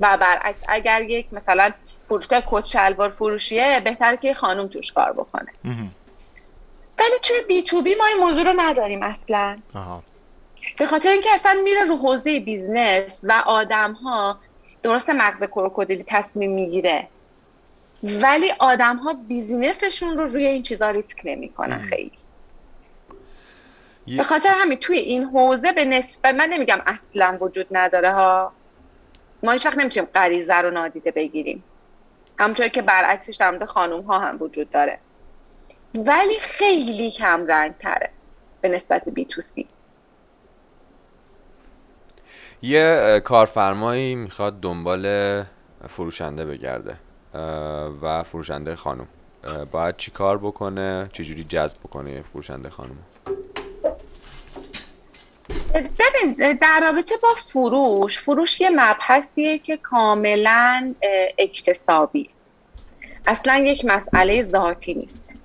و 0.00 0.16
برعکس 0.16 0.62
اگر 0.68 1.02
یک 1.02 1.26
مثلا 1.32 1.70
فروشگاه 2.04 2.42
کت 2.46 2.64
شلوار 2.64 3.10
فروشیه 3.10 3.80
بهتره 3.84 4.16
که 4.16 4.34
خانوم 4.34 4.68
توش 4.68 4.92
کار 4.92 5.12
بکنه. 5.12 5.52
ولی 6.98 7.18
توی 7.22 7.36
بی 7.48 7.62
تو 7.62 7.82
بی 7.82 7.94
ما 7.94 8.06
این 8.06 8.16
موضوع 8.16 8.42
رو 8.44 8.52
نداریم 8.56 9.02
اصلا. 9.02 9.58
به 10.78 10.86
خاطر 10.86 11.10
اینکه 11.10 11.28
اصلا 11.34 11.60
میره 11.64 11.84
رو 11.84 11.96
حوزه 11.96 12.40
business 12.40 13.24
و 13.28 13.42
آدم 13.46 13.92
ها 13.92 14.38
درست 14.82 15.10
مغز 15.10 15.44
کروکودیلی 15.44 16.04
تصمیم 16.06 16.50
می‌گیره. 16.50 17.08
ولی 18.02 18.52
آدم 18.58 18.96
ها 18.96 19.12
business 19.12 19.83
شون 19.83 20.18
رو 20.18 20.26
روی 20.26 20.46
این 20.46 20.62
چیزا 20.62 20.90
ریسک 20.90 21.20
نمی‌کنن 21.24 21.82
خیلی. 21.82 22.12
به 24.16 24.22
خاطر 24.22 24.50
همین 24.60 24.78
توی 24.78 24.98
این 24.98 25.24
حوزه 25.24 25.72
به 25.72 25.84
نسبت 25.84 26.34
من 26.34 26.48
نمیگم 26.48 26.82
اصلا 26.86 27.38
وجود 27.40 27.66
نداره 27.70 28.12
ها. 28.12 28.52
ما 29.42 29.52
هیچ 29.52 29.66
وقت 29.66 29.78
نمی‌تونیم 29.78 30.08
غریزه 30.14 30.54
رو 30.54 30.70
نادیده 30.70 31.10
بگیریم. 31.10 31.64
همونطوری 32.38 32.70
که 32.70 32.82
برعکسش 32.82 33.36
در 33.36 33.50
مورد 33.50 33.64
خانوم 33.64 34.00
ها 34.00 34.18
هم 34.18 34.36
وجود 34.40 34.70
داره. 34.70 34.98
ولی 35.94 36.38
خیلی 36.40 37.10
کم 37.10 37.46
رنگ 37.46 37.74
تره 37.78 38.10
به 38.60 38.68
نسبت 38.68 39.08
بی 39.08 39.24
تو 39.24 39.40
سی. 39.40 39.68
یه 42.62 43.20
کارفرمایی 43.24 44.14
می‌خواد 44.14 44.60
دنبال 44.60 45.44
فروشنده 45.88 46.44
بگرده 46.44 46.96
و 48.02 48.22
فروشنده 48.22 48.76
خانم. 48.76 49.08
باید 49.70 49.96
چی 49.96 50.10
کار 50.10 50.38
بکنه؟ 50.38 51.10
چجوری 51.12 51.44
جذب 51.44 51.78
بکنه 51.78 52.22
فروشنده 52.22 52.70
خانم؟ 52.70 52.98
ببین 55.74 56.58
در 56.60 56.80
رابطه 56.82 57.16
با 57.22 57.28
فروش 57.28 58.18
فروش 58.18 58.60
یه 58.60 58.70
مبحثیه 58.70 59.58
که 59.58 59.76
کاملا 59.76 60.94
اکتسابی 61.38 62.30
اصلا 63.26 63.58
یک 63.58 63.84
مسئله 63.84 64.42
ذاتی 64.42 64.94
نیست. 64.94 65.36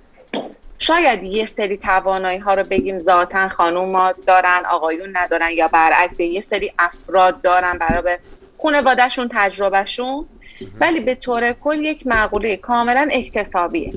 شاید 0.78 1.22
یه 1.22 1.46
سری 1.46 1.76
توانایی 1.76 2.38
ها 2.38 2.54
رو 2.54 2.62
بگیم 2.62 3.00
ذاتا 3.00 3.48
خانوم 3.48 4.12
دارن 4.12 4.62
آقایون 4.70 5.16
ندارن 5.16 5.50
یا 5.50 5.68
برعکس 5.68 6.20
یه 6.20 6.40
سری 6.40 6.72
افراد 6.78 7.40
دارن 7.40 7.78
برای 7.78 8.18
خانوادهشون 8.62 9.28
تجربهشون. 9.32 10.26
ولی 10.80 11.00
به 11.00 11.14
طور 11.14 11.52
کل 11.52 11.84
یک 11.84 12.06
مقوله 12.06 12.56
کاملا 12.56 13.08
اکتسابیه. 13.12 13.92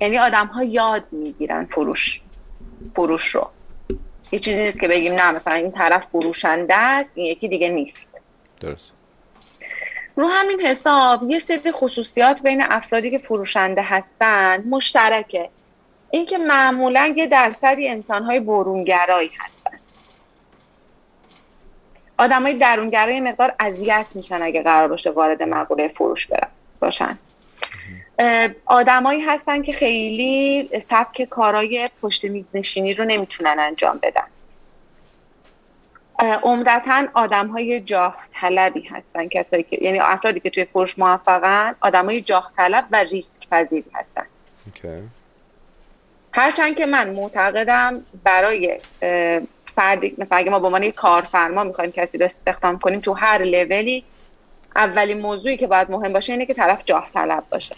یعنی 0.00 0.18
آدم 0.18 0.46
ها 0.46 0.64
یاد 0.64 1.12
می‌گیرن 1.12 1.64
فروش 1.64 2.20
فروش 2.96 3.26
رو. 3.26 3.50
یه 4.32 4.38
چیزی 4.38 4.62
نیست 4.62 4.80
که 4.80 4.88
بگیم 4.88 5.12
نه 5.12 5.30
مثلا 5.30 5.54
این 5.54 5.72
طرف 5.72 6.06
فروشنده 6.06 6.76
است 6.76 7.12
این 7.14 7.26
یکی 7.26 7.48
دیگه 7.48 7.68
نیست. 7.68 8.22
درست. 8.60 8.92
رو 10.16 10.28
همین 10.28 10.60
حساب 10.60 11.30
یه 11.30 11.38
سری 11.38 11.72
خصوصیات 11.72 12.42
بین 12.42 12.62
افرادی 12.62 13.10
که 13.10 13.18
فروشنده 13.18 13.82
هستن 13.82 14.64
مشترکه. 14.68 15.48
اینکه 16.10 16.38
معمولا 16.38 17.12
یه 17.16 17.26
درصدی 17.26 17.88
انسانهای 17.88 18.40
برونگرایی 18.40 19.30
هستن. 19.40 19.78
آدم 22.18 22.42
های 22.42 22.54
درونگرای 22.54 23.20
مقدار 23.20 23.54
اذیت 23.60 24.06
میشن 24.14 24.42
اگه 24.42 24.62
قرار 24.62 24.88
باشه 24.88 25.10
وارد 25.10 25.42
مقوله 25.42 25.88
فروش 25.88 26.26
برن 26.26 26.48
باشن. 26.80 27.18
آدمایی 28.66 29.20
هستن 29.20 29.62
که 29.62 29.72
خیلی 29.72 30.70
سبک 30.80 31.22
کارای 31.22 31.88
پشت 32.02 32.24
میز 32.24 32.48
نشینی 32.54 32.94
رو 32.94 33.04
نمی‌تونن 33.04 33.56
انجام 33.58 33.98
بدن. 34.02 34.26
عمدتا 36.22 37.06
آدم 37.14 37.46
های 37.46 37.80
جاه 37.80 38.16
طلبی 38.34 38.88
هستن 38.88 39.28
کسایی 39.28 39.62
که 39.62 39.78
یعنی 39.82 39.98
افرادی 40.00 40.40
که 40.40 40.50
توی 40.50 40.64
فروش 40.64 40.98
موفقن 40.98 41.74
آدم 41.80 42.04
های 42.04 42.20
جاه 42.20 42.52
طلب 42.56 42.84
و 42.90 42.96
ریسک 42.96 43.48
پذیری 43.48 43.90
هستن. 43.94 44.26
okay. 44.70 45.02
هرچند 46.32 46.76
که 46.76 46.86
من 46.86 47.10
معتقدم 47.10 48.04
برای 48.24 48.78
فردی 49.74 50.14
مثلا 50.18 50.38
اگه 50.38 50.50
ما 50.50 50.58
به 50.58 50.66
عنوان 50.66 50.90
کارفرما 50.90 51.64
می‌خوایم 51.64 51.92
کسی 51.92 52.18
رو 52.18 52.26
استخدام 52.26 52.78
کنیم 52.78 53.00
تو 53.00 53.12
هر 53.12 53.38
لولی 53.42 54.04
اولین 54.76 55.20
موضوعی 55.20 55.56
که 55.56 55.66
باید 55.66 55.90
مهم 55.90 56.12
باشه 56.12 56.32
اینه 56.32 56.46
که 56.46 56.54
طرف 56.54 56.82
جاه 56.84 57.10
طلب 57.14 57.44
باشه 57.50 57.76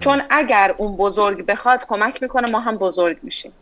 چون 0.00 0.22
اگر 0.30 0.74
اون 0.78 0.96
بزرگ 0.96 1.46
بخواد 1.46 1.86
کمک 1.86 2.22
می‌کنه 2.22 2.50
ما 2.50 2.60
هم 2.60 2.76
بزرگ 2.76 3.18
میشیم. 3.22 3.52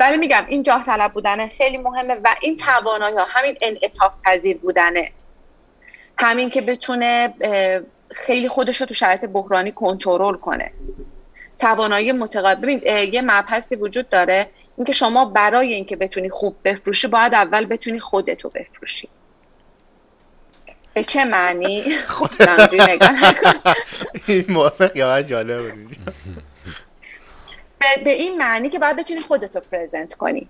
ولی 0.00 0.16
میگم 0.16 0.44
این 0.48 0.62
جاه 0.62 0.84
طلب 0.84 1.12
بودنه 1.12 1.48
خیلی 1.48 1.78
مهمه 1.78 2.14
و 2.14 2.34
این 2.40 2.56
توانایی 2.56 3.16
ها 3.16 3.26
همین 3.28 3.56
انعطاف 3.62 4.12
پذیر 4.24 4.58
بودنه. 4.58 5.10
همین 6.18 6.50
که 6.50 6.60
بتونه 6.60 7.34
خیلی 8.10 8.48
خودش 8.48 8.80
رو 8.80 8.86
تو 8.86 8.94
شرایط 8.94 9.24
بحرانی 9.24 9.72
کنترل 9.72 10.36
کنه. 10.36 10.72
توانایی 11.58 12.12
متقابل 12.12 12.62
ببین 12.62 12.82
یه 13.12 13.22
مبحثی 13.22 13.76
وجود 13.76 14.08
داره 14.08 14.46
اینکه 14.76 14.92
شما 14.92 15.24
برای 15.24 15.74
اینکه 15.74 15.96
بتونی 15.96 16.30
خوب 16.30 16.56
بفروشی 16.64 17.06
باید 17.06 17.34
اول 17.34 17.66
بتونی 17.66 18.00
خودتو 18.00 18.48
بفروشی. 18.48 19.08
به 20.94 21.02
چه 21.02 21.24
معنی؟ 21.24 21.84
این 24.28 24.44
موافق 24.48 24.96
یا 24.96 25.22
جالب 25.22 25.74
بود 25.74 25.96
به, 27.80 28.10
این 28.10 28.38
معنی 28.38 28.68
که 28.68 28.78
باید 28.78 28.96
بتونی 28.96 29.20
خودتو 29.20 29.60
پرزنت 29.60 30.14
کنی. 30.14 30.48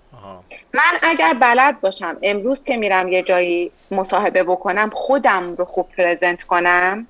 من 0.75 0.99
اگر 1.03 1.35
بلد 1.35 1.81
باشم 1.81 2.17
امروز 2.23 2.65
که 2.65 2.77
میرم 2.77 3.09
یه 3.09 3.23
جایی 3.23 3.73
مصاحبه 3.91 4.45
بکنم 4.45 4.91
خودم 4.91 5.55
رو 5.55 5.65
خوب 5.65 5.89
پرزنت 5.89 6.43
کنم 6.43 7.07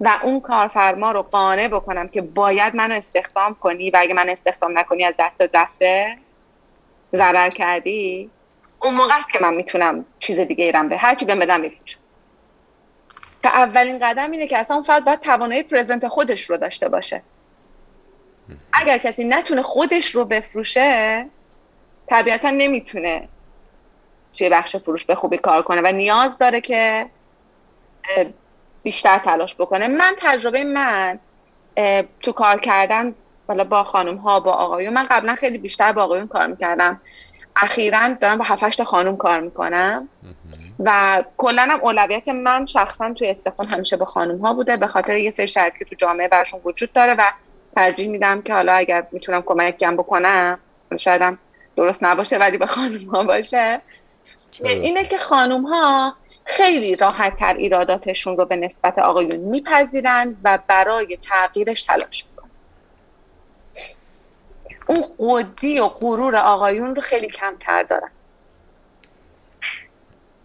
و 0.00 0.18
اون 0.22 0.40
کارفرما 0.40 1.12
رو 1.12 1.22
قانع 1.22 1.68
بکنم 1.68 2.08
که 2.08 2.22
باید 2.22 2.74
منو 2.74 2.94
استخدام 2.94 3.54
کنی 3.54 3.90
و 3.90 3.96
اگه 4.00 4.14
من 4.14 4.28
استخدام 4.28 4.78
نکنی 4.78 5.04
از 5.04 5.14
دست 5.18 5.54
رفته 5.54 6.16
ضرر 7.16 7.50
کردی 7.50 8.30
اون 8.82 8.94
موقع 8.94 9.16
است 9.16 9.32
که 9.32 9.38
من 9.42 9.54
می‌تونم 9.54 10.04
چیز 10.18 10.40
دیگه 10.40 10.64
ایرم 10.64 10.88
به 10.88 10.96
هرچی 10.96 11.24
بهم 11.24 11.38
بدم 11.38 11.62
بفروشم 11.62 11.98
تا 13.42 13.50
اولین 13.50 13.98
قدم 13.98 14.30
اینه 14.30 14.46
که 14.46 14.58
اصلا 14.58 14.76
اون 14.76 14.84
فرد 14.84 15.04
باید 15.04 15.20
توانایی 15.20 15.62
پرزنت 15.62 16.08
خودش 16.08 16.50
رو 16.50 16.56
داشته 16.56 16.88
باشه. 16.88 17.22
اگر 18.72 18.98
کسی 18.98 19.24
نتونه 19.24 19.62
خودش 19.62 20.10
رو 20.14 20.24
بفروشه 20.24 21.26
طبیعتا 22.06 22.50
نمی‌تونه 22.50 23.28
توی 24.34 24.48
بخش 24.48 24.76
فروش 24.76 25.04
به 25.04 25.14
خوبی 25.14 25.38
کار 25.38 25.62
کنه 25.62 25.80
و 25.84 25.92
نیاز 25.92 26.38
داره 26.38 26.60
که 26.60 27.06
بیشتر 28.82 29.18
تلاش 29.18 29.56
بکنه. 29.56 29.88
من 29.88 30.14
تجربه 30.18 30.64
من 30.64 31.18
تو 32.20 32.32
کار 32.32 32.60
کردن 32.60 33.14
بالا 33.46 33.64
با 33.64 33.82
خانم 33.82 34.16
ها 34.16 34.40
با 34.40 34.52
آقایون 34.52 34.92
من 34.92 35.02
قبلا 35.10 35.34
خیلی 35.34 35.58
بیشتر 35.58 35.92
با 35.92 36.02
آقایون 36.02 36.26
کار 36.26 36.46
می‌کردم. 36.46 37.00
اخیرا 37.56 38.08
دارم 38.08 38.38
با 38.38 38.44
هفت 38.44 38.82
خانم 38.82 39.16
کار 39.16 39.40
می‌کنم 39.40 40.08
و 40.84 41.22
کلا 41.36 41.62
هم 41.62 41.80
اولویت 41.80 42.28
من 42.28 42.66
شخصا 42.66 43.12
توی 43.12 43.28
استخدام 43.28 43.66
همیشه 43.66 43.96
با 43.96 44.04
خانم 44.04 44.38
ها 44.38 44.54
بوده 44.54 44.76
به 44.76 44.86
خاطر 44.86 45.16
یه 45.16 45.30
سری 45.30 45.46
شرایطی 45.46 45.78
که 45.78 45.84
تو 45.84 45.94
جامعه 45.94 46.28
برشون 46.28 46.60
وجود 46.64 46.92
داره 46.92 47.14
و 47.14 47.22
ترجیح 47.78 48.08
میدم 48.08 48.42
که 48.42 48.54
حالا 48.54 48.72
اگر 48.72 49.06
می‌تونم 49.12 49.42
کمکم 49.42 49.96
بکنم 49.96 50.58
شاید 50.96 51.38
درست 51.76 52.04
نباشه 52.04 52.38
ولی 52.38 52.58
به 52.58 52.66
خانم 52.66 53.04
ها 53.04 53.24
باشه. 53.24 53.80
اینه 54.60 55.04
که 55.04 55.18
خانم 55.18 55.66
ها 55.66 56.16
خیلی 56.44 56.96
راحت 56.96 57.36
تر 57.36 57.54
ایراداتشون 57.54 58.36
رو 58.36 58.44
به 58.44 58.56
نسبت 58.56 58.98
آقایون 58.98 59.36
میپذیرن 59.36 60.36
و 60.44 60.58
برای 60.66 61.16
تغییرش 61.16 61.82
تلاش 61.82 62.24
می‌کنن. 62.30 62.50
اون 64.86 65.04
قدی 65.18 65.80
و 65.80 65.86
غرور 65.86 66.36
آقایون 66.36 66.94
رو 66.94 67.02
خیلی 67.02 67.28
کمتر 67.28 67.82
دارن. 67.82 68.10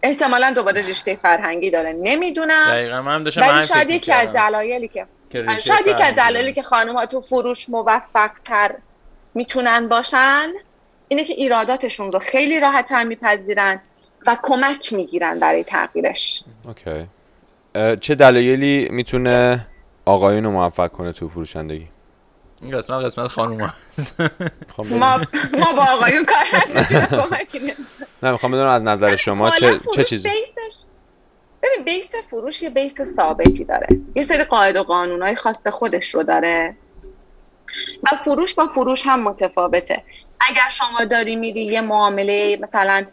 احتمالا 0.02 0.50
دوباره 0.50 0.88
رشته 0.88 1.16
فرهنگی 1.22 1.70
داره. 1.70 1.92
نمی‌دونم. 1.92 2.70
دقیقا 2.70 3.02
من 3.02 3.22
ولی 3.22 3.62
شاید 3.62 3.90
یکی 3.90 4.12
از 4.12 4.28
دلایلی 4.28 4.88
که 4.88 5.06
شاید 5.42 5.86
یکی 5.86 6.02
از 6.02 6.14
دلایلی 6.14 6.52
که 6.52 6.62
خانم 6.62 6.96
ها 6.96 7.06
تو 7.06 7.20
فروش 7.20 7.68
موفق 7.68 8.30
تر 8.44 8.74
می‌تونن 9.34 9.88
باشن 9.88 10.48
اینه 11.08 11.24
که 11.24 11.32
ایراداتشون 11.32 12.12
رو 12.12 12.18
خیلی 12.18 12.60
راحت 12.60 12.88
تر 12.88 13.04
میپذیرن 13.04 13.80
و 14.26 14.36
کمک 14.42 14.92
می‌گیرن 14.92 15.38
برای 15.40 15.64
تغییرش. 15.64 16.44
اوکی. 16.64 17.06
چه 17.96 18.14
دلایلی 18.14 18.88
می‌تونه 18.90 19.66
آقایون 20.04 20.44
رو 20.44 20.50
موفق 20.50 20.90
کنه 20.90 21.12
تو 21.12 21.28
فروشندگی؟ 21.28 21.88
این 22.62 22.78
قسمت 22.78 23.04
قسمت 23.04 23.26
خانوم 23.28 23.72
خب 24.76 24.86
ما, 24.90 25.20
ما 25.58 25.72
با 25.72 25.82
آقایون 25.82 26.24
کار 26.24 26.44
نه 28.22 28.30
می‌خوام 28.30 28.52
بدونم 28.52 28.68
از 28.68 28.82
نظر 28.82 29.16
شما 29.16 29.50
چه, 29.50 29.80
چه 29.94 30.04
چیزی؟ 30.04 30.28
ببین 31.64 31.84
بیس 31.84 32.14
فروش 32.14 32.62
یه 32.62 32.70
بیس 32.70 33.02
ثابتی 33.02 33.64
داره. 33.64 33.86
یه 34.14 34.22
سری 34.22 34.44
قاعده 34.44 34.80
و 34.80 34.82
قانونهای 34.82 35.34
خاص 35.34 35.66
خودش 35.66 36.14
رو 36.14 36.22
داره. 36.22 36.76
و 38.02 38.16
فروش 38.16 38.54
با 38.54 38.66
فروش 38.66 39.06
هم 39.06 39.22
متفاوته. 39.22 40.02
اگر 40.40 40.68
شما 40.68 41.04
داری 41.04 41.36
میری 41.36 41.64
یه 41.64 41.80
معامله 41.80 42.58
مثلا 42.60 43.06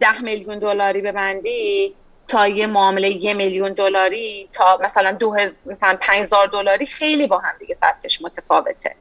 ده 0.00 0.22
میلیون 0.22 0.58
دلاری 0.58 1.00
ببندی 1.00 1.94
تا 2.28 2.48
یه 2.48 2.66
معامله 2.66 3.10
یه 3.24 3.34
میلیون 3.34 3.72
دلاری 3.72 4.48
تا 4.52 4.78
مثلا 4.84 5.12
دو 5.12 5.36
مثلا 5.66 5.98
5000 6.00 6.46
دلاری 6.46 6.86
خیلی 6.86 7.26
با 7.26 7.38
هم 7.38 7.52
دیگه 7.58 7.74
سطحش 7.74 8.22
متفاوته. 8.22 8.94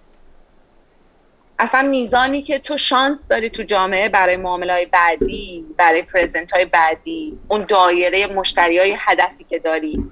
اصلا 1.60 1.82
میزانی 1.82 2.42
که 2.42 2.60
تو 2.60 2.78
شانس 2.78 3.28
داری 3.28 3.50
تو 3.50 3.64
جامعه 3.64 4.10
برای 4.10 4.38
معامله 4.38 4.86
بعدی 4.86 5.66
برای 5.78 6.02
پرزنت 6.02 6.52
های 6.52 6.66
بعدی 6.66 7.40
اون 7.48 7.66
دایره 7.68 8.28
مشتری 8.28 8.80
های 8.80 8.96
هدفی 9.00 9.44
که 9.44 9.60
داری. 9.60 10.04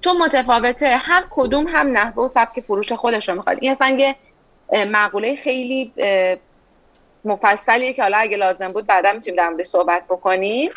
چون 0.00 0.16
متفاوته. 0.16 0.96
هر 0.96 1.24
کدوم 1.30 1.66
هم 1.68 1.92
نحوه 1.92 2.24
و 2.24 2.28
سبک 2.28 2.60
فروش 2.60 2.92
خودش 2.92 3.28
رو 3.28 3.34
می‌خواد. 3.34 3.58
این 3.60 3.72
اصلا 3.72 3.88
یه 3.98 4.16
مقوله 4.86 5.34
خیلی 5.34 5.92
مفصلیه 7.24 7.92
که 7.92 8.02
حالا 8.02 8.18
اگه 8.18 8.36
لازم 8.36 8.72
بود 8.72 8.86
بعدا 8.86 9.12
می‌تونیم 9.12 9.36
در 9.36 9.48
مورد 9.48 9.62
صحبت 9.62 10.02
بکنیم. 10.04 10.70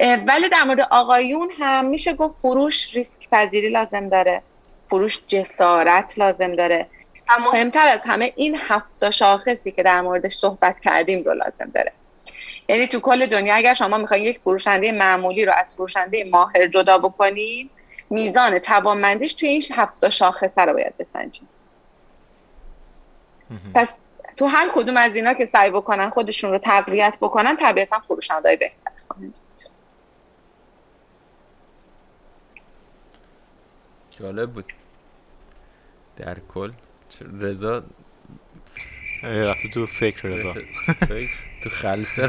ولی 0.00 0.48
در 0.48 0.64
مورد 0.64 0.80
آقایون 0.80 1.50
هم 1.58 1.84
میشه 1.84 2.12
گفت 2.12 2.38
فروش 2.38 2.96
ریسک 2.96 3.28
پذیری 3.30 3.68
لازم 3.68 4.08
داره. 4.08 4.42
فروش 4.90 5.20
جسارت 5.28 6.18
لازم 6.18 6.54
داره. 6.54 6.86
و 7.36 7.40
مهمتر 7.40 7.88
از 7.88 8.02
همه 8.04 8.32
این 8.36 8.58
هفت 8.60 9.10
شاخصی 9.10 9.72
که 9.72 9.82
در 9.82 10.00
موردش 10.00 10.36
صحبت 10.36 10.80
کردیم 10.80 11.24
رو 11.24 11.34
لازم 11.34 11.70
داره. 11.74 11.92
یعنی 12.68 12.86
تو 12.86 13.00
کل 13.00 13.26
دنیا 13.26 13.54
اگر 13.54 13.74
شما 13.74 13.98
می‌خواید 13.98 14.24
یک 14.24 14.38
فروشنده 14.38 14.92
معمولی 14.92 15.44
رو 15.44 15.52
از 15.52 15.74
فروشنده 15.74 16.24
ماهر 16.24 16.66
جدا 16.66 16.98
بکنید 16.98 17.70
میزان 18.10 18.58
توانمندیش 18.58 19.34
توی 19.34 19.48
این 19.48 19.62
هفت 19.74 20.08
شاخصه 20.08 20.62
رو 20.62 20.72
باید 20.72 20.96
بسنجید 20.98 21.48
پس 23.74 23.98
تو 24.36 24.46
هر 24.46 24.70
کدوم 24.74 24.96
از 24.96 25.16
اینا 25.16 25.34
که 25.34 25.46
سعی 25.46 25.70
بکنن 25.70 26.10
خودشون 26.10 26.50
رو 26.50 26.58
تقویت 26.58 27.16
بکنن 27.20 27.56
طبیعتا 27.56 27.98
فروشنده 27.98 28.56
بهتر 28.56 28.92
جالب 34.10 34.50
بود. 34.50 34.72
در 36.16 36.36
کل 36.54 36.72
رضا؟ 37.40 37.82
رفته 39.22 39.68
تو 39.68 39.86
فکر 39.86 40.28
رضا. 40.28 40.54
تو 41.62 41.70
خلصه 41.70 42.28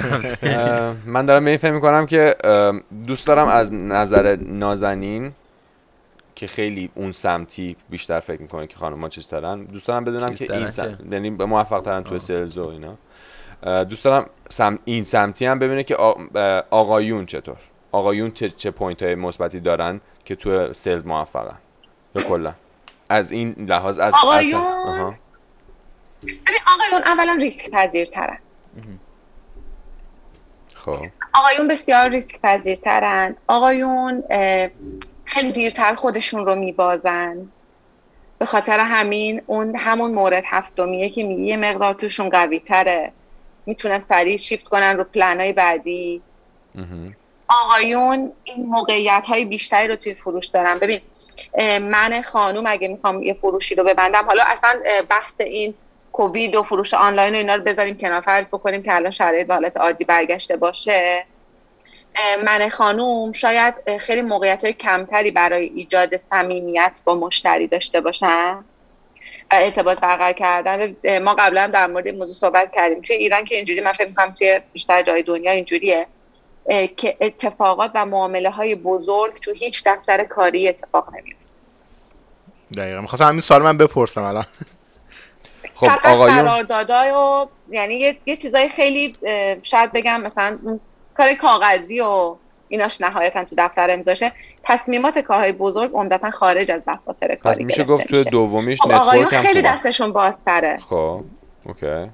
من 1.05 1.25
دارم 1.25 1.43
به 1.45 1.49
این 1.49 1.57
فهم 1.57 1.73
می‌کنم 1.73 2.05
که 2.05 2.35
دوست 3.07 3.27
دارم 3.27 3.47
از 3.47 3.73
نظر 3.73 4.35
نازنین 4.35 5.31
که 6.35 6.47
خیلی 6.47 6.89
اون 6.95 7.11
سمتی 7.11 7.75
بیشتر 7.89 8.19
فکر 8.19 8.41
می‌کنه 8.41 8.67
که 8.67 8.77
خانم 8.77 8.99
ما 8.99 9.09
چیز 9.09 9.29
دارن. 9.29 9.63
دوست 9.63 9.87
دارم 9.87 10.03
بدونم 10.03 10.33
که 10.33 10.57
این 10.57 10.69
سمت 10.69 10.99
یعنی 11.11 11.29
موفق 11.29 11.81
ترن 11.81 12.03
تو 12.03 12.19
سلز 12.19 12.57
و 12.57 12.67
اینا. 12.67 12.97
دوست 13.83 14.05
دارم 14.05 14.29
سم... 14.49 14.79
این 14.85 15.03
سمتی 15.03 15.45
هم 15.45 15.59
ببینه 15.59 15.83
که 15.83 15.95
آقایون 16.69 17.25
چطور؟ 17.25 17.57
آقایون 17.91 18.31
چه, 18.31 18.49
چه 18.49 18.71
point 18.71 19.03
های 19.03 19.15
مثبتی 19.15 19.59
دارن 19.59 20.01
که 20.25 20.35
تو 20.35 20.73
sales 20.73 21.05
موفقن؟ 21.05 21.57
به 22.13 22.23
کلا. 22.23 22.53
از 23.13 23.31
این 23.31 23.55
لحاظ 23.57 23.99
از 23.99 24.13
آقایون؟ 24.13 24.61
آقایون 26.67 27.03
اولا 27.05 27.37
ریسک 27.41 27.71
پذیرترن 27.71 28.37
خب. 30.73 31.05
آقایون 31.33 31.67
بسیار 31.67 32.09
ریسک 32.09 32.41
پذیرترن 32.41 33.35
آقایون 33.47 34.23
خیلی 35.25 35.51
دیرتر 35.51 35.95
خودشون 35.95 36.45
رو 36.45 36.55
میبازن. 36.55 37.47
به 38.39 38.45
خاطر 38.45 38.79
همین 38.79 39.41
اون 39.45 39.75
همون 39.75 40.11
مورد 40.11 40.43
هفتمیه 40.45 41.09
که 41.09 41.23
میگه 41.23 41.41
یه 41.41 41.57
مقدار 41.57 41.93
توشون 41.93 42.29
قوی 42.29 42.59
تره 42.59 43.11
می‌تونن 43.65 43.99
سریع 43.99 44.37
شیفت 44.37 44.67
کنن 44.67 44.97
رو 44.97 45.03
پلن 45.03 45.39
های 45.39 45.53
بعدی 45.53 46.21
آقایون 47.47 48.31
این 48.43 48.65
موقعیت 48.65 49.25
های 49.27 49.45
بیشتری 49.45 49.87
رو 49.87 49.95
توی 49.95 50.15
فروش 50.15 50.45
دارن. 50.45 50.79
ببین 50.79 51.01
من 51.81 52.21
خانوم 52.21 52.63
اگه 52.67 52.87
می‌خوام 52.87 53.23
یه 53.23 53.33
فروشی 53.33 53.75
رو 53.75 53.83
ببندم 53.83 54.25
حالا 54.25 54.43
اصلا 54.43 54.79
بحث 55.09 55.41
این 55.41 55.73
کووید 56.11 56.55
و 56.55 56.63
فروش 56.63 56.93
آنلاین 56.93 57.33
و 57.33 57.37
اینا 57.37 57.55
رو 57.55 57.63
بذاریم 57.63 57.97
کنار 57.97 58.21
فرض 58.21 58.47
بکنیم 58.47 58.83
که 58.83 58.95
الان 58.95 59.11
شرایط 59.11 59.49
حالت 59.51 59.77
عادی 59.77 60.05
برگشته 60.05 60.57
باشه. 60.57 61.25
من 62.45 62.69
خانوم 62.69 63.31
شاید 63.31 63.97
خیلی 63.97 64.21
موقعیت 64.21 64.63
های 64.63 64.73
کمتری 64.73 65.31
برای 65.31 65.65
ایجاد 65.65 66.17
صمیمیت 66.17 67.01
با 67.05 67.15
مشتری 67.15 67.67
داشته 67.67 68.01
باشم 68.01 68.65
و 69.51 69.55
ارتباط 69.55 69.99
برقرار 69.99 70.33
کردن. 70.33 70.95
ما 71.19 71.33
قبلا 71.33 71.67
در 71.67 71.87
مورد 71.87 72.05
این 72.05 72.17
موضوع 72.17 72.35
صحبت 72.35 72.71
کردیم 72.75 73.01
توی 73.01 73.15
ایران 73.15 73.43
که 73.43 73.55
اینجوری 73.55 73.81
من 73.81 73.93
فکر 73.93 74.07
می‌کنم 74.07 74.35
توی 74.37 74.59
بیشتر 74.73 75.01
جای 75.01 75.23
دنیا 75.23 75.51
اینجوریه 75.51 76.07
که 76.97 77.17
اتفاقات 77.21 77.91
و 77.95 78.05
معامله 78.05 78.49
های 78.49 78.75
بزرگ 78.75 79.39
تو 79.41 79.51
هیچ 79.51 79.83
دفتر 79.85 80.23
کاری 80.23 80.67
اتفاق 80.67 81.09
نمیفته 81.09 81.42
دقیقا. 82.77 83.01
می‌خواستم 83.01 83.27
همین 83.27 83.41
سال 83.41 83.61
من 83.61 83.77
بپرسم 83.77 84.23
الان. 84.23 84.45
خب 85.75 85.89
آقایون. 86.03 86.41
قراردادای 86.41 87.11
و 87.11 87.47
یعنی 87.69 87.93
یه, 87.93 88.17
یه 88.25 88.35
چیزای 88.35 88.69
خیلی 88.69 89.15
شاید 89.63 89.91
بگم 89.91 90.21
مثلا 90.21 90.59
کار 91.17 91.33
کاغذی 91.33 91.99
و 91.99 92.35
ایناش 92.67 93.01
نهایتا 93.01 93.43
تو 93.43 93.55
دفتر 93.57 93.91
امضاشه. 93.91 94.31
تصمیمات 94.63 95.19
کارهای 95.19 95.51
بزرگ 95.51 95.91
عمدتا 95.93 96.31
خارج 96.31 96.71
از 96.71 96.83
دفاتر 96.87 97.35
کاری 97.35 97.55
پس 97.55 97.61
میشه 97.61 97.83
گفت 97.83 98.07
تو 98.07 98.23
دومیش 98.23 98.81
خب 98.81 98.91
آقایون 98.91 99.25
خیلی 99.29 99.61
دستشون 99.61 100.13
بازتره. 100.13 100.77
خب 100.77 101.23
okay. 101.65 102.11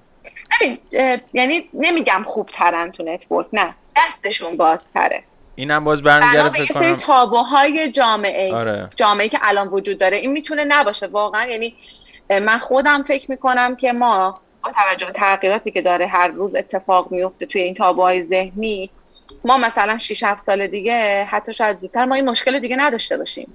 یعنی 1.34 1.70
نمیگم 1.74 2.24
خوب 2.26 2.45
ترن 2.45 2.91
تو 2.91 3.04
network 3.03 3.47
نه. 3.54 3.76
دستشون 3.97 4.58
بازتره. 4.58 5.24
اینم 5.60 5.84
باز 5.84 6.03
برمیگرده 6.03 6.49
فکر 6.49 6.74
کنم. 6.74 6.95
تابوهای 6.95 7.91
جامعه 7.91 8.55
آره. 8.55 8.89
جامعه 8.95 9.30
که 9.30 9.39
الان 9.41 9.68
وجود 9.68 9.97
داره. 9.97 10.18
این 10.18 10.32
می‌تونه 10.32 10.66
نباشه. 10.66 11.07
واقعا 11.07 11.45
یعنی 11.45 11.76
من 12.30 12.57
خودم 12.57 13.03
فکر 13.03 13.32
می‌کنم 13.32 13.76
که 13.76 13.93
ما 13.93 14.41
با 14.64 14.72
توجه 14.72 15.05
به 15.05 15.14
تغییراتی 15.14 15.72
که 15.72 15.82
داره 15.82 16.07
هر 16.07 16.28
روز 16.28 16.55
اتفاق 16.55 17.12
میفته 17.12 17.45
توی 17.45 17.62
این 17.62 17.74
تابوهای 17.74 18.24
ذهنی 18.24 18.89
ما 19.45 19.57
مثلا 19.57 19.97
6 19.97 20.24
7 20.24 20.41
سال 20.41 20.68
دیگه 20.68 21.24
حتی 21.24 21.53
شاید 21.53 21.80
زودتر 21.80 22.05
ما 22.05 22.16
این 22.16 22.30
مشکل 22.30 22.60
دیگه 22.60 22.76
نداشته 22.80 23.18
باشیم. 23.18 23.53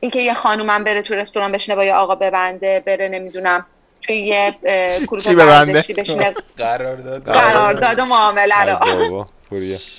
اینکه 0.00 0.20
یه 0.20 0.34
خانومم 0.34 0.84
بره 0.84 1.02
تو 1.02 1.14
رستوران 1.14 1.52
بشینه 1.52 1.76
با 1.76 1.84
یه 1.84 1.94
آقا 1.94 2.14
ببنده 2.14 2.82
بره 2.86 3.08
نمی‌دونم 3.08 3.66
توی 4.02 4.16
یه 4.16 4.54
ورزشی 5.36 5.94
بشینه. 5.94 6.34
قرارداد 6.56 7.24
قرارداد 7.24 7.98
و 7.98 8.04
معامله 8.04 8.64
رو. 8.64 9.26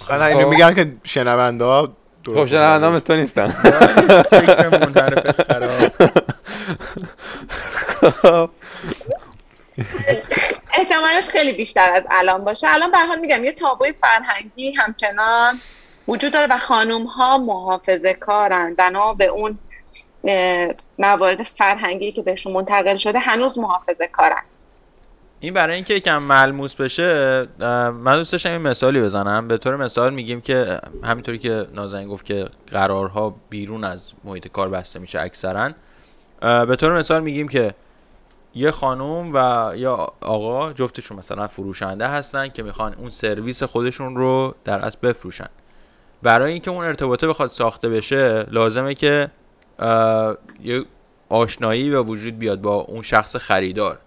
حالا 0.08 0.26
اینو 0.26 0.50
میگن 0.50 0.74
که 0.74 0.92
شنونده 1.04 1.66
ها 1.66 1.94
خب 2.26 2.46
شنونده 2.46 2.86
هم 2.86 3.00
تو 3.00 3.16
نیستن. 3.16 3.56
احتمالش 10.74 11.30
خیلی 11.32 11.54
بیشتر 11.54 11.94
از 11.94 12.04
الان 12.12 12.44
باشه. 12.44 12.68
الان 12.70 12.92
به 12.92 12.98
حال 12.98 13.20
میگم 13.20 13.44
یه 13.44 13.52
تابوی 13.52 13.94
فرهنگی 14.02 14.74
همچنان 14.74 15.60
وجود 16.08 16.34
داره 16.34 16.48
و 16.54 16.58
خانوم 16.58 17.04
ها 17.04 17.38
محافظه 17.38 18.14
کارن. 18.14 18.74
بنا 18.76 19.14
به 19.14 19.26
اون 19.26 19.60
موارد 21.00 21.44
فرهنگی 21.44 22.12
که 22.12 22.22
بهشون 22.22 22.54
منتقل 22.54 22.98
شده 22.98 23.20
هنوز 23.20 23.60
محافظه 23.60 24.08
کارن. 24.08 24.42
این 25.44 25.54
برای 25.54 25.76
اینکه 25.76 25.94
یکم 25.94 26.18
ملموس 26.18 26.76
بشه 26.76 27.48
من 27.92 28.16
دوست 28.16 28.32
داشتم 28.32 28.50
این 28.52 28.62
مثالی 28.62 29.02
بزنم. 29.02 29.48
به 29.48 29.58
طور 29.58 29.76
مثال 29.76 30.14
میگیم 30.14 30.42
که 30.42 30.80
همینطوری 31.04 31.38
که 31.38 31.68
نازنین 31.74 32.08
گفت 32.08 32.26
که 32.26 32.50
قرارها 32.72 33.36
بیرون 33.50 33.84
از 33.84 34.12
محیط 34.24 34.48
کار 34.48 34.70
بسته 34.70 35.00
میشه 35.00 35.22
اکثرا 35.22 35.72
به 36.42 36.76
طور 36.76 36.98
مثال 36.98 37.24
میگیم 37.24 37.48
که 37.48 37.74
یه 38.56 38.72
خانوم 38.72 39.32
و 39.34 39.72
یا 39.76 40.08
آقا 40.22 40.74
جفتشون 40.74 41.18
مثلا 41.18 41.48
فروشنده 41.48 42.08
هستن 42.08 42.48
که 42.48 42.64
می‌خوان 42.64 42.94
اون 42.94 43.10
سرویس 43.10 43.64
خودشون 43.64 44.16
رو 44.16 44.56
در 44.66 44.80
اصل 44.80 44.98
بفروشن. 45.04 45.50
برای 46.22 46.52
اینکه 46.52 46.72
اون 46.72 46.86
ارتباطه 46.86 47.28
بخواد 47.28 47.50
ساخته 47.50 47.90
بشه 47.90 48.46
لازمه 48.52 48.96
که 48.96 49.32
یه 50.64 50.86
آشنایی 51.30 51.90
به 51.90 52.02
وجود 52.02 52.40
بیاد 52.40 52.62
با 52.62 52.74
اون 52.74 53.02
شخص 53.02 53.36
خریدار. 53.36 54.00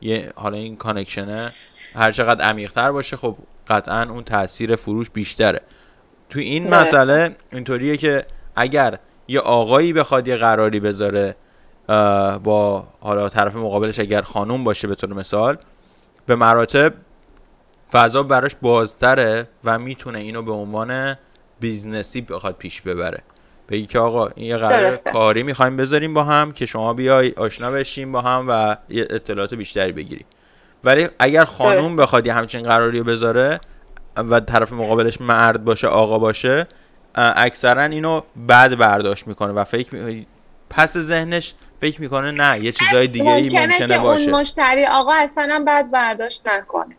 یه 0.00 0.32
حالا 0.34 0.56
این 0.56 0.76
کانکشنه 0.76 1.52
هر 1.94 2.12
چقدر 2.12 2.44
عمیقتر 2.44 2.92
باشه 2.92 3.16
خب 3.16 3.36
قطعا 3.68 4.02
اون 4.10 4.24
تاثیر 4.24 4.76
فروش 4.76 5.10
بیشتره 5.10 5.60
تو 6.30 6.38
این 6.38 6.68
نه. 6.68 6.80
مسئله 6.80 7.36
اینطوریه 7.52 7.96
که 7.96 8.26
اگر 8.56 8.98
یه 9.28 9.40
آقایی 9.40 9.92
بخواد 9.92 10.28
یه 10.28 10.36
قراری 10.36 10.80
بذاره 10.80 11.36
با 12.42 12.88
حالا 13.00 13.28
طرف 13.28 13.56
مقابلش 13.56 13.98
اگر 13.98 14.22
خانوم 14.22 14.64
باشه 14.64 14.88
به 14.88 14.94
طور 14.94 15.14
مثال 15.14 15.58
به 16.26 16.34
مراتب 16.34 16.94
فضا 17.92 18.22
براش 18.22 18.56
بازتره 18.62 19.48
و 19.64 19.78
می‌تونه 19.78 20.18
اینو 20.18 20.42
به 20.42 20.52
عنوان 20.52 21.16
business 21.60 22.13
ی 22.13 22.20
بخواد 22.20 22.56
پیش 22.56 22.82
ببره 22.82 23.22
بگی 23.70 23.86
که 23.86 23.98
آقا 23.98 24.26
این 24.26 24.46
یه 24.46 24.56
قرار 24.56 24.96
کاری 24.96 25.42
می‌خوایم 25.42 25.76
بذاریم 25.76 26.14
با 26.14 26.24
هم 26.24 26.52
که 26.52 26.66
شما 26.66 26.94
بیای 26.94 27.32
آشنا 27.36 27.70
بشیم 27.70 28.12
با 28.12 28.20
هم 28.20 28.46
و 28.48 28.76
یه 28.88 29.06
اطلاعات 29.10 29.54
بیشتری 29.54 29.92
بگیری 29.92 30.24
ولی 30.84 31.08
اگر 31.18 31.44
خانوم 31.44 31.96
بخواد 31.96 32.26
یه 32.26 32.32
همچین 32.32 32.62
قراری 32.62 33.02
بذاره 33.02 33.60
و 34.16 34.40
طرف 34.40 34.72
مقابلش 34.72 35.20
مرد 35.20 35.64
باشه 35.64 35.86
آقا 35.86 36.18
باشه 36.18 36.66
اکثرا 37.14 37.82
اینو 37.82 38.20
بد 38.48 38.74
برداشت 38.74 39.26
می‌کنه 39.26 39.52
و 39.52 39.64
فکر 39.64 40.24
پس 40.70 40.98
ذهنش 40.98 41.54
فکر 41.80 42.00
می‌کنه 42.00 42.30
نه 42.30 42.64
یه 42.64 42.72
چیزای 42.72 43.06
دیگه 43.06 43.30
ای 43.30 43.42
ممکنه, 43.42 43.66
ممکنه 43.66 43.88
که 43.88 43.98
باشه. 43.98 44.22
اون 44.22 44.40
مشتری 44.40 44.86
آقا 44.86 45.12
اصلا 45.12 45.64
بد 45.66 45.90
برداشت 45.90 46.48
نکنه. 46.48 46.96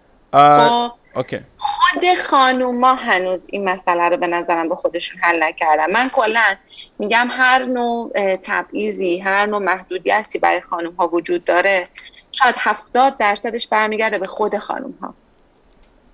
اوکی. 1.16 1.40
خود 1.58 2.18
خانوما 2.26 2.96
هنوز 2.96 3.46
این 3.48 3.70
مسئله 3.70 4.10
رو 4.10 4.18
به 4.18 4.28
نظرم 4.28 4.70
به 4.70 4.76
خودشون 4.76 5.20
حل 5.22 5.44
نکردن. 5.44 5.92
من 5.92 6.10
کلا 6.10 6.56
میگم 7.00 7.28
هر 7.32 7.66
نوع 7.66 8.36
تبعیضی 8.36 9.20
هر 9.20 9.46
نوع 9.46 9.60
محدودیتی 9.60 10.40
برای 10.40 10.62
خانوم 10.62 10.94
ها 10.94 11.08
وجود 11.08 11.44
داره 11.44 11.88
شاید 12.32 12.56
هفتاد 12.58 13.18
درصدش 13.18 13.68
برمیگرده 13.68 14.18
به 14.18 14.28
خود 14.28 14.58
خانوم 14.58 14.94
ها 15.02 15.14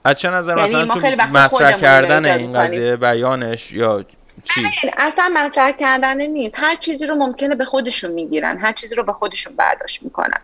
از 0.04 0.20
چه 0.20 0.30
نظر 0.30 0.58
یعنی 0.58 0.84
مثلا 0.84 1.16
تو 1.16 1.38
مطرح 1.38 1.72
کردن 1.72 2.26
این 2.26 2.54
قضیه 2.54 2.96
بیانش 2.96 3.72
یا 3.72 4.06
چی؟ 4.44 4.62
اصلا 4.98 5.32
مطرح 5.34 5.72
کردن 5.72 6.22
نیست. 6.22 6.56
هر 6.60 6.76
چیزی 6.76 7.06
رو 7.06 7.16
ممکنه 7.16 7.56
به 7.56 7.66
خودشون 7.66 8.12
می‌گیرن. 8.12 8.58
هر 8.58 8.74
چیزی 8.74 8.96
رو 8.96 9.04
به 9.04 9.14
خودشون 9.14 9.56
برداشت 9.56 10.04
می‌کنن. 10.04 10.42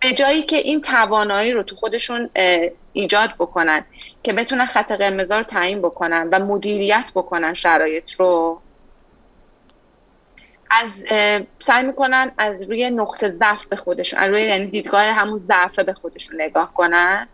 به 0.00 0.12
جایی 0.12 0.42
که 0.42 0.56
این 0.56 0.80
توانایی 0.82 1.52
رو 1.52 1.62
تو 1.62 1.76
خودشون 1.76 2.30
ایجاد 2.92 3.30
بکنن 3.38 3.84
که 4.22 4.32
بتونن 4.32 4.66
خط 4.66 4.92
قرمز 4.92 5.32
رو 5.32 5.42
تعیین 5.42 5.78
بکنن 5.78 6.28
و 6.32 6.38
مدیریت 6.38 7.10
بکنن 7.14 7.54
شرایط 7.54 8.12
رو 8.12 8.60
از 10.70 10.90
سعی 11.60 11.82
می‌کنن 11.82 12.32
از 12.38 12.62
روی 12.62 12.90
نقطه 12.90 13.28
ضعف 13.28 13.66
به 13.66 13.76
خودشون 13.76 14.20
از 14.20 14.28
روی 14.28 14.42
یعنی 14.42 14.66
دیدگاه 14.66 15.04
همون 15.04 15.38
ضعف 15.38 15.78
به 15.78 15.92
خودشون 15.92 16.42
نگاه 16.42 16.74
کنن 16.74 17.28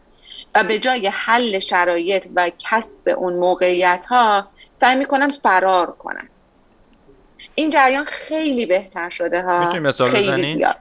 و 0.54 0.64
به 0.64 0.78
جای 0.78 1.06
حل 1.06 1.58
شرایط 1.58 2.26
و 2.34 2.50
کسب 2.58 3.08
اون 3.08 3.32
موقعیت 3.32 4.06
ها 4.06 4.46
سعی 4.78 4.96
می‌کنن 4.96 5.28
فرار 5.28 5.86
کنن 5.86 6.28
این 7.54 7.70
جریان 7.70 8.04
خیلی 8.04 8.66
بهتر 8.66 9.10
شده 9.10 9.42
ها. 9.42 9.72
مثال 9.72 10.08
خیلی 10.08 10.54
زیاد. 10.54 10.76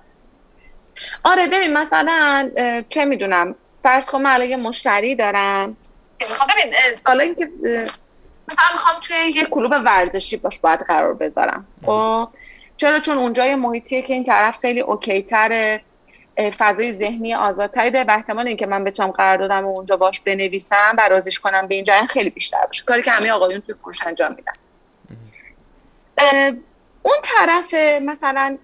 آره 1.23 1.47
ببین 1.47 1.73
مثلا 1.73 2.49
چه 2.89 3.05
می‌دونم 3.05 3.55
فرض 3.83 4.09
کن 4.09 4.21
من 4.21 4.49
یه 4.49 4.57
مشتری 4.57 5.15
دارم. 5.15 5.77
می‌خوام 6.29 6.49
ببین 6.57 6.73
حالا 7.05 7.23
اینکه 7.23 7.49
مثلا 8.47 8.65
می‌خوام 8.71 8.95
توی 9.01 9.15
یه 9.35 9.45
کلوب 9.45 9.71
ورزشی 9.71 10.37
باش 10.37 10.59
باید 10.59 10.79
قرار 10.79 11.13
بذارم. 11.13 11.67
خب؟ 11.85 12.29
چرا؟ 12.77 12.99
چون 12.99 13.17
اونجا 13.17 13.45
یه 13.45 13.55
محیطیه 13.55 14.01
که 14.01 14.13
این 14.13 14.23
طرف 14.23 14.57
خیلی 14.57 14.79
اوکی 14.79 15.21
تره 15.21 15.81
فضای 16.57 16.91
ذهنی 16.91 17.35
آزادتری 17.35 17.91
داره. 17.91 18.05
به 18.05 18.13
احتمال 18.13 18.47
اینکه 18.47 18.65
من 18.65 18.83
بتونم 18.83 19.11
قرار 19.11 19.37
دادم 19.37 19.65
و 19.65 19.69
اونجا 19.69 19.97
باش 19.97 20.19
بنویسم 20.19 20.95
برازش 20.97 21.39
کنم 21.39 21.67
به 21.67 21.75
این 21.75 21.83
جای 21.83 22.07
خیلی 22.07 22.29
بیشتر 22.29 22.65
باشه. 22.65 22.83
کاری 22.83 23.01
که 23.01 23.11
همه 23.11 23.31
آقایون 23.31 23.61
توی 23.61 23.75
فروش 23.75 23.97
انجام 24.05 24.35
میدن. 24.35 24.53
اون 27.03 27.15
طرف 27.23 27.73
مثلا 28.01 28.57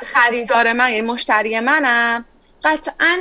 خریدار 0.00 0.72
من 0.72 0.90
یعنی 0.90 1.06
مشتری 1.06 1.60
منم 1.60 2.24
قطعا 2.64 3.16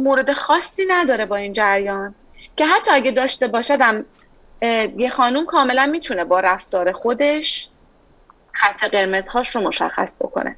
مورد 0.00 0.32
خاصی 0.32 0.82
نداره 0.88 1.26
با 1.26 1.36
این 1.36 1.52
جریان. 1.52 2.14
که 2.56 2.66
حتی 2.66 2.90
اگه 2.90 3.10
داشته 3.10 3.48
باشدم 3.48 4.04
یه 4.96 5.10
خانوم 5.10 5.46
کاملا 5.46 5.86
می‌تونه 5.86 6.24
با 6.24 6.40
رفتار 6.40 6.92
خودش 6.92 7.68
خط 8.52 8.84
قرمزهاش 8.84 9.56
رو 9.56 9.62
مشخص 9.62 10.16
بکنه. 10.20 10.56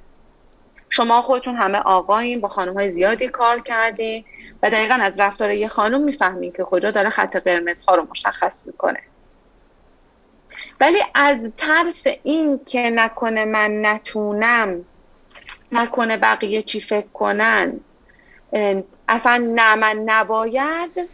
شما 0.88 1.22
خودتون 1.22 1.56
همه 1.56 1.78
آقایین 1.78 2.40
با 2.40 2.48
خانم 2.48 2.74
های 2.74 2.90
زیادی 2.90 3.28
کار 3.28 3.60
کردین 3.60 4.24
و 4.62 4.70
دقیقا 4.70 4.94
از 4.94 5.20
رفتار 5.20 5.50
یه 5.50 5.68
خانم 5.68 6.00
می‌فهمین 6.00 6.52
که 6.52 6.62
کجا 6.62 6.90
داره 6.90 7.10
خط 7.10 7.36
قرمز 7.36 7.84
ها 7.84 7.94
رو 7.94 8.06
مشخص 8.10 8.66
می‌کنه. 8.66 9.00
ولی 10.80 10.98
از 11.14 11.52
ترس 11.56 12.04
این 12.22 12.64
که 12.64 12.90
نکنه 12.94 13.44
من 13.44 13.86
نتونم 13.86 14.84
نکنه 15.72 16.16
بقیه 16.16 16.62
چی 16.62 16.80
فکر 16.80 17.08
کنن 17.12 17.80
اصلا 19.08 19.36
نه 19.54 19.74
من 19.74 20.02
نباید 20.06 21.10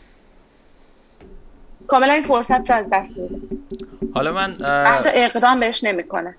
کاملا 1.86 2.12
این 2.12 2.24
فرصت 2.24 2.70
رو 2.70 2.76
از 2.76 2.90
دست 2.92 3.18
میده 3.18 3.40
حالا 4.14 4.32
من 4.32 4.56
حتی 4.86 5.10
اقدام 5.14 5.60
بهش 5.60 5.84
نمی‌کنه 5.84 6.34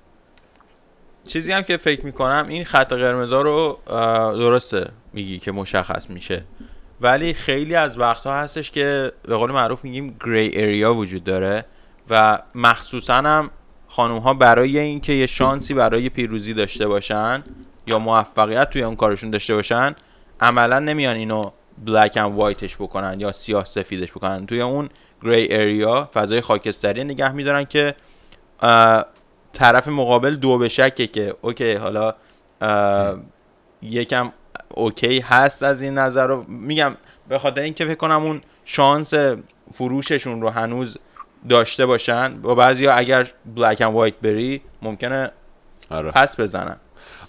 چیزی 1.28 1.52
هم 1.52 1.62
که 1.62 1.78
فکر 1.78 2.06
می‌کنم 2.06 2.46
این 2.50 2.64
خط 2.64 2.94
قرمزا 2.94 3.42
رو 3.42 3.80
درسته 4.34 4.90
میگی 5.14 5.40
که 5.40 5.52
مشخص 5.52 6.10
میشه. 6.10 6.44
ولی 7.02 7.34
خیلی 7.34 7.76
از 7.76 8.00
وقتها 8.00 8.34
هستش 8.36 8.72
که 8.72 9.12
به 9.24 9.36
قول 9.36 9.52
معروف 9.52 9.84
میگیم 9.84 10.18
گری 10.26 10.52
اریا 10.56 10.94
وجود 10.94 11.24
داره 11.24 11.66
و 12.10 12.40
مخصوصا 12.56 13.14
هم 13.14 13.52
خانوم 13.88 14.18
ها 14.18 14.34
برای 14.34 14.80
اینکه 14.80 15.14
یه 15.14 15.28
شانسی 15.28 15.74
برای 15.74 16.10
پیروزی 16.10 16.54
داشته 16.54 16.88
باشن 16.88 17.44
یا 17.88 18.00
موفقیت 18.00 18.70
توی 18.70 18.84
اون 18.84 18.96
کارشون 18.96 19.30
داشته 19.30 19.56
باشن 19.56 19.96
عملا 20.40 20.80
نمیان 20.80 21.16
اینو 21.16 21.52
black 21.86 22.18
and 22.18 22.36
white 22.36 22.64
ش 22.64 22.76
بکنن 22.76 23.20
یا 23.20 23.32
سیاه 23.32 23.66
سفیدش 23.66 24.12
بکنن. 24.12 24.46
توی 24.46 24.62
اون 24.62 24.90
gray 25.24 25.48
area 25.52 26.10
فضای 26.14 26.42
خاکستری 26.42 27.04
نگه 27.04 27.32
میدارن 27.32 27.64
که 27.64 27.96
طرف 29.54 29.88
مقابل 29.88 30.36
دو 30.36 30.58
به 30.58 30.70
شکه 30.70 31.08
که 31.08 31.36
okay 31.42 31.74
حالا 31.74 32.14
یکم 33.82 34.32
okay 34.70 35.20
هست 35.20 35.64
از 35.64 35.82
این 35.82 35.98
نظر 35.98 36.28
رو 36.28 36.46
میگم 36.48 36.96
به 37.30 37.38
خاطر 37.38 37.62
اینکه 37.62 37.86
فکر 37.86 37.96
کنم 37.96 38.24
اون 38.24 38.42
شانس 38.66 39.14
فروششون 39.74 40.42
رو 40.42 40.50
هنوز 40.50 40.98
داشته 41.50 41.86
باشن 41.86 42.42
با 42.42 42.56
بعضی 42.56 42.86
ها 42.86 42.94
اگر 42.94 43.32
بلک 43.56 43.82
اند 43.82 43.94
وایت 43.94 44.16
بری 44.22 44.62
ممکنه 44.82 45.32
آره. 45.90 46.12
پس 46.12 46.40
بزنن 46.40 46.78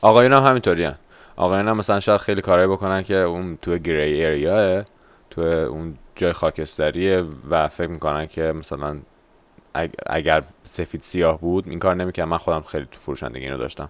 آقایون 0.00 0.32
هم 0.32 0.42
همینطوری 0.42 0.84
هن. 0.84 0.94
آقایون 1.36 1.68
هم 1.68 1.76
مثلا 1.76 2.00
شاید 2.00 2.20
خیلی 2.20 2.40
کارایی 2.40 2.68
بکنن 2.68 3.02
که 3.02 3.16
اون 3.16 3.58
تو 3.62 3.78
گری 3.78 4.24
ایریاه 4.24 4.84
تو 5.30 5.40
اون 5.40 5.98
جای 6.16 6.32
خاکستریه 6.32 7.24
و 7.50 7.68
فکر 7.68 7.86
می‌کنن 7.86 8.26
که 8.26 8.42
مثلا 8.42 8.96
اگر 10.06 10.42
سفید 10.64 11.02
سیاه 11.02 11.40
بود 11.40 11.68
این 11.68 11.78
کار 11.78 11.94
نمی‌کنم 11.94 12.28
من 12.28 12.38
خودم 12.38 12.60
خیلی 12.62 12.86
تو 12.92 13.00
فروشندگی 13.00 13.44
اینو 13.44 13.58
داشتم. 13.58 13.88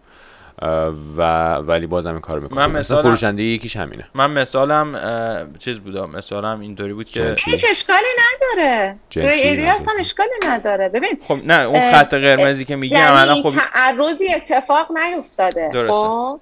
و 1.17 1.55
ولی 1.55 1.87
بازم 1.87 2.11
این 2.11 2.21
کار 2.21 2.41
می‌کنم. 2.41 2.67
من 2.67 2.79
مثلا 2.79 3.03
فروشندگی 3.03 3.55
یکیش 3.55 3.77
همینه. 3.77 4.05
من 4.15 4.31
مثالم 4.31 5.55
چیز 5.59 5.79
بودم 5.79 6.11
مثالم 6.11 6.61
اینطوری 6.61 6.93
بود 6.93 7.09
که 7.09 7.35
هیچ 7.45 7.65
اشکالی 7.71 8.07
نداره. 8.19 8.97
ایریا 9.17 9.73
اصلا 9.73 9.95
اشکالی 9.99 10.31
نداره. 10.47 10.89
ببین 10.89 11.19
خب 11.29 11.39
نه 11.45 11.61
اون 11.61 11.93
خط 11.93 12.15
قرمزی 12.15 12.65
که 12.65 12.77
میگی 12.77 12.95
یعنی 12.95 13.43
خب 13.43 13.53
تعرضی 13.57 14.35
اتفاق 14.35 14.93
نیفتاده. 14.93 15.71
درسته. 15.73 15.93
خب؟ 15.93 16.41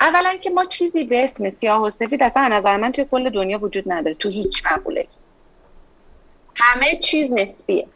اولا 0.00 0.34
که 0.40 0.50
ما 0.50 0.64
چیزی 0.64 1.04
به 1.04 1.24
اسم 1.24 1.50
سیاه 1.50 1.82
و 1.82 1.90
سفید 1.90 2.22
اصلا 2.22 2.48
نظر 2.48 2.76
من 2.76 2.92
توی 2.92 3.06
کل 3.10 3.30
دنیا 3.30 3.58
وجود 3.58 3.84
نداره. 3.86 4.14
تو 4.14 4.28
هیچ 4.28 4.62
مقوله. 4.66 5.06
همه 6.56 6.94
چیز 6.94 7.32
نسبیه. 7.32 7.86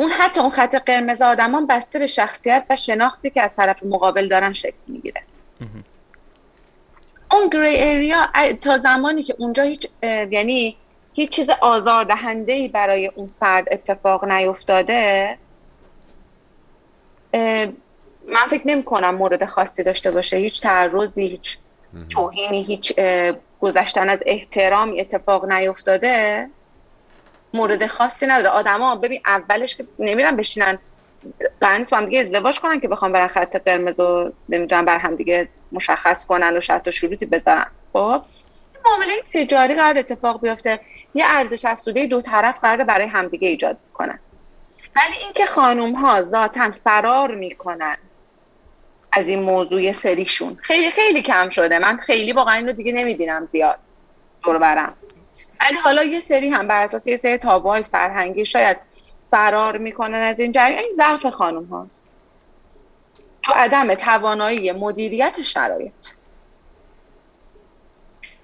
اون 0.00 0.10
حتی 0.10 0.40
اون 0.40 0.50
خط 0.50 0.76
قرمز 0.76 1.22
آدمان 1.22 1.66
بسته 1.66 1.98
به 1.98 2.06
شخصیت 2.06 2.64
و 2.70 2.76
شناختی 2.76 3.30
که 3.30 3.42
از 3.42 3.56
طرف 3.56 3.82
مقابل 3.82 4.28
دارن 4.28 4.52
شکل 4.52 4.76
می‌گیره. 4.86 5.22
اون 7.32 7.48
گری 7.48 7.66
ایریا 7.66 8.28
تا 8.60 8.76
زمانی 8.76 9.22
که 9.22 9.34
اونجا 9.38 9.62
هیچ 9.62 9.86
یعنی 10.02 10.76
هیچ 11.14 11.30
چیز 11.30 11.50
آزاردهنده 11.50 12.52
ای 12.52 12.68
برای 12.68 13.06
اون 13.06 13.26
فرد 13.26 13.66
اتفاق 13.70 14.24
نیفتاده 14.24 15.38
من 18.26 18.48
فکر 18.50 18.68
نمی 18.68 18.82
کنم 18.82 19.14
مورد 19.14 19.44
خاصی 19.44 19.82
داشته 19.82 20.10
باشه. 20.10 20.36
هیچ 20.36 20.60
تعرضی 20.60 21.24
هیچ 21.24 21.58
توهینی 22.10 22.62
هیچ 22.62 22.94
گذشتن 23.60 24.08
از 24.08 24.18
احترامی 24.26 25.00
اتفاق 25.00 25.52
نیفتاده. 25.52 26.48
مورد 27.54 27.86
خاصی 27.86 28.26
نداره. 28.26 28.48
آدما 28.48 28.96
ببین 28.96 29.20
اولش 29.26 29.76
که 29.76 29.86
نمیرن 29.98 30.36
بشینن 30.36 30.78
قرار 31.60 31.84
با 31.90 31.96
هم 31.96 32.06
دیگه 32.06 32.20
ازدواج 32.20 32.60
کنن 32.60 32.80
که 32.80 32.88
بخوام 32.88 33.12
برن 33.12 33.26
خط 33.26 33.56
قرمز 33.56 34.00
و 34.00 34.32
نمی‌دونم 34.48 34.84
بر 34.84 34.98
هم 34.98 35.16
دیگه 35.16 35.48
مشخص 35.72 36.26
کنن 36.26 36.56
و 36.56 36.60
شرط 36.60 36.88
و 36.88 36.90
شروطی 36.90 37.26
بذارن. 37.26 37.66
خب؟ 37.92 38.22
معامله 38.86 39.12
تجاری 39.34 39.74
قرار 39.74 39.98
اتفاق 39.98 40.40
بیفته. 40.40 40.80
یه 41.14 41.24
ارزش 41.28 41.64
افزوده 41.64 42.06
دو 42.06 42.20
طرف 42.20 42.58
قرار 42.58 42.84
برای 42.84 43.06
همدیگه 43.06 43.48
ایجاد 43.48 43.76
کنن. 43.94 44.18
ولی 44.96 45.16
اینکه 45.22 45.46
خانوم 45.46 45.92
ها 45.92 46.22
ذاتا 46.22 46.70
فرار 46.84 47.34
می‌کنن 47.34 47.96
از 49.12 49.28
این 49.28 49.42
موضوع 49.42 49.92
سریشون 49.92 50.58
خیلی 50.62 50.90
خیلی 50.90 51.22
کم 51.22 51.48
شده. 51.48 51.78
من 51.78 51.96
خیلی 51.96 52.32
واقعا 52.32 52.54
این 52.54 52.66
رو 52.66 52.72
دیگه 52.72 52.92
نمی‌بینم 52.92 53.48
زیاد. 53.52 53.78
دور 54.42 54.58
برم. 54.58 54.94
ولی 55.60 55.76
حالا 55.76 56.04
یه 56.04 56.20
سری 56.20 56.48
هم 56.48 56.68
بر 56.68 56.82
اساس 56.82 57.06
یه 57.06 57.16
سری 57.16 57.38
تابوهای 57.38 57.82
فرهنگی 57.82 58.46
شاید 58.46 58.76
فرار 59.30 59.78
می‌کنن 59.78 60.14
از 60.18 60.40
این 60.40 60.52
جریان. 60.52 60.78
این 60.78 60.92
ضعف 60.92 61.26
خانم 61.26 61.64
هاست. 61.64 62.06
تو 63.42 63.52
عدم 63.52 63.94
توانایی 63.94 64.72
مدیریت 64.72 65.42
شرایط. 65.42 66.06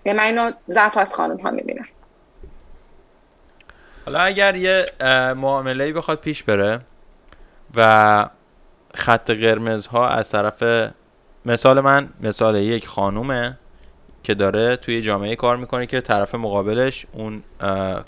یه 0.06 0.12
من 0.12 0.22
اینو 0.22 0.52
ضعف 0.70 0.96
از 0.96 1.14
خانم 1.14 1.36
ها 1.36 1.50
می‌بینم 1.50 1.84
حالا 4.04 4.18
اگر 4.20 4.56
یه 4.56 4.86
معامله 5.36 5.92
بخواد 5.92 6.18
پیش 6.20 6.42
بره 6.42 6.80
و 7.74 8.28
خط 8.94 9.30
قرمز 9.30 9.86
ها 9.86 10.08
از 10.08 10.30
طرف 10.30 10.90
مثال 11.46 11.80
من 11.80 12.08
مثال 12.20 12.56
یک 12.56 12.86
خانومه. 12.86 13.58
که 14.27 14.35
داره 14.35 14.77
توی 14.77 15.03
جامعه 15.03 15.37
کار 15.37 15.57
می‌کنه 15.57 15.87
که 15.87 16.01
طرف 16.01 16.35
مقابلش 16.35 17.07
اون 17.12 17.43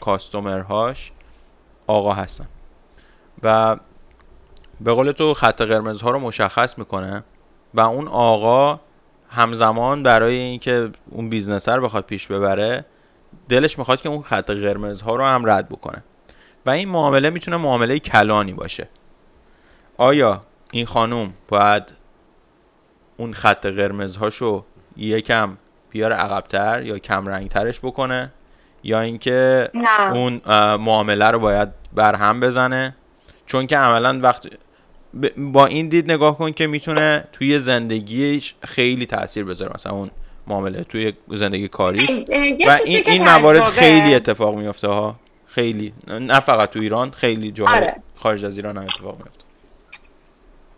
کاستومرهاش 0.00 1.12
آقا 1.86 2.12
هستن. 2.12 2.48
و 3.42 3.76
به 4.80 4.92
قول 4.92 5.12
تو 5.12 5.34
خط 5.34 5.62
قرمز 5.62 6.02
ها 6.02 6.10
رو 6.10 6.18
مشخص 6.18 6.78
می‌کنه 6.78 7.24
و 7.74 7.80
اون 7.80 8.08
آقا 8.08 8.80
همزمان 9.28 10.02
برای 10.02 10.36
اینکه 10.36 10.90
اون 11.10 11.30
business 11.30 11.68
رو 11.68 11.82
بخواد 11.82 12.04
پیش 12.04 12.26
ببره 12.26 12.84
دلش 13.48 13.78
می‌خواد 13.78 14.00
که 14.00 14.08
اون 14.08 14.22
خط 14.22 14.50
قرمز 14.50 15.00
ها 15.00 15.16
رو 15.16 15.24
هم 15.24 15.50
رد 15.50 15.68
بکنه. 15.68 16.04
و 16.66 16.70
این 16.70 16.88
معامله 16.88 17.30
می‌تونه 17.30 17.56
معامله 17.56 17.98
کلانی 17.98 18.52
باشه. 18.52 18.88
آیا 19.96 20.40
این 20.72 20.86
خانوم 20.86 21.34
باید 21.48 21.94
اون 23.16 23.32
خط 23.34 23.66
قرمز 23.66 24.16
هاشو 24.16 24.64
یکم 24.96 25.56
بیاره 25.90 26.14
عقبتر 26.14 26.82
یا 26.82 26.98
کم 26.98 27.26
رنگ 27.26 27.48
ترش 27.48 27.78
بکنه 27.78 28.32
یا 28.82 29.00
اینکه 29.00 29.70
اون 30.12 30.40
معامله 30.76 31.30
رو 31.30 31.38
باید 31.38 31.68
برهم 31.92 32.40
بزنه. 32.40 32.96
چون 33.46 33.66
که 33.66 33.76
عملا 33.76 34.20
وقت 34.22 34.46
با 35.36 35.66
این 35.66 35.88
دید 35.88 36.12
نگاه 36.12 36.38
کن 36.38 36.52
که 36.52 36.66
می‌تونه 36.66 37.24
توی 37.32 37.58
زندگیش 37.58 38.54
خیلی 38.64 39.06
تاثیر 39.06 39.44
بذاره. 39.44 39.72
مثلا 39.74 39.92
اون 39.92 40.10
معامله 40.46 40.84
توی 40.84 41.12
زندگی 41.28 41.68
کاری. 41.68 42.26
و 42.66 42.76
این 42.84 43.02
این 43.06 43.24
موارد 43.28 43.62
خیلی 43.62 44.14
اتفاق 44.14 44.54
میفته 44.56 44.88
ها. 44.88 45.16
خیلی. 45.46 45.92
نه 46.08 46.40
فقط 46.40 46.70
تو 46.70 46.80
ایران 46.80 47.10
خیلی 47.10 47.52
جاها 47.52 47.76
آره. 47.76 47.96
خارج 48.16 48.44
از 48.44 48.56
ایران 48.56 48.76
هم 48.76 48.84
اتفاق 48.84 49.18
میفته 49.18 49.44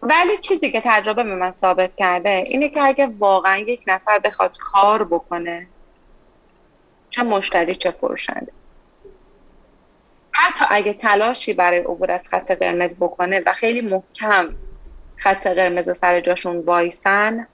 ولی 0.03 0.37
چیزی 0.37 0.71
که 0.71 0.83
تجربه 0.85 1.23
به 1.23 1.35
من 1.35 1.53
ثابت 1.53 1.97
کرده 1.97 2.45
اینه 2.47 2.69
که 2.69 2.83
اگه 2.83 3.07
واقعا 3.07 3.57
یک 3.57 3.83
نفر 3.87 4.19
بخواد 4.19 4.59
کار 4.59 5.05
بکنه 5.05 5.67
چه 7.11 7.23
مشتری 7.23 7.75
چه 7.75 7.91
فروشنده. 7.91 8.53
حتی 10.33 10.65
اگه 10.69 10.93
تلاشی 10.93 11.53
برای 11.53 11.79
عبور 11.79 12.11
از 12.11 12.29
خط 12.29 12.51
قرمز 12.53 12.97
بکنه 12.97 13.43
و 13.47 13.53
خیلی 13.53 13.81
محکم 13.81 14.55
خط 15.17 15.47
قرمز 15.47 15.99
سر 15.99 16.21
جاشون 16.21 16.59
وایسن 16.59 17.47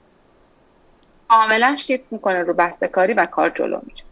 کاملا 1.29 1.75
شیفت 1.75 2.11
می‌کنه 2.11 2.39
رو 2.39 2.53
بحث 2.53 2.83
کاری 2.83 3.13
و 3.13 3.25
کار 3.25 3.49
جلو 3.49 3.79
میره. 3.83 4.03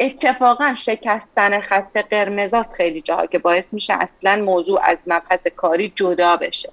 اتفاقا 0.00 0.74
شکستن 0.74 1.60
خط 1.60 1.96
قرمزاست 1.96 2.74
خیلی 2.74 3.02
جاها 3.02 3.26
که 3.26 3.38
باعث 3.38 3.74
میشه 3.74 3.94
اصلا 3.94 4.42
موضوع 4.44 4.80
از 4.82 4.98
مبحث 5.06 5.46
کاری 5.46 5.88
جدا 5.88 6.36
بشه. 6.36 6.72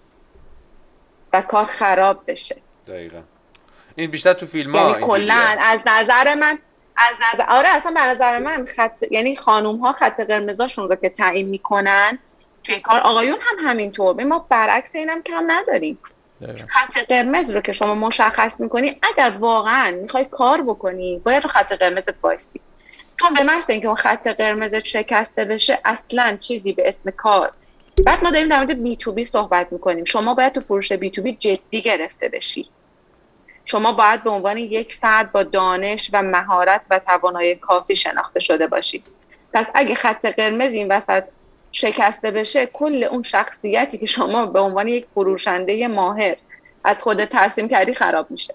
و 1.38 1.42
کار 1.42 1.66
خراب 1.66 2.24
بشه. 2.28 2.58
دقیقا. 2.88 3.22
این 3.96 4.12
بیشتر 4.12 4.34
تو 4.34 4.46
فیلم 4.46 4.76
ها 4.76 4.90
یعنی 4.90 5.02
کلا 5.02 5.58
از 5.60 5.84
نظر 5.86 6.36
من 6.36 6.60
از 6.98 7.16
نظر 7.34 7.44
آره 7.50 7.70
اصلا 7.70 7.92
به 7.92 8.02
نظر 8.02 8.40
من 8.40 8.66
خط 8.66 9.04
یعنی 9.12 9.36
خانوم 9.36 9.76
ها 9.76 9.94
خط 9.94 10.20
قرمزاشون 10.20 10.90
رو 10.90 10.96
که 10.96 11.10
تعیین 11.10 11.50
می‌کنن 11.50 12.20
توی 12.64 12.80
کار 12.80 13.00
آقایون 13.00 13.38
هم 13.42 13.70
همینطور. 13.70 14.24
ما 14.24 14.46
برعکس 14.50 14.96
اینم 14.96 15.22
کم 15.22 15.44
نداریم. 15.48 16.00
خط 16.68 16.98
قرمز 16.98 17.50
رو 17.50 17.62
که 17.62 17.72
شما 17.72 17.96
مشخص 17.96 18.62
می‌کنی 18.62 19.00
اگر 19.14 19.34
واقعا 19.40 19.92
می‌خوای 20.02 20.26
کار 20.26 20.62
بکنی 20.62 21.22
باید 21.26 21.44
رو 21.44 21.50
خط 21.50 21.74
قرمزت 21.74 22.24
وایسی. 22.24 22.62
چون 23.18 23.34
به 23.34 23.44
محض 23.44 23.70
اینکه 23.70 23.88
اون 23.88 23.96
خط 23.96 24.28
قرمزت 24.28 24.86
شکسته 24.86 25.46
بشه 25.46 25.80
اصلا 25.86 26.38
چیزی 26.38 26.74
به 26.74 26.88
اسم 26.88 27.12
کار 27.12 27.52
بعد 28.06 28.24
ما 28.24 28.32
داریم 28.32 28.50
در 28.50 28.58
مورد 28.58 28.84
بی 28.84 28.96
تو 28.96 29.12
بی 29.12 29.24
صحبت 29.24 29.74
می‌کنیم. 29.74 30.06
شما 30.06 30.34
باید 30.34 30.54
تو 30.54 30.60
فروش 30.60 30.94
بی 30.94 31.12
تو 31.12 31.22
بی 31.22 31.34
جدی 31.34 31.82
گرفته 31.82 32.30
بشی. 32.30 32.70
شما 33.66 33.92
باید 33.92 34.24
به 34.24 34.30
عنوان 34.30 34.58
یک 34.58 34.94
فرد 34.96 35.32
با 35.32 35.44
دانش 35.44 36.10
و 36.14 36.22
مهارت 36.22 36.86
و 36.90 37.00
توانایی 37.00 37.56
کافی 37.56 37.96
شناخته 37.96 38.40
شده 38.40 38.68
باشید 38.68 39.04
پس 39.54 39.68
اگه 39.76 39.96
خط 39.96 40.26
قرمز 40.26 40.74
این 40.74 40.92
وسط 40.92 41.24
شکسته 41.72 42.32
بشه 42.32 42.66
کل 42.66 43.04
اون 43.04 43.24
شخصیتی 43.24 43.98
که 43.98 44.06
شما 44.06 44.46
به 44.46 44.60
عنوان 44.60 44.88
یک 44.88 45.06
فروشنده 45.16 45.88
ماهر 45.88 46.36
از 46.84 47.04
خودت 47.04 47.30
ترسیم 47.30 47.68
کردی 47.68 47.94
خراب 47.94 48.32
میشه. 48.32 48.54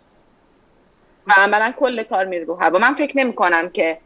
و 1.26 1.32
عملا 1.36 1.72
کل 1.80 2.02
کار 2.02 2.24
میره 2.24 2.44
رو 2.44 2.54
هوا. 2.54 2.78
من 2.78 2.94
فکر 2.94 3.18
نمی 3.18 3.32
کنم 3.32 3.68
که 3.70 3.98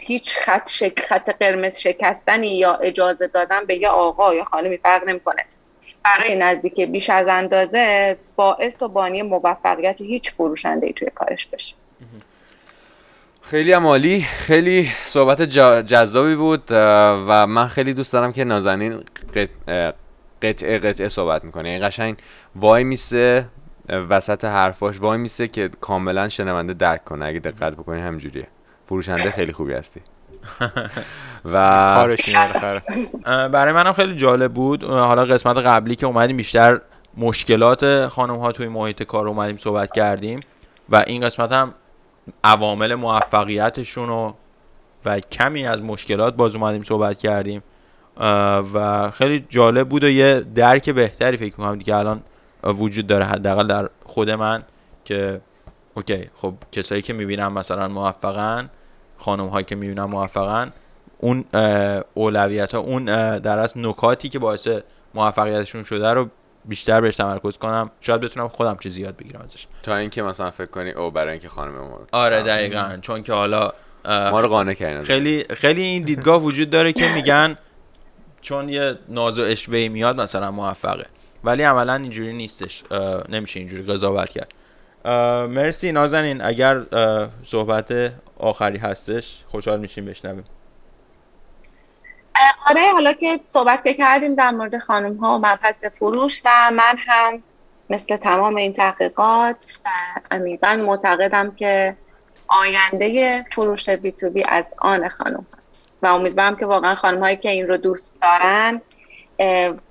هیچ 0.00 0.38
خط 0.38 0.70
شک 0.70 1.00
خط 1.00 1.30
قرمز 1.40 1.78
شکستنی 1.78 2.58
یا 2.58 2.74
اجازه 2.74 3.26
دادن 3.26 3.66
به 3.66 3.76
یه 3.76 3.88
آقا 3.88 4.34
یا 4.34 4.44
خانمی 4.44 4.76
فرق 4.76 5.08
نمی‌کنه. 5.08 5.44
برای 6.04 6.34
نزدیک 6.34 6.80
بیش 6.80 7.10
از 7.10 7.26
اندازه 7.30 8.16
باعث 8.36 8.82
و 8.82 8.88
بانی 8.88 9.22
موفقیت 9.22 10.00
هیچ 10.00 10.30
فروشنده 10.30 10.86
ای 10.86 10.92
توی 10.92 11.08
کارش 11.14 11.46
بشه. 11.46 11.74
خیلی 13.42 13.72
عمالی 13.72 14.20
خیلی 14.20 14.88
صحبت 15.04 15.42
جذابی 15.82 16.34
بود 16.34 16.62
و 16.70 17.46
من 17.46 17.68
خیلی 17.68 17.94
دوست 17.94 18.12
دارم 18.12 18.32
که 18.32 18.44
نازنین 18.44 19.04
قطعه 20.42 20.78
قطعه 20.78 21.08
صحبت 21.08 21.44
می‌کنه. 21.44 21.68
این 21.68 21.88
قشنگ 21.88 22.16
وای 22.56 22.84
میسه 22.84 23.46
وسط 23.88 24.44
حرفاش 24.44 25.00
وای 25.00 25.18
میسه 25.18 25.48
که 25.48 25.70
کاملا 25.80 26.28
شنونده 26.28 26.74
درک 26.74 27.04
کنه. 27.04 27.24
اگه 27.24 27.38
دقت 27.38 27.72
بکنی 27.72 28.00
همجوریه 28.00 28.46
فروشنده 28.88 29.30
خیلی 29.30 29.52
خوبی 29.52 29.72
هستی. 29.72 30.00
و 31.44 32.08
برای 33.24 33.72
منم 33.72 33.92
خیلی 33.92 34.16
جالب 34.16 34.52
بود. 34.52 34.84
حالا 34.84 35.24
قسمت 35.24 35.56
قبلی 35.56 35.96
که 35.96 36.06
اومدیم 36.06 36.36
بیشتر 36.36 36.80
مشکلات 37.16 38.06
خانم 38.06 38.36
ها 38.36 38.52
توی 38.52 38.68
محیط 38.68 39.02
کار 39.02 39.28
اومدیم 39.28 39.56
صحبت 39.56 39.92
کردیم 39.92 40.40
و 40.88 41.04
این 41.06 41.22
قسمت 41.22 41.52
هم 41.52 41.74
عوامل 42.44 42.94
موفقیتشون 42.94 44.08
و 44.08 44.32
و 45.04 45.20
کمی 45.20 45.66
از 45.66 45.82
مشکلات 45.82 46.36
باز 46.36 46.54
اومدیم 46.54 46.82
صحبت 46.82 47.18
کردیم. 47.18 47.62
و 48.74 49.10
خیلی 49.10 49.46
جالب 49.48 49.88
بود 49.88 50.04
و 50.04 50.08
یه 50.08 50.40
درک 50.54 50.90
بهتری 50.90 51.36
فکر 51.36 51.54
می‌کنم 51.58 51.76
دیگه 51.76 51.96
الان 51.96 52.22
وجود 52.64 53.06
داره 53.06 53.24
حداقل 53.24 53.66
در 53.66 53.88
خود 54.04 54.30
من 54.30 54.62
که 55.04 55.40
اوکی 55.94 56.30
خب 56.34 56.54
کسایی 56.72 57.02
که 57.02 57.12
می‌بینم 57.12 57.52
مثلا 57.52 57.88
موفقن 57.88 58.70
خانم 59.18 59.46
هایی 59.46 59.64
که 59.64 59.76
می‌بینم 59.76 60.04
موفقن 60.04 60.72
اون 61.18 61.44
اولویت 62.14 62.74
ها 62.74 62.80
اون 62.80 63.04
در 63.38 63.58
از 63.58 63.78
نکاتی 63.78 64.28
که 64.28 64.38
باعث 64.38 64.68
موفقیتشون 65.14 65.82
شده 65.82 66.12
رو 66.12 66.28
بیشتر 66.64 67.00
بهش 67.00 67.16
تمرکز 67.16 67.58
کنم. 67.58 67.90
شاید 68.00 68.20
بتونم 68.20 68.48
خودم 68.48 68.76
چیزی 68.76 69.02
یاد 69.02 69.16
بگیرم 69.16 69.40
ازش. 69.40 69.66
تا 69.82 69.96
اینکه 69.96 70.22
مثلا 70.22 70.50
فکر 70.50 70.70
کنی 70.70 70.90
او 70.90 71.10
برای 71.10 71.32
اینکه 71.32 71.48
خانم 71.48 71.74
ما 71.74 72.00
آره 72.12 72.42
دقیقا. 72.42 72.98
چون 73.00 73.22
که 73.22 73.32
حالا 73.32 73.72
ما 74.04 74.40
رو 74.40 74.48
قانع 74.48 74.74
کردن 74.74 75.02
خیلی 75.02 75.44
خیلی 75.50 75.82
این 75.82 76.02
دیدگاه 76.02 76.42
وجود 76.42 76.70
داره 76.70 76.92
که 76.92 77.14
میگن 77.14 77.56
چون 78.40 78.68
یه 78.68 78.98
ناز 79.08 79.38
و 79.38 79.42
اشوهی 79.42 79.88
میاد 79.88 80.20
مثلا 80.20 80.50
موفقه. 80.50 81.06
ولی 81.44 81.62
عملا 81.62 81.94
اینجوری 81.94 82.32
نیستش. 82.32 82.82
نمیشه 83.28 83.60
اینجوری 83.60 83.82
قضاوت 83.82 84.28
کرد. 84.28 84.54
مرسی 85.48 85.92
نازنین. 85.92 86.42
اگر 86.42 86.82
صحبت 87.44 88.12
آخری 88.38 88.78
هستش 88.78 89.44
خوشحال 89.50 89.80
میشیم 89.80 90.04
بشنویم. 90.04 90.44
آره 92.66 92.80
حالا 92.92 93.12
که 93.12 93.40
صحبت 93.48 93.88
کردیم 93.88 94.34
در 94.34 94.50
مورد 94.50 94.78
خانم 94.78 95.16
ها 95.16 95.34
و 95.34 95.38
مبحث 95.38 95.84
فروش 95.84 96.42
و 96.44 96.70
من 96.72 96.96
هم 96.98 97.42
مثل 97.90 98.16
تمام 98.16 98.56
این 98.56 98.72
تحقیقات 98.72 99.80
عمیقا 100.30 100.76
معتقدم 100.86 101.54
که 101.54 101.96
آینده 102.48 103.44
فروش 103.52 103.90
بی 103.90 104.12
تو 104.12 104.30
بی 104.30 104.42
از 104.48 104.74
آن 104.78 105.08
خانم 105.08 105.46
هست. 105.58 105.98
و 106.02 106.06
امیدوارم 106.06 106.56
که 106.56 106.66
واقعا 106.66 106.94
خانم 106.94 107.20
هایی 107.20 107.36
که 107.36 107.50
این 107.50 107.68
رو 107.68 107.76
دوست 107.76 108.22
دارن 108.22 108.80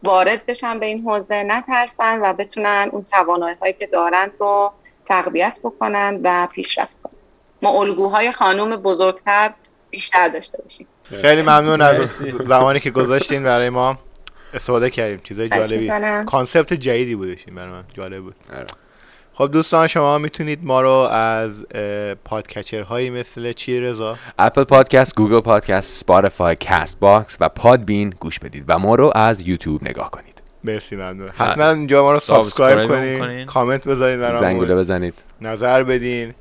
وارد 0.03 0.45
بشن 0.45 0.79
به 0.79 0.85
این 0.85 1.03
حوزه 1.03 1.43
نترسن 1.43 2.21
و 2.21 2.33
بتونن 2.33 2.89
اون 2.91 3.03
توانایی 3.03 3.55
هایی 3.61 3.73
که 3.73 3.87
دارن 3.87 4.31
رو 4.39 4.71
تقویت 5.07 5.59
بکنن 5.63 6.19
و 6.23 6.47
پیشرفت 6.51 6.95
کنن. 7.03 7.13
ما 7.61 7.69
الگوهای 7.69 8.31
خانم 8.31 8.75
بزرگتر 8.81 9.53
بیشتر 9.89 10.27
داشته 10.27 10.57
باشیم. 10.63 10.87
خیلی 11.21 11.41
ممنون 11.41 11.81
از 11.81 12.09
زمانی 12.45 12.79
که 12.79 12.91
گذاشتین 12.91 13.43
برای 13.43 13.69
ما. 13.69 13.97
استفاده 14.53 14.89
کردیم. 14.89 15.19
چیزای 15.23 15.49
جالبی. 15.49 15.91
concept 16.25 16.73
جدیدی 16.73 17.15
بودشین 17.15 17.55
برای 17.55 17.71
من. 17.71 17.83
جالب 17.93 18.23
بود. 18.23 18.35
آره. 18.55 18.67
خب 19.33 19.51
دوستان 19.51 19.87
شما 19.87 20.17
می‌تونید 20.17 20.59
ما 20.63 20.81
رو 20.81 20.89
از 21.11 21.65
podcatcher 22.25 22.81
هایی 22.81 23.09
مثل 23.09 23.51
چی 23.51 23.79
رضا؟ 23.79 24.17
Apple 24.39 24.63
Podcast 24.63 25.15
Google 25.15 25.39
Podcast 25.39 25.93
Spotify 25.93 26.57
Castbox 26.59 27.37
و 27.39 27.49
Podbean 27.49 28.09
گوش 28.19 28.39
بدید 28.39 28.63
و 28.67 28.79
ما 28.79 28.95
رو 28.95 29.11
از 29.15 29.47
یوتیوب 29.47 29.87
نگاه 29.87 30.11
کنید. 30.11 30.36
مرسی 30.67 30.95
ممنون. 30.95 31.29
حتما 31.29 31.69
اینجا 31.69 32.03
ما 32.03 32.11
رو 32.13 32.19
subscribe 32.19 32.89
کنید 32.89 33.45
کامنت 33.45 33.83
بذارید 33.83 34.19
برامون. 34.19 34.41
زنگوله 34.41 34.75
بزنید. 34.75 35.13
نظر 35.41 35.83
بدین. 35.83 36.33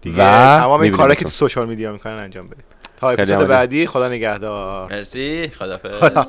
دیگه 0.00 0.16
و 0.16 0.58
تمام 0.58 0.80
این 0.80 0.92
کارا 0.92 1.14
که 1.14 1.24
تو 1.24 1.30
social 1.30 1.68
media 1.68 1.92
می‌کنن 1.92 2.12
انجام 2.12 2.48
بدید 2.48 2.64
تا 2.96 3.10
اپیزود 3.10 3.46
بعدی 3.46 3.86
خدا 3.86 4.08
نگهدار. 4.08 4.92
مرسی. 4.92 5.48
خدافظ 5.48 6.26